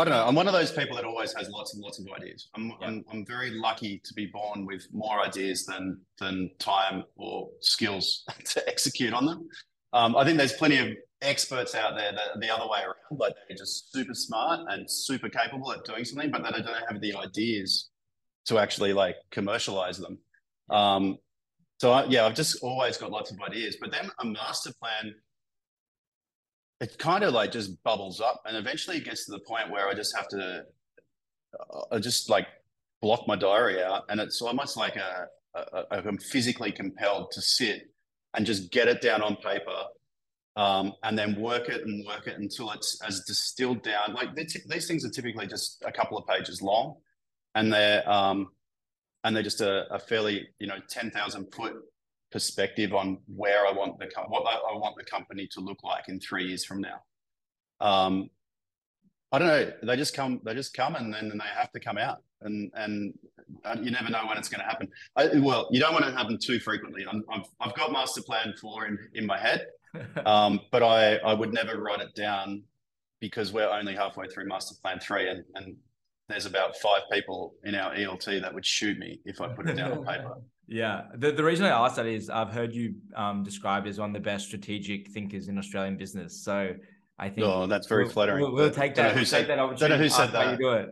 I 0.00 0.04
don't 0.04 0.14
know. 0.14 0.26
I'm 0.26 0.34
one 0.34 0.46
of 0.46 0.54
those 0.54 0.72
people 0.72 0.96
that 0.96 1.04
always 1.04 1.34
has 1.34 1.50
lots 1.50 1.74
and 1.74 1.82
lots 1.82 1.98
of 1.98 2.06
ideas. 2.16 2.48
I'm, 2.54 2.68
yeah. 2.68 2.86
I'm, 2.86 3.04
I'm 3.12 3.26
very 3.26 3.50
lucky 3.50 4.00
to 4.04 4.14
be 4.14 4.26
born 4.26 4.64
with 4.64 4.86
more 4.92 5.20
ideas 5.20 5.66
than 5.66 6.00
than 6.18 6.50
time 6.58 7.04
or 7.16 7.50
skills 7.60 8.24
to 8.46 8.66
execute 8.68 9.12
on 9.12 9.26
them. 9.26 9.48
Um, 9.92 10.16
I 10.16 10.24
think 10.24 10.38
there's 10.38 10.54
plenty 10.54 10.78
of 10.78 10.88
experts 11.20 11.74
out 11.74 11.96
there 11.96 12.12
that 12.12 12.36
are 12.36 12.40
the 12.40 12.48
other 12.48 12.66
way 12.66 12.80
around, 12.80 13.18
like 13.18 13.34
they're 13.48 13.56
just 13.56 13.92
super 13.92 14.14
smart 14.14 14.60
and 14.68 14.90
super 14.90 15.28
capable 15.28 15.72
at 15.72 15.84
doing 15.84 16.04
something, 16.04 16.30
but 16.30 16.42
they 16.44 16.62
don't 16.62 16.88
have 16.88 17.00
the 17.00 17.14
ideas 17.14 17.90
to 18.46 18.58
actually 18.58 18.92
like 18.92 19.16
commercialize 19.30 19.98
them. 19.98 20.18
Um, 20.70 21.18
so 21.78 21.92
I, 21.92 22.04
yeah, 22.04 22.24
I've 22.24 22.34
just 22.34 22.62
always 22.62 22.96
got 22.96 23.10
lots 23.10 23.30
of 23.30 23.40
ideas, 23.42 23.76
but 23.80 23.90
then 23.90 24.10
a 24.20 24.24
master 24.24 24.70
plan 24.80 25.14
it 26.80 26.98
kind 26.98 27.24
of 27.24 27.34
like 27.34 27.52
just 27.52 27.82
bubbles 27.82 28.20
up 28.20 28.42
and 28.46 28.56
eventually 28.56 28.96
it 28.96 29.04
gets 29.04 29.26
to 29.26 29.32
the 29.32 29.40
point 29.40 29.70
where 29.70 29.88
I 29.88 29.94
just 29.94 30.16
have 30.16 30.28
to 30.28 30.64
I 31.92 31.98
just 31.98 32.30
like 32.30 32.46
block 33.02 33.26
my 33.26 33.36
diary 33.36 33.82
out 33.82 34.04
and 34.08 34.20
it's 34.20 34.40
almost 34.40 34.76
like 34.76 34.96
a, 34.96 35.26
a, 35.54 35.84
a 35.90 36.02
I'm 36.06 36.18
physically 36.18 36.72
compelled 36.72 37.30
to 37.32 37.42
sit 37.42 37.90
and 38.34 38.46
just 38.46 38.70
get 38.70 38.88
it 38.88 39.00
down 39.00 39.22
on 39.22 39.36
paper 39.36 39.84
um, 40.56 40.92
and 41.02 41.18
then 41.18 41.40
work 41.40 41.68
it 41.68 41.82
and 41.82 42.06
work 42.06 42.26
it 42.26 42.38
until 42.38 42.70
it's 42.72 43.00
as 43.06 43.24
distilled 43.26 43.82
down. 43.82 44.14
Like 44.14 44.34
these 44.34 44.86
things 44.86 45.04
are 45.04 45.10
typically 45.10 45.46
just 45.46 45.82
a 45.86 45.92
couple 45.92 46.18
of 46.18 46.26
pages 46.26 46.62
long 46.62 46.96
and 47.54 47.72
they're 47.72 48.08
um, 48.08 48.48
and 49.24 49.34
they're 49.34 49.42
just 49.42 49.60
a, 49.60 49.92
a 49.92 49.98
fairly 49.98 50.48
you 50.58 50.66
know 50.66 50.78
10,000 50.88 51.52
foot 51.52 51.74
perspective 52.30 52.94
on 52.94 53.18
where 53.26 53.66
I 53.66 53.72
want 53.72 53.98
the 53.98 54.08
what 54.28 54.46
I 54.46 54.76
want 54.76 54.96
the 54.96 55.04
company 55.04 55.48
to 55.52 55.60
look 55.60 55.82
like 55.82 56.08
in 56.08 56.20
three 56.20 56.46
years 56.46 56.64
from 56.64 56.80
now. 56.80 57.02
Um, 57.80 58.30
I 59.32 59.38
don't 59.38 59.48
know. 59.48 59.72
They 59.82 59.96
just 59.96 60.14
come. 60.14 60.40
They 60.44 60.54
just 60.54 60.74
come, 60.74 60.96
and 60.96 61.12
then 61.12 61.30
they 61.30 61.44
have 61.56 61.70
to 61.72 61.80
come 61.80 61.98
out, 61.98 62.18
and 62.42 62.70
and 62.74 63.14
you 63.82 63.90
never 63.90 64.10
know 64.10 64.26
when 64.26 64.36
it's 64.36 64.48
going 64.48 64.60
to 64.60 64.66
happen. 64.66 64.88
I, 65.16 65.38
well, 65.38 65.68
you 65.70 65.80
don't 65.80 65.92
want 65.92 66.04
it 66.04 66.10
to 66.10 66.16
happen 66.16 66.38
too 66.38 66.58
frequently. 66.58 67.06
i 67.06 67.34
have 67.34 67.46
I've 67.60 67.74
got 67.74 67.92
master 67.92 68.22
plan 68.22 68.54
four 68.60 68.86
in 68.86 68.98
in 69.14 69.26
my 69.26 69.38
head, 69.38 69.66
um, 70.26 70.60
but 70.72 70.82
I 70.82 71.16
I 71.18 71.32
would 71.32 71.52
never 71.52 71.80
write 71.80 72.00
it 72.00 72.14
down 72.14 72.64
because 73.20 73.52
we're 73.52 73.68
only 73.68 73.94
halfway 73.94 74.26
through 74.26 74.46
master 74.46 74.74
plan 74.82 74.98
three, 74.98 75.28
and 75.28 75.44
and 75.54 75.76
there's 76.28 76.46
about 76.46 76.76
five 76.76 77.02
people 77.12 77.54
in 77.64 77.74
our 77.74 77.94
ELT 77.94 78.40
that 78.40 78.54
would 78.54 78.66
shoot 78.66 78.98
me 78.98 79.20
if 79.24 79.40
I 79.40 79.48
put 79.48 79.68
it 79.68 79.74
down 79.74 79.92
on 79.92 80.04
paper. 80.06 80.34
Yeah, 80.70 81.06
the, 81.16 81.32
the 81.32 81.42
reason 81.42 81.66
I 81.66 81.70
asked 81.70 81.96
that 81.96 82.06
is 82.06 82.30
I've 82.30 82.52
heard 82.52 82.72
you 82.72 82.94
um, 83.16 83.42
described 83.42 83.88
as 83.88 83.98
one 83.98 84.10
of 84.10 84.14
the 84.14 84.20
best 84.20 84.46
strategic 84.46 85.10
thinkers 85.10 85.48
in 85.48 85.58
Australian 85.58 85.96
business. 85.96 86.44
So 86.44 86.74
I 87.18 87.28
think 87.28 87.46
oh, 87.48 87.66
that's 87.66 87.88
very 87.88 88.04
we'll, 88.04 88.12
flattering. 88.12 88.40
We'll, 88.40 88.52
we'll 88.52 88.70
take 88.70 88.94
that. 88.94 89.26
Said, 89.26 89.48
that 89.48 89.58
opportunity. 89.58 89.80
Don't 89.80 89.90
know 89.90 90.04
who 90.04 90.08
said 90.08 90.30
that. 90.30 90.52
you 90.52 90.58
do 90.58 90.72
it. 90.74 90.90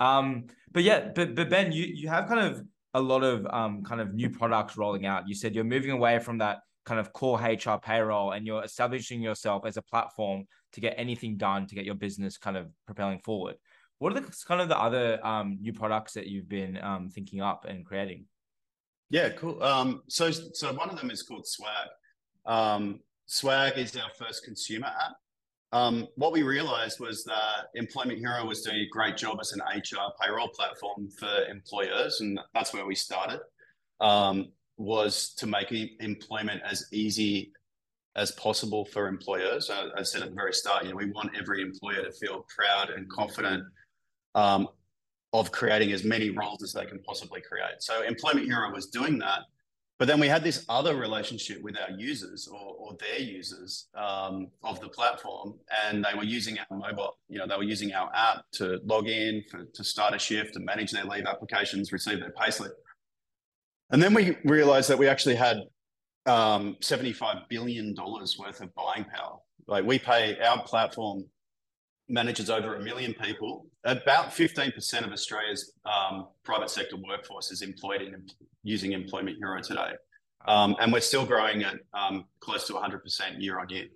Um, 0.00 0.46
but 0.72 0.82
yeah, 0.82 1.12
but 1.14 1.36
but 1.36 1.48
Ben, 1.48 1.70
you 1.70 1.84
you 1.84 2.08
have 2.08 2.26
kind 2.26 2.40
of 2.40 2.64
a 2.94 3.00
lot 3.00 3.22
of 3.22 3.46
um 3.48 3.84
kind 3.84 4.00
of 4.00 4.14
new 4.14 4.30
products 4.30 4.76
rolling 4.76 5.06
out. 5.06 5.28
You 5.28 5.36
said 5.36 5.54
you're 5.54 5.62
moving 5.62 5.92
away 5.92 6.18
from 6.18 6.38
that 6.38 6.58
kind 6.84 6.98
of 6.98 7.12
core 7.12 7.38
HR 7.38 7.78
payroll 7.80 8.32
and 8.32 8.44
you're 8.44 8.64
establishing 8.64 9.22
yourself 9.22 9.64
as 9.64 9.76
a 9.76 9.82
platform 9.82 10.44
to 10.72 10.80
get 10.80 10.94
anything 10.96 11.36
done 11.36 11.68
to 11.68 11.74
get 11.76 11.84
your 11.84 11.94
business 11.94 12.36
kind 12.36 12.56
of 12.56 12.68
propelling 12.84 13.20
forward. 13.20 13.54
What 13.98 14.16
are 14.16 14.20
the 14.20 14.44
kind 14.48 14.60
of 14.60 14.68
the 14.68 14.78
other 14.78 15.24
um, 15.24 15.58
new 15.60 15.72
products 15.72 16.14
that 16.14 16.26
you've 16.26 16.48
been 16.48 16.78
um, 16.82 17.10
thinking 17.10 17.42
up 17.42 17.64
and 17.68 17.84
creating? 17.84 18.24
Yeah, 19.10 19.30
cool. 19.30 19.62
Um, 19.62 20.02
so, 20.06 20.30
so 20.30 20.72
one 20.72 20.88
of 20.88 20.98
them 20.98 21.10
is 21.10 21.22
called 21.22 21.46
Swag. 21.46 21.88
Um, 22.46 23.00
Swag 23.26 23.76
is 23.76 23.96
our 23.96 24.10
first 24.18 24.44
consumer 24.44 24.86
app. 24.86 25.16
Um, 25.72 26.08
what 26.16 26.32
we 26.32 26.42
realized 26.42 26.98
was 26.98 27.24
that 27.24 27.68
Employment 27.74 28.18
Hero 28.18 28.44
was 28.44 28.62
doing 28.62 28.78
a 28.78 28.88
great 28.88 29.16
job 29.16 29.38
as 29.40 29.52
an 29.52 29.60
HR 29.60 30.12
payroll 30.20 30.48
platform 30.48 31.08
for 31.10 31.44
employers, 31.48 32.20
and 32.20 32.40
that's 32.54 32.72
where 32.72 32.86
we 32.86 32.94
started. 32.94 33.40
Um, 34.00 34.52
was 34.76 35.34
to 35.34 35.46
make 35.46 35.72
employment 36.00 36.62
as 36.64 36.86
easy 36.90 37.52
as 38.16 38.32
possible 38.32 38.84
for 38.84 39.08
employers. 39.08 39.70
I, 39.70 39.88
I 39.98 40.02
said 40.02 40.22
at 40.22 40.30
the 40.30 40.34
very 40.34 40.54
start, 40.54 40.84
you 40.84 40.90
know, 40.90 40.96
we 40.96 41.10
want 41.10 41.36
every 41.38 41.62
employer 41.62 42.02
to 42.02 42.12
feel 42.12 42.46
proud 42.48 42.90
and 42.90 43.08
confident 43.08 43.64
um, 44.34 44.68
of 45.32 45.52
creating 45.52 45.92
as 45.92 46.04
many 46.04 46.30
roles 46.30 46.62
as 46.62 46.72
they 46.72 46.84
can 46.86 46.98
possibly 47.00 47.40
create. 47.40 47.80
So 47.80 48.02
Employment 48.02 48.46
Hero 48.46 48.72
was 48.72 48.86
doing 48.86 49.18
that. 49.18 49.40
But 49.98 50.08
then 50.08 50.18
we 50.18 50.28
had 50.28 50.42
this 50.42 50.64
other 50.70 50.96
relationship 50.96 51.60
with 51.62 51.76
our 51.78 51.94
users 51.94 52.48
or, 52.48 52.74
or 52.78 52.96
their 52.98 53.20
users 53.20 53.88
um, 53.94 54.48
of 54.62 54.80
the 54.80 54.88
platform, 54.88 55.56
and 55.84 56.02
they 56.02 56.16
were 56.16 56.24
using 56.24 56.56
our 56.58 56.78
mobile, 56.78 57.18
you 57.28 57.38
know, 57.38 57.46
they 57.46 57.54
were 57.54 57.64
using 57.64 57.92
our 57.92 58.10
app 58.14 58.44
to 58.52 58.80
log 58.86 59.08
in, 59.08 59.44
for, 59.50 59.64
to 59.64 59.84
start 59.84 60.14
a 60.14 60.18
shift, 60.18 60.54
to 60.54 60.60
manage 60.60 60.90
their 60.90 61.04
leave 61.04 61.26
applications, 61.26 61.92
receive 61.92 62.18
their 62.18 62.32
payslip. 62.32 62.70
And 63.90 64.02
then 64.02 64.14
we 64.14 64.38
realized 64.44 64.88
that 64.88 64.98
we 64.98 65.06
actually 65.06 65.34
had 65.34 65.58
um, 66.24 66.76
$75 66.80 67.48
billion 67.50 67.94
worth 67.94 68.60
of 68.62 68.74
buying 68.74 69.04
power. 69.04 69.36
Like 69.66 69.84
we 69.84 69.98
pay 69.98 70.38
our 70.40 70.62
platform 70.62 71.26
manages 72.10 72.50
over 72.50 72.74
a 72.74 72.80
million 72.80 73.14
people. 73.14 73.66
About 73.84 74.30
15% 74.30 75.06
of 75.06 75.12
Australia's 75.12 75.72
um, 75.84 76.26
private 76.42 76.68
sector 76.68 76.96
workforce 76.96 77.50
is 77.50 77.62
employed 77.62 78.02
in 78.02 78.28
using 78.62 78.92
Employment 78.92 79.38
Hero 79.38 79.62
today. 79.62 79.92
Um, 80.46 80.76
and 80.80 80.92
we're 80.92 81.00
still 81.00 81.24
growing 81.24 81.62
at 81.62 81.76
um, 81.94 82.24
close 82.40 82.66
to 82.66 82.74
100% 82.74 83.00
year 83.38 83.58
on 83.58 83.68
year. 83.68 83.86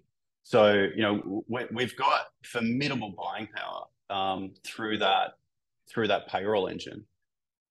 So, 0.44 0.88
you 0.94 1.03
know, 1.03 1.44
we, 1.48 1.83
have 1.83 1.96
got 1.96 2.27
formidable 2.44 3.14
buying 3.16 3.48
power 3.55 3.85
um, 4.11 4.53
through 4.62 4.98
that 4.98 5.33
through 5.88 6.08
that 6.08 6.29
payroll 6.29 6.69
engine. 6.69 7.04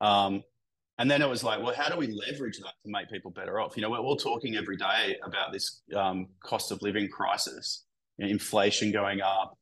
Um, 0.01 0.43
and 0.99 1.09
then 1.09 1.21
it 1.21 1.29
was 1.29 1.43
like, 1.43 1.61
well, 1.61 1.73
how 1.75 1.89
do 1.89 1.97
we 1.97 2.07
leverage 2.07 2.59
that 2.59 2.73
to 2.83 2.91
make 2.91 3.09
people 3.09 3.31
better 3.31 3.59
off? 3.59 3.75
You 3.75 3.81
know, 3.81 3.89
we're 3.89 3.97
all 3.97 4.15
talking 4.15 4.55
every 4.55 4.77
day 4.77 5.17
about 5.23 5.51
this 5.51 5.81
um, 5.95 6.27
cost 6.43 6.71
of 6.71 6.81
living 6.81 7.09
crisis, 7.09 7.85
inflation 8.19 8.91
going 8.91 9.21
up, 9.21 9.57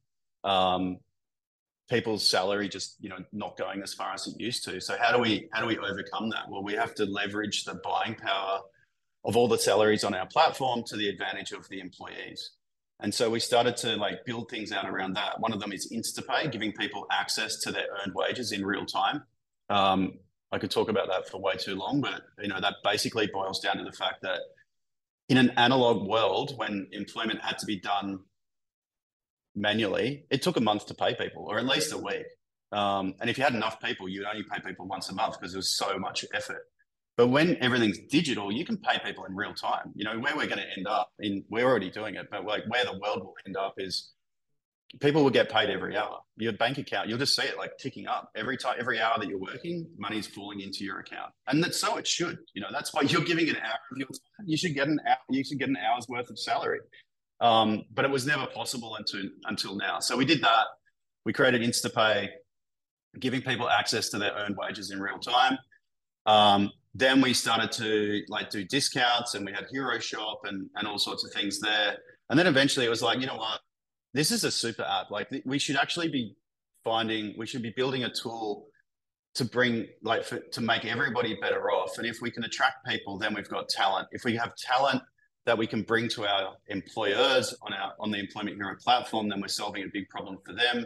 people's 1.91 2.27
salary 2.27 2.69
just 2.69 2.95
you 3.01 3.09
know 3.09 3.17
not 3.33 3.57
going 3.57 3.81
as 3.83 3.93
far 3.93 4.13
as 4.13 4.25
it 4.25 4.39
used 4.39 4.63
to. 4.63 4.79
So 4.79 4.95
how 4.99 5.11
do 5.11 5.19
we 5.19 5.49
how 5.51 5.61
do 5.61 5.67
we 5.67 5.77
overcome 5.77 6.29
that? 6.29 6.49
Well, 6.49 6.63
we 6.63 6.73
have 6.73 6.95
to 6.95 7.05
leverage 7.05 7.65
the 7.65 7.75
buying 7.83 8.15
power 8.15 8.61
of 9.25 9.35
all 9.35 9.47
the 9.47 9.57
salaries 9.57 10.03
on 10.03 10.15
our 10.15 10.25
platform 10.25 10.83
to 10.87 10.97
the 10.97 11.09
advantage 11.09 11.51
of 11.51 11.67
the 11.69 11.79
employees. 11.79 12.51
And 13.01 13.13
so 13.13 13.29
we 13.29 13.39
started 13.39 13.77
to 13.77 13.95
like 13.97 14.25
build 14.25 14.49
things 14.49 14.71
out 14.71 14.87
around 14.87 15.13
that. 15.15 15.39
One 15.39 15.53
of 15.53 15.59
them 15.59 15.73
is 15.73 15.91
InstaPay, 15.91 16.51
giving 16.51 16.71
people 16.71 17.07
access 17.11 17.59
to 17.61 17.71
their 17.71 17.87
earned 18.01 18.13
wages 18.15 18.51
in 18.51 18.65
real 18.65 18.85
time. 18.85 19.23
Um, 19.69 20.19
I 20.51 20.59
could 20.59 20.71
talk 20.71 20.89
about 20.89 21.07
that 21.07 21.27
for 21.29 21.39
way 21.39 21.55
too 21.55 21.75
long, 21.75 22.01
but 22.01 22.21
you 22.41 22.47
know 22.47 22.61
that 22.61 22.75
basically 22.83 23.27
boils 23.27 23.59
down 23.59 23.77
to 23.77 23.83
the 23.83 23.91
fact 23.91 24.21
that 24.21 24.39
in 25.29 25.37
an 25.37 25.51
analog 25.51 26.07
world, 26.07 26.57
when 26.57 26.87
employment 26.91 27.41
had 27.41 27.57
to 27.59 27.65
be 27.65 27.79
done 27.79 28.19
manually, 29.56 30.26
it 30.30 30.41
took 30.41 30.58
a 30.58 30.62
month 30.62 30.86
to 30.88 30.93
pay 30.93 31.16
people, 31.16 31.45
or 31.47 31.58
at 31.60 31.66
least 31.66 31.93
a 31.93 31.97
week. 31.97 32.26
Um, 32.72 33.16
and 33.20 33.30
if 33.30 33.38
you 33.38 33.43
had 33.43 33.54
enough 33.54 33.82
people, 33.82 34.08
you'd 34.08 34.26
only 34.26 34.43
pay 34.43 34.62
people 34.62 34.88
once 34.88 35.10
a 35.10 35.14
month 35.14 35.39
because 35.39 35.52
there 35.54 35.60
was 35.60 35.76
so 35.76 35.97
much 35.99 36.26
effort. 36.34 36.64
But 37.18 37.28
when 37.28 37.58
everything's 37.62 37.99
digital, 38.10 38.52
you 38.52 38.66
can 38.66 38.78
pay 38.78 38.97
people 39.04 39.26
in 39.26 39.36
real 39.36 39.54
time. 39.54 39.91
You 39.93 40.06
know 40.06 40.18
where 40.18 40.36
we're 40.36 40.47
going 40.47 40.60
to 40.60 40.78
end 40.78 40.88
up. 40.88 41.12
In 41.20 41.43
we're 41.49 41.66
already 41.66 41.89
doing 41.89 42.16
it, 42.16 42.28
but 42.32 42.45
like 42.45 42.64
where 42.68 42.86
the 42.86 42.97
world 42.97 43.24
will 43.24 43.36
end 43.45 43.58
up 43.58 43.76
is 43.78 44.12
people 44.99 45.24
will 45.24 45.30
get 45.30 45.49
paid 45.49 45.70
every 45.70 45.95
hour. 45.95 46.20
Your 46.38 46.54
bank 46.54 46.78
account, 46.78 47.10
you'll 47.10 47.18
just 47.18 47.36
see 47.36 47.43
it 47.43 47.58
like 47.58 47.78
ticking 47.78 48.08
up 48.08 48.32
every 48.36 48.58
time, 48.58 48.76
every 48.80 48.99
hour 48.99 49.20
that 49.20 49.28
you're 49.28 49.39
working, 49.39 49.88
money's 49.97 50.28
falling 50.28 50.62
into 50.62 50.84
your 50.84 50.99
account, 50.99 51.32
and 51.47 51.64
that's 51.64 51.80
so 51.80 51.97
it 51.97 52.08
should. 52.08 52.39
You 52.54 52.62
know, 52.62 52.70
that's 52.72 52.93
why 52.93 53.02
you're 53.02 53.22
giving 53.24 53.49
an 53.49 53.58
hour 53.58 53.80
of 53.91 53.97
your 53.97 54.08
time. 54.08 54.45
You 54.45 54.58
should 54.58 54.74
get 54.74 54.88
an 54.88 54.99
hour. 55.08 55.18
You 55.30 55.43
should 55.43 55.60
get 55.60 55.70
an 55.70 55.78
hour's 55.78 56.08
worth 56.08 56.30
of 56.30 56.39
salary. 56.39 56.80
Um, 57.41 57.85
but 57.93 58.05
it 58.05 58.11
was 58.11 58.25
never 58.25 58.45
possible 58.47 58.95
until 58.95 59.21
until 59.45 59.75
now. 59.75 59.99
So 59.99 60.15
we 60.15 60.25
did 60.25 60.41
that. 60.43 60.65
We 61.25 61.33
created 61.33 61.61
InstaPay, 61.61 62.29
giving 63.19 63.41
people 63.41 63.67
access 63.69 64.09
to 64.09 64.19
their 64.19 64.31
earned 64.33 64.55
wages 64.57 64.91
in 64.91 64.99
real 64.99 65.19
time. 65.19 65.57
Um, 66.25 66.71
then 66.93 67.19
we 67.21 67.33
started 67.33 67.71
to 67.73 68.21
like 68.27 68.49
do 68.51 68.63
discounts, 68.63 69.33
and 69.33 69.45
we 69.45 69.51
had 69.51 69.65
Hero 69.71 69.97
Shop 69.99 70.41
and 70.43 70.69
and 70.75 70.87
all 70.87 70.99
sorts 70.99 71.25
of 71.25 71.31
things 71.33 71.59
there. 71.59 71.97
And 72.29 72.39
then 72.39 72.47
eventually 72.47 72.85
it 72.85 72.89
was 72.89 73.01
like, 73.01 73.19
you 73.19 73.27
know 73.27 73.35
what, 73.35 73.59
this 74.13 74.31
is 74.31 74.43
a 74.43 74.51
super 74.51 74.83
app. 74.83 75.11
Like 75.11 75.27
we 75.45 75.59
should 75.59 75.75
actually 75.75 76.09
be 76.09 76.35
finding, 76.83 77.33
we 77.37 77.45
should 77.45 77.61
be 77.61 77.73
building 77.75 78.03
a 78.03 78.09
tool 78.09 78.67
to 79.35 79.45
bring 79.45 79.87
like 80.03 80.23
for, 80.23 80.39
to 80.39 80.61
make 80.61 80.85
everybody 80.85 81.37
better 81.41 81.71
off. 81.71 81.97
And 81.97 82.05
if 82.05 82.17
we 82.21 82.31
can 82.31 82.43
attract 82.43 82.85
people, 82.85 83.17
then 83.17 83.33
we've 83.33 83.49
got 83.49 83.67
talent. 83.69 84.07
If 84.11 84.23
we 84.23 84.35
have 84.35 84.55
talent 84.55 85.01
that 85.45 85.57
we 85.57 85.65
can 85.65 85.81
bring 85.81 86.07
to 86.09 86.25
our 86.25 86.55
employers 86.67 87.55
on 87.61 87.73
our 87.73 87.93
on 87.99 88.11
the 88.11 88.19
Employment 88.19 88.57
Hero 88.57 88.75
platform, 88.81 89.29
then 89.29 89.41
we're 89.41 89.47
solving 89.47 89.83
a 89.83 89.87
big 89.91 90.07
problem 90.09 90.37
for 90.45 90.53
them. 90.53 90.85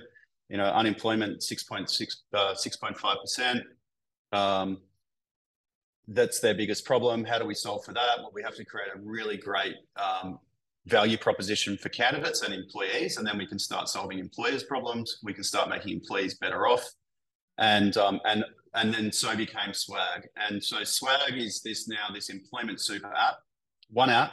You 0.50 0.58
know, 0.58 0.66
unemployment 0.66 1.42
6.6 1.42 2.16
uh, 2.34 2.54
6.5 2.54 3.22
percent. 3.22 3.64
Um, 4.32 4.82
that's 6.08 6.40
their 6.40 6.54
biggest 6.54 6.86
problem. 6.86 7.26
How 7.26 7.40
do 7.40 7.46
we 7.46 7.56
solve 7.56 7.84
for 7.84 7.94
that? 7.94 8.20
Well, 8.20 8.32
we 8.34 8.44
have 8.44 8.56
to 8.56 8.66
create 8.66 8.90
a 8.96 9.00
really 9.00 9.38
great 9.38 9.76
um, 9.98 10.40
value 10.86 11.18
proposition 11.18 11.78
for 11.78 11.90
candidates 11.90 12.44
and 12.44 12.54
employees, 12.54 13.18
and 13.18 13.26
then 13.26 13.38
we 13.38 13.48
can 13.48 13.58
start 13.58 13.90
solving 13.90 14.20
employers' 14.20 14.64
problems. 14.64 15.20
We 15.24 15.34
can 15.34 15.44
start 15.44 15.68
making 15.68 15.94
employees 15.94 16.36
better 16.36 16.68
off, 16.68 16.88
and 17.58 17.98
um, 17.98 18.22
and 18.26 18.46
and 18.76 18.94
then 18.94 19.12
so 19.12 19.36
became 19.36 19.74
Swag. 19.74 20.28
And 20.38 20.64
so 20.64 20.84
Swag 20.84 21.34
is 21.36 21.62
this 21.62 21.90
now 21.90 22.08
this 22.14 22.30
employment 22.30 22.80
super 22.80 23.12
app, 23.12 23.40
one 23.90 24.10
app 24.10 24.32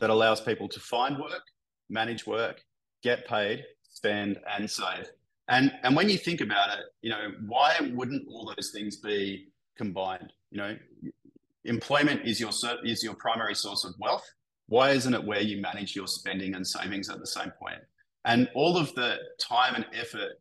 that 0.00 0.10
allows 0.10 0.40
people 0.40 0.68
to 0.68 0.80
find 0.80 1.18
work, 1.18 1.42
manage 1.88 2.26
work, 2.26 2.62
get 3.02 3.26
paid, 3.26 3.64
spend, 3.82 4.38
and 4.56 4.70
save. 4.70 5.10
And 5.48 5.72
and 5.82 5.96
when 5.96 6.08
you 6.08 6.18
think 6.18 6.40
about 6.40 6.78
it, 6.78 6.84
you 7.02 7.10
know 7.10 7.32
why 7.46 7.76
wouldn't 7.94 8.26
all 8.28 8.52
those 8.56 8.70
things 8.70 8.96
be 8.96 9.48
combined? 9.76 10.32
You 10.50 10.58
know, 10.58 10.76
employment 11.64 12.22
is 12.24 12.40
your 12.40 12.50
is 12.84 13.02
your 13.02 13.14
primary 13.14 13.54
source 13.54 13.84
of 13.84 13.94
wealth 13.98 14.28
why 14.70 14.90
isn't 14.90 15.12
it 15.12 15.24
where 15.24 15.40
you 15.40 15.60
manage 15.60 15.96
your 15.96 16.06
spending 16.06 16.54
and 16.54 16.64
savings 16.64 17.10
at 17.10 17.18
the 17.18 17.26
same 17.26 17.50
point? 17.50 17.80
And 18.24 18.48
all 18.54 18.76
of 18.76 18.94
the 18.94 19.16
time 19.40 19.74
and 19.74 19.84
effort 19.92 20.40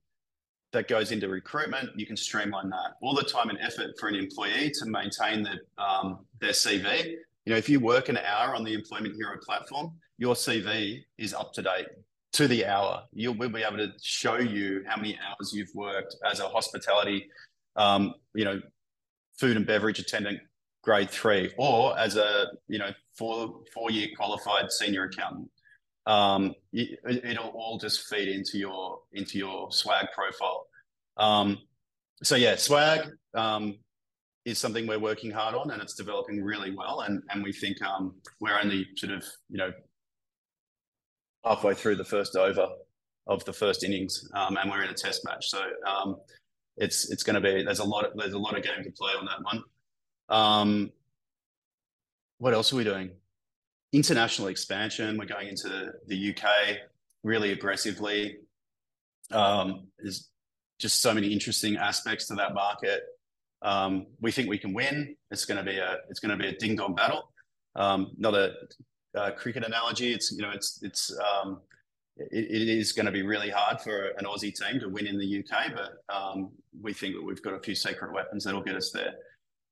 that 0.72 0.88
goes 0.88 1.12
into 1.12 1.28
recruitment, 1.28 1.90
you 1.96 2.06
can 2.06 2.16
streamline 2.16 2.70
that. 2.70 2.92
All 3.02 3.16
the 3.16 3.24
time 3.24 3.50
and 3.50 3.58
effort 3.60 3.98
for 4.00 4.08
an 4.08 4.14
employee 4.14 4.72
to 4.76 4.86
maintain 4.86 5.42
the, 5.42 5.84
um, 5.84 6.20
their 6.40 6.52
CV. 6.52 7.16
You 7.46 7.54
know, 7.54 7.58
if 7.58 7.70
you 7.70 7.80
work 7.80 8.10
an 8.10 8.18
hour 8.18 8.56
on 8.56 8.64
the 8.64 8.74
Employment 8.74 9.16
Hero 9.16 9.38
platform, 9.44 9.94
your 10.18 10.36
CV 10.36 11.04
is 11.18 11.34
up 11.34 11.54
to 11.54 11.62
date 11.62 11.88
to 12.34 12.48
the 12.48 12.66
hour. 12.66 13.04
You'll 13.12 13.36
we'll 13.36 13.50
be 13.50 13.64
able 13.64 13.78
to 13.78 13.92
show 14.02 14.38
you 14.38 14.84
how 14.88 14.98
many 14.98 15.18
hours 15.18 15.52
you've 15.54 15.74
worked 15.74 16.16
as 16.30 16.40
a 16.40 16.48
hospitality, 16.48 17.30
um, 17.76 18.14
you 18.34 18.46
know, 18.46 18.62
food 19.40 19.58
and 19.58 19.66
beverage 19.66 20.00
attendant 20.00 20.40
grade 20.84 21.10
three, 21.10 21.52
or 21.58 21.98
as 21.98 22.16
a 22.18 22.48
you 22.68 22.80
know 22.80 22.92
four 23.18 23.62
four 23.74 23.92
year 23.92 24.08
qualified 24.16 24.72
senior 24.72 25.06
accountant. 25.06 25.50
Um, 26.06 26.56
it, 26.74 27.00
it'll 27.06 27.50
all 27.50 27.78
just 27.78 28.08
feed 28.08 28.28
into 28.28 28.58
your 28.58 29.00
into 29.14 29.38
your 29.38 29.72
swag 29.72 30.08
profile. 30.14 30.68
Um, 31.18 31.60
so 32.24 32.36
yeah, 32.36 32.56
swag 32.56 33.10
um, 33.34 33.80
is 34.50 34.58
something 34.58 34.88
we're 34.88 35.00
working 35.00 35.32
hard 35.32 35.56
on, 35.56 35.72
and 35.72 35.82
it's 35.82 35.94
developing 35.94 36.44
really 36.44 36.76
well. 36.76 37.02
And 37.02 37.44
we 37.44 37.54
think 37.54 37.82
um, 37.82 38.16
we're 38.40 38.60
only 38.60 38.88
sort 38.96 39.14
of 39.14 39.24
you 39.50 39.58
know 39.58 39.72
halfway 41.46 41.74
through 41.74 41.96
the 41.96 42.06
first 42.06 42.36
over 42.36 42.68
of 43.28 43.46
the 43.46 43.54
first 43.54 43.84
innings, 43.84 44.30
um, 44.34 44.58
and 44.58 44.70
we're 44.70 44.84
in 44.84 44.90
a 44.90 44.94
test 44.94 45.24
match. 45.26 45.50
So 45.50 45.62
um, 45.88 46.18
it's 46.78 47.10
it's 47.12 47.24
going 47.24 47.36
to 47.36 47.42
be 47.42 47.64
there's 47.64 47.80
a 47.80 47.86
lot 47.86 48.06
of, 48.06 48.18
there's 48.18 48.34
a 48.34 48.40
lot 48.40 48.58
of 48.58 48.64
game 48.64 48.84
to 48.84 48.92
play 48.92 49.12
on 49.18 49.26
that 49.26 49.44
one. 49.44 50.92
What 52.40 52.54
else 52.54 52.72
are 52.72 52.78
we 52.78 52.86
doing? 52.86 53.12
International 53.92 54.48
expansion. 54.48 55.18
We're 55.18 55.26
going 55.26 55.50
into 55.50 55.92
the 56.08 56.30
UK 56.30 56.78
really 57.24 57.52
aggressively. 57.52 58.38
There's 59.30 60.30
just 60.80 61.02
so 61.02 61.14
many 61.14 61.28
interesting 61.28 61.76
aspects 61.76 62.28
to 62.28 62.36
that 62.36 62.54
market. 62.54 63.04
Um, 63.62 64.08
we 64.22 64.32
think 64.32 64.50
we 64.50 64.58
can 64.58 64.74
win. 64.74 65.16
It's 65.32 65.46
going 65.46 65.58
to 65.58 65.70
be 65.70 65.78
a 65.78 65.98
it's 66.10 66.20
going 66.20 66.38
to 66.38 66.42
be 66.42 66.50
a 66.50 66.58
ding 66.58 66.76
dong 66.76 66.96
battle. 66.96 67.32
Um, 67.76 68.12
not 68.18 68.34
a, 68.34 68.54
a, 69.16 69.32
cricket 69.32 69.66
analogy. 69.66 70.14
It's 70.14 70.32
you 70.32 70.42
know 70.42 70.52
it's 70.52 70.80
it's 70.82 71.12
um, 71.20 71.62
it, 72.18 72.46
it 72.46 72.70
is 72.70 72.92
going 72.92 73.06
to 73.06 73.12
be 73.12 73.22
really 73.22 73.50
hard 73.50 73.82
for 73.82 74.10
an 74.18 74.26
Aussie 74.26 74.54
team 74.54 74.80
to 74.80 74.90
win 74.90 75.08
in 75.08 75.18
the 75.18 75.40
UK, 75.40 75.74
but 75.74 76.14
um, 76.14 76.52
we 76.82 76.94
think 76.94 77.16
that 77.16 77.24
we've 77.24 77.42
got 77.42 77.54
a 77.54 77.60
few 77.60 77.76
secret 77.76 78.14
weapons 78.14 78.44
that'll 78.44 78.64
get 78.64 78.76
us 78.76 78.92
there. 78.92 79.14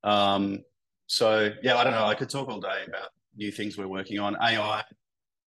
Um, 0.04 0.64
so 1.06 1.50
yeah, 1.62 1.76
I 1.76 1.84
don't 1.84 1.92
know. 1.92 2.04
I 2.04 2.14
could 2.14 2.30
talk 2.30 2.48
all 2.48 2.60
day 2.60 2.84
about 2.86 3.08
new 3.36 3.50
things 3.50 3.78
we're 3.78 3.88
working 3.88 4.18
on. 4.18 4.36
AI. 4.42 4.82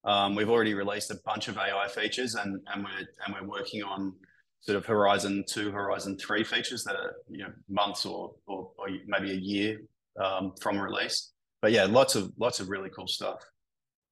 Um, 0.04 0.34
we've 0.34 0.50
already 0.50 0.74
released 0.74 1.12
a 1.12 1.20
bunch 1.26 1.48
of 1.48 1.58
AI 1.58 1.88
features, 1.88 2.36
and 2.36 2.60
and 2.74 2.84
we're 2.84 3.08
and 3.26 3.36
we're 3.36 3.48
working 3.48 3.84
on 3.84 4.14
sort 4.62 4.78
of 4.78 4.86
Horizon 4.86 5.44
Two, 5.48 5.72
Horizon 5.72 6.18
Three 6.18 6.44
features 6.44 6.84
that 6.86 6.96
are 6.96 7.16
you 7.30 7.40
know 7.40 7.52
months 7.70 8.06
or 8.06 8.34
or, 8.48 8.72
or 8.78 8.88
maybe 9.08 9.32
a 9.32 9.36
year 9.36 9.82
um, 10.22 10.54
from 10.62 10.80
release. 10.80 11.32
But 11.62 11.72
yeah, 11.72 11.86
lots 11.86 12.16
of 12.16 12.32
lots 12.38 12.60
of 12.60 12.70
really 12.70 12.90
cool 12.90 13.08
stuff. 13.08 13.44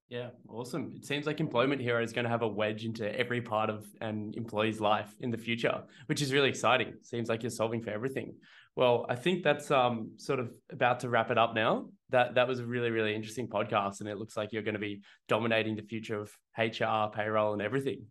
Yeah, 0.10 0.30
awesome. 0.48 0.94
It 0.96 1.06
seems 1.06 1.28
like 1.28 1.40
Employment 1.40 1.82
Hero 1.82 2.02
is 2.02 2.14
going 2.14 2.24
to 2.24 2.32
have 2.32 2.42
a 2.42 2.48
wedge 2.48 2.84
into 2.84 3.16
every 3.16 3.42
part 3.42 3.70
of 3.70 3.86
an 4.02 4.34
employee's 4.36 4.82
life 4.82 5.14
in 5.20 5.30
the 5.30 5.38
future, 5.38 5.84
which 6.08 6.24
is 6.24 6.34
really 6.34 6.50
exciting. 6.50 6.96
Seems 7.04 7.30
like 7.30 7.44
you're 7.44 7.52
solving 7.52 7.84
for 7.84 7.92
everything. 7.92 8.34
Well, 8.76 9.06
I 9.08 9.16
think 9.16 9.44
that's 9.44 9.70
um, 9.70 10.14
sort 10.18 10.40
of 10.40 10.50
about 10.72 11.02
to 11.02 11.10
wrap 11.10 11.30
it 11.30 11.38
up 11.38 11.54
now. 11.54 11.90
That 12.10 12.36
that 12.36 12.48
was 12.48 12.60
a 12.60 12.66
really 12.66 12.90
really 12.90 13.14
interesting 13.14 13.48
podcast, 13.48 14.00
and 14.00 14.10
it 14.10 14.18
looks 14.18 14.36
like 14.36 14.52
you're 14.52 14.64
going 14.64 14.74
to 14.74 14.80
be 14.80 15.02
dominating 15.28 15.76
the 15.76 15.84
future 15.84 16.20
of 16.20 16.32
HR, 16.58 17.14
payroll, 17.16 17.54
and 17.54 17.62
everything. 17.62 18.02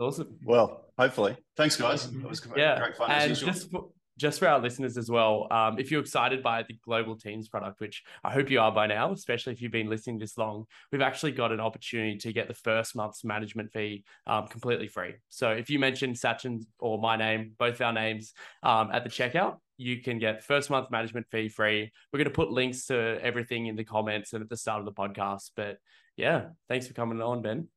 Awesome. 0.00 0.38
well, 0.44 0.86
hopefully. 0.98 1.36
Thanks, 1.56 1.76
guys. 1.76 2.06
It 2.06 2.28
was 2.28 2.46
yeah. 2.56 2.78
great 2.78 2.96
fun. 2.96 3.10
And 3.10 3.34
just 3.34 3.70
for, 3.70 3.88
just 4.18 4.40
for 4.40 4.48
our 4.48 4.58
listeners 4.58 4.98
as 4.98 5.10
well, 5.10 5.46
um, 5.50 5.78
if 5.78 5.90
you're 5.90 6.00
excited 6.00 6.42
by 6.42 6.64
the 6.64 6.74
Global 6.84 7.16
Teams 7.16 7.48
product, 7.48 7.80
which 7.80 8.02
I 8.24 8.32
hope 8.32 8.50
you 8.50 8.60
are 8.60 8.72
by 8.72 8.86
now, 8.86 9.12
especially 9.12 9.52
if 9.52 9.62
you've 9.62 9.72
been 9.72 9.88
listening 9.88 10.18
this 10.18 10.36
long, 10.36 10.64
we've 10.90 11.00
actually 11.00 11.32
got 11.32 11.52
an 11.52 11.60
opportunity 11.60 12.16
to 12.18 12.32
get 12.32 12.48
the 12.48 12.54
first 12.54 12.96
month's 12.96 13.24
management 13.24 13.72
fee 13.72 14.04
um, 14.26 14.48
completely 14.48 14.88
free. 14.88 15.14
So 15.28 15.50
if 15.50 15.70
you 15.70 15.78
mention 15.78 16.14
Sachin 16.14 16.64
or 16.80 16.98
my 16.98 17.16
name, 17.16 17.52
both 17.58 17.80
our 17.80 17.92
names, 17.92 18.32
um, 18.62 18.90
at 18.92 19.04
the 19.04 19.10
checkout, 19.10 19.58
you 19.76 20.02
can 20.02 20.18
get 20.18 20.42
first 20.42 20.68
month 20.68 20.90
management 20.90 21.26
fee 21.30 21.48
free. 21.48 21.92
We're 22.12 22.18
going 22.18 22.24
to 22.24 22.30
put 22.30 22.50
links 22.50 22.86
to 22.86 23.18
everything 23.22 23.66
in 23.66 23.76
the 23.76 23.84
comments 23.84 24.32
and 24.32 24.42
at 24.42 24.48
the 24.48 24.56
start 24.56 24.80
of 24.80 24.84
the 24.84 24.92
podcast. 24.92 25.52
But 25.54 25.78
yeah, 26.16 26.46
thanks 26.68 26.88
for 26.88 26.94
coming 26.94 27.22
on, 27.22 27.42
Ben. 27.42 27.68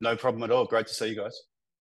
No 0.00 0.16
problem 0.16 0.42
at 0.44 0.50
all. 0.50 0.64
Great 0.64 0.86
to 0.86 0.94
see 0.94 1.08
you 1.08 1.16
guys. 1.16 1.42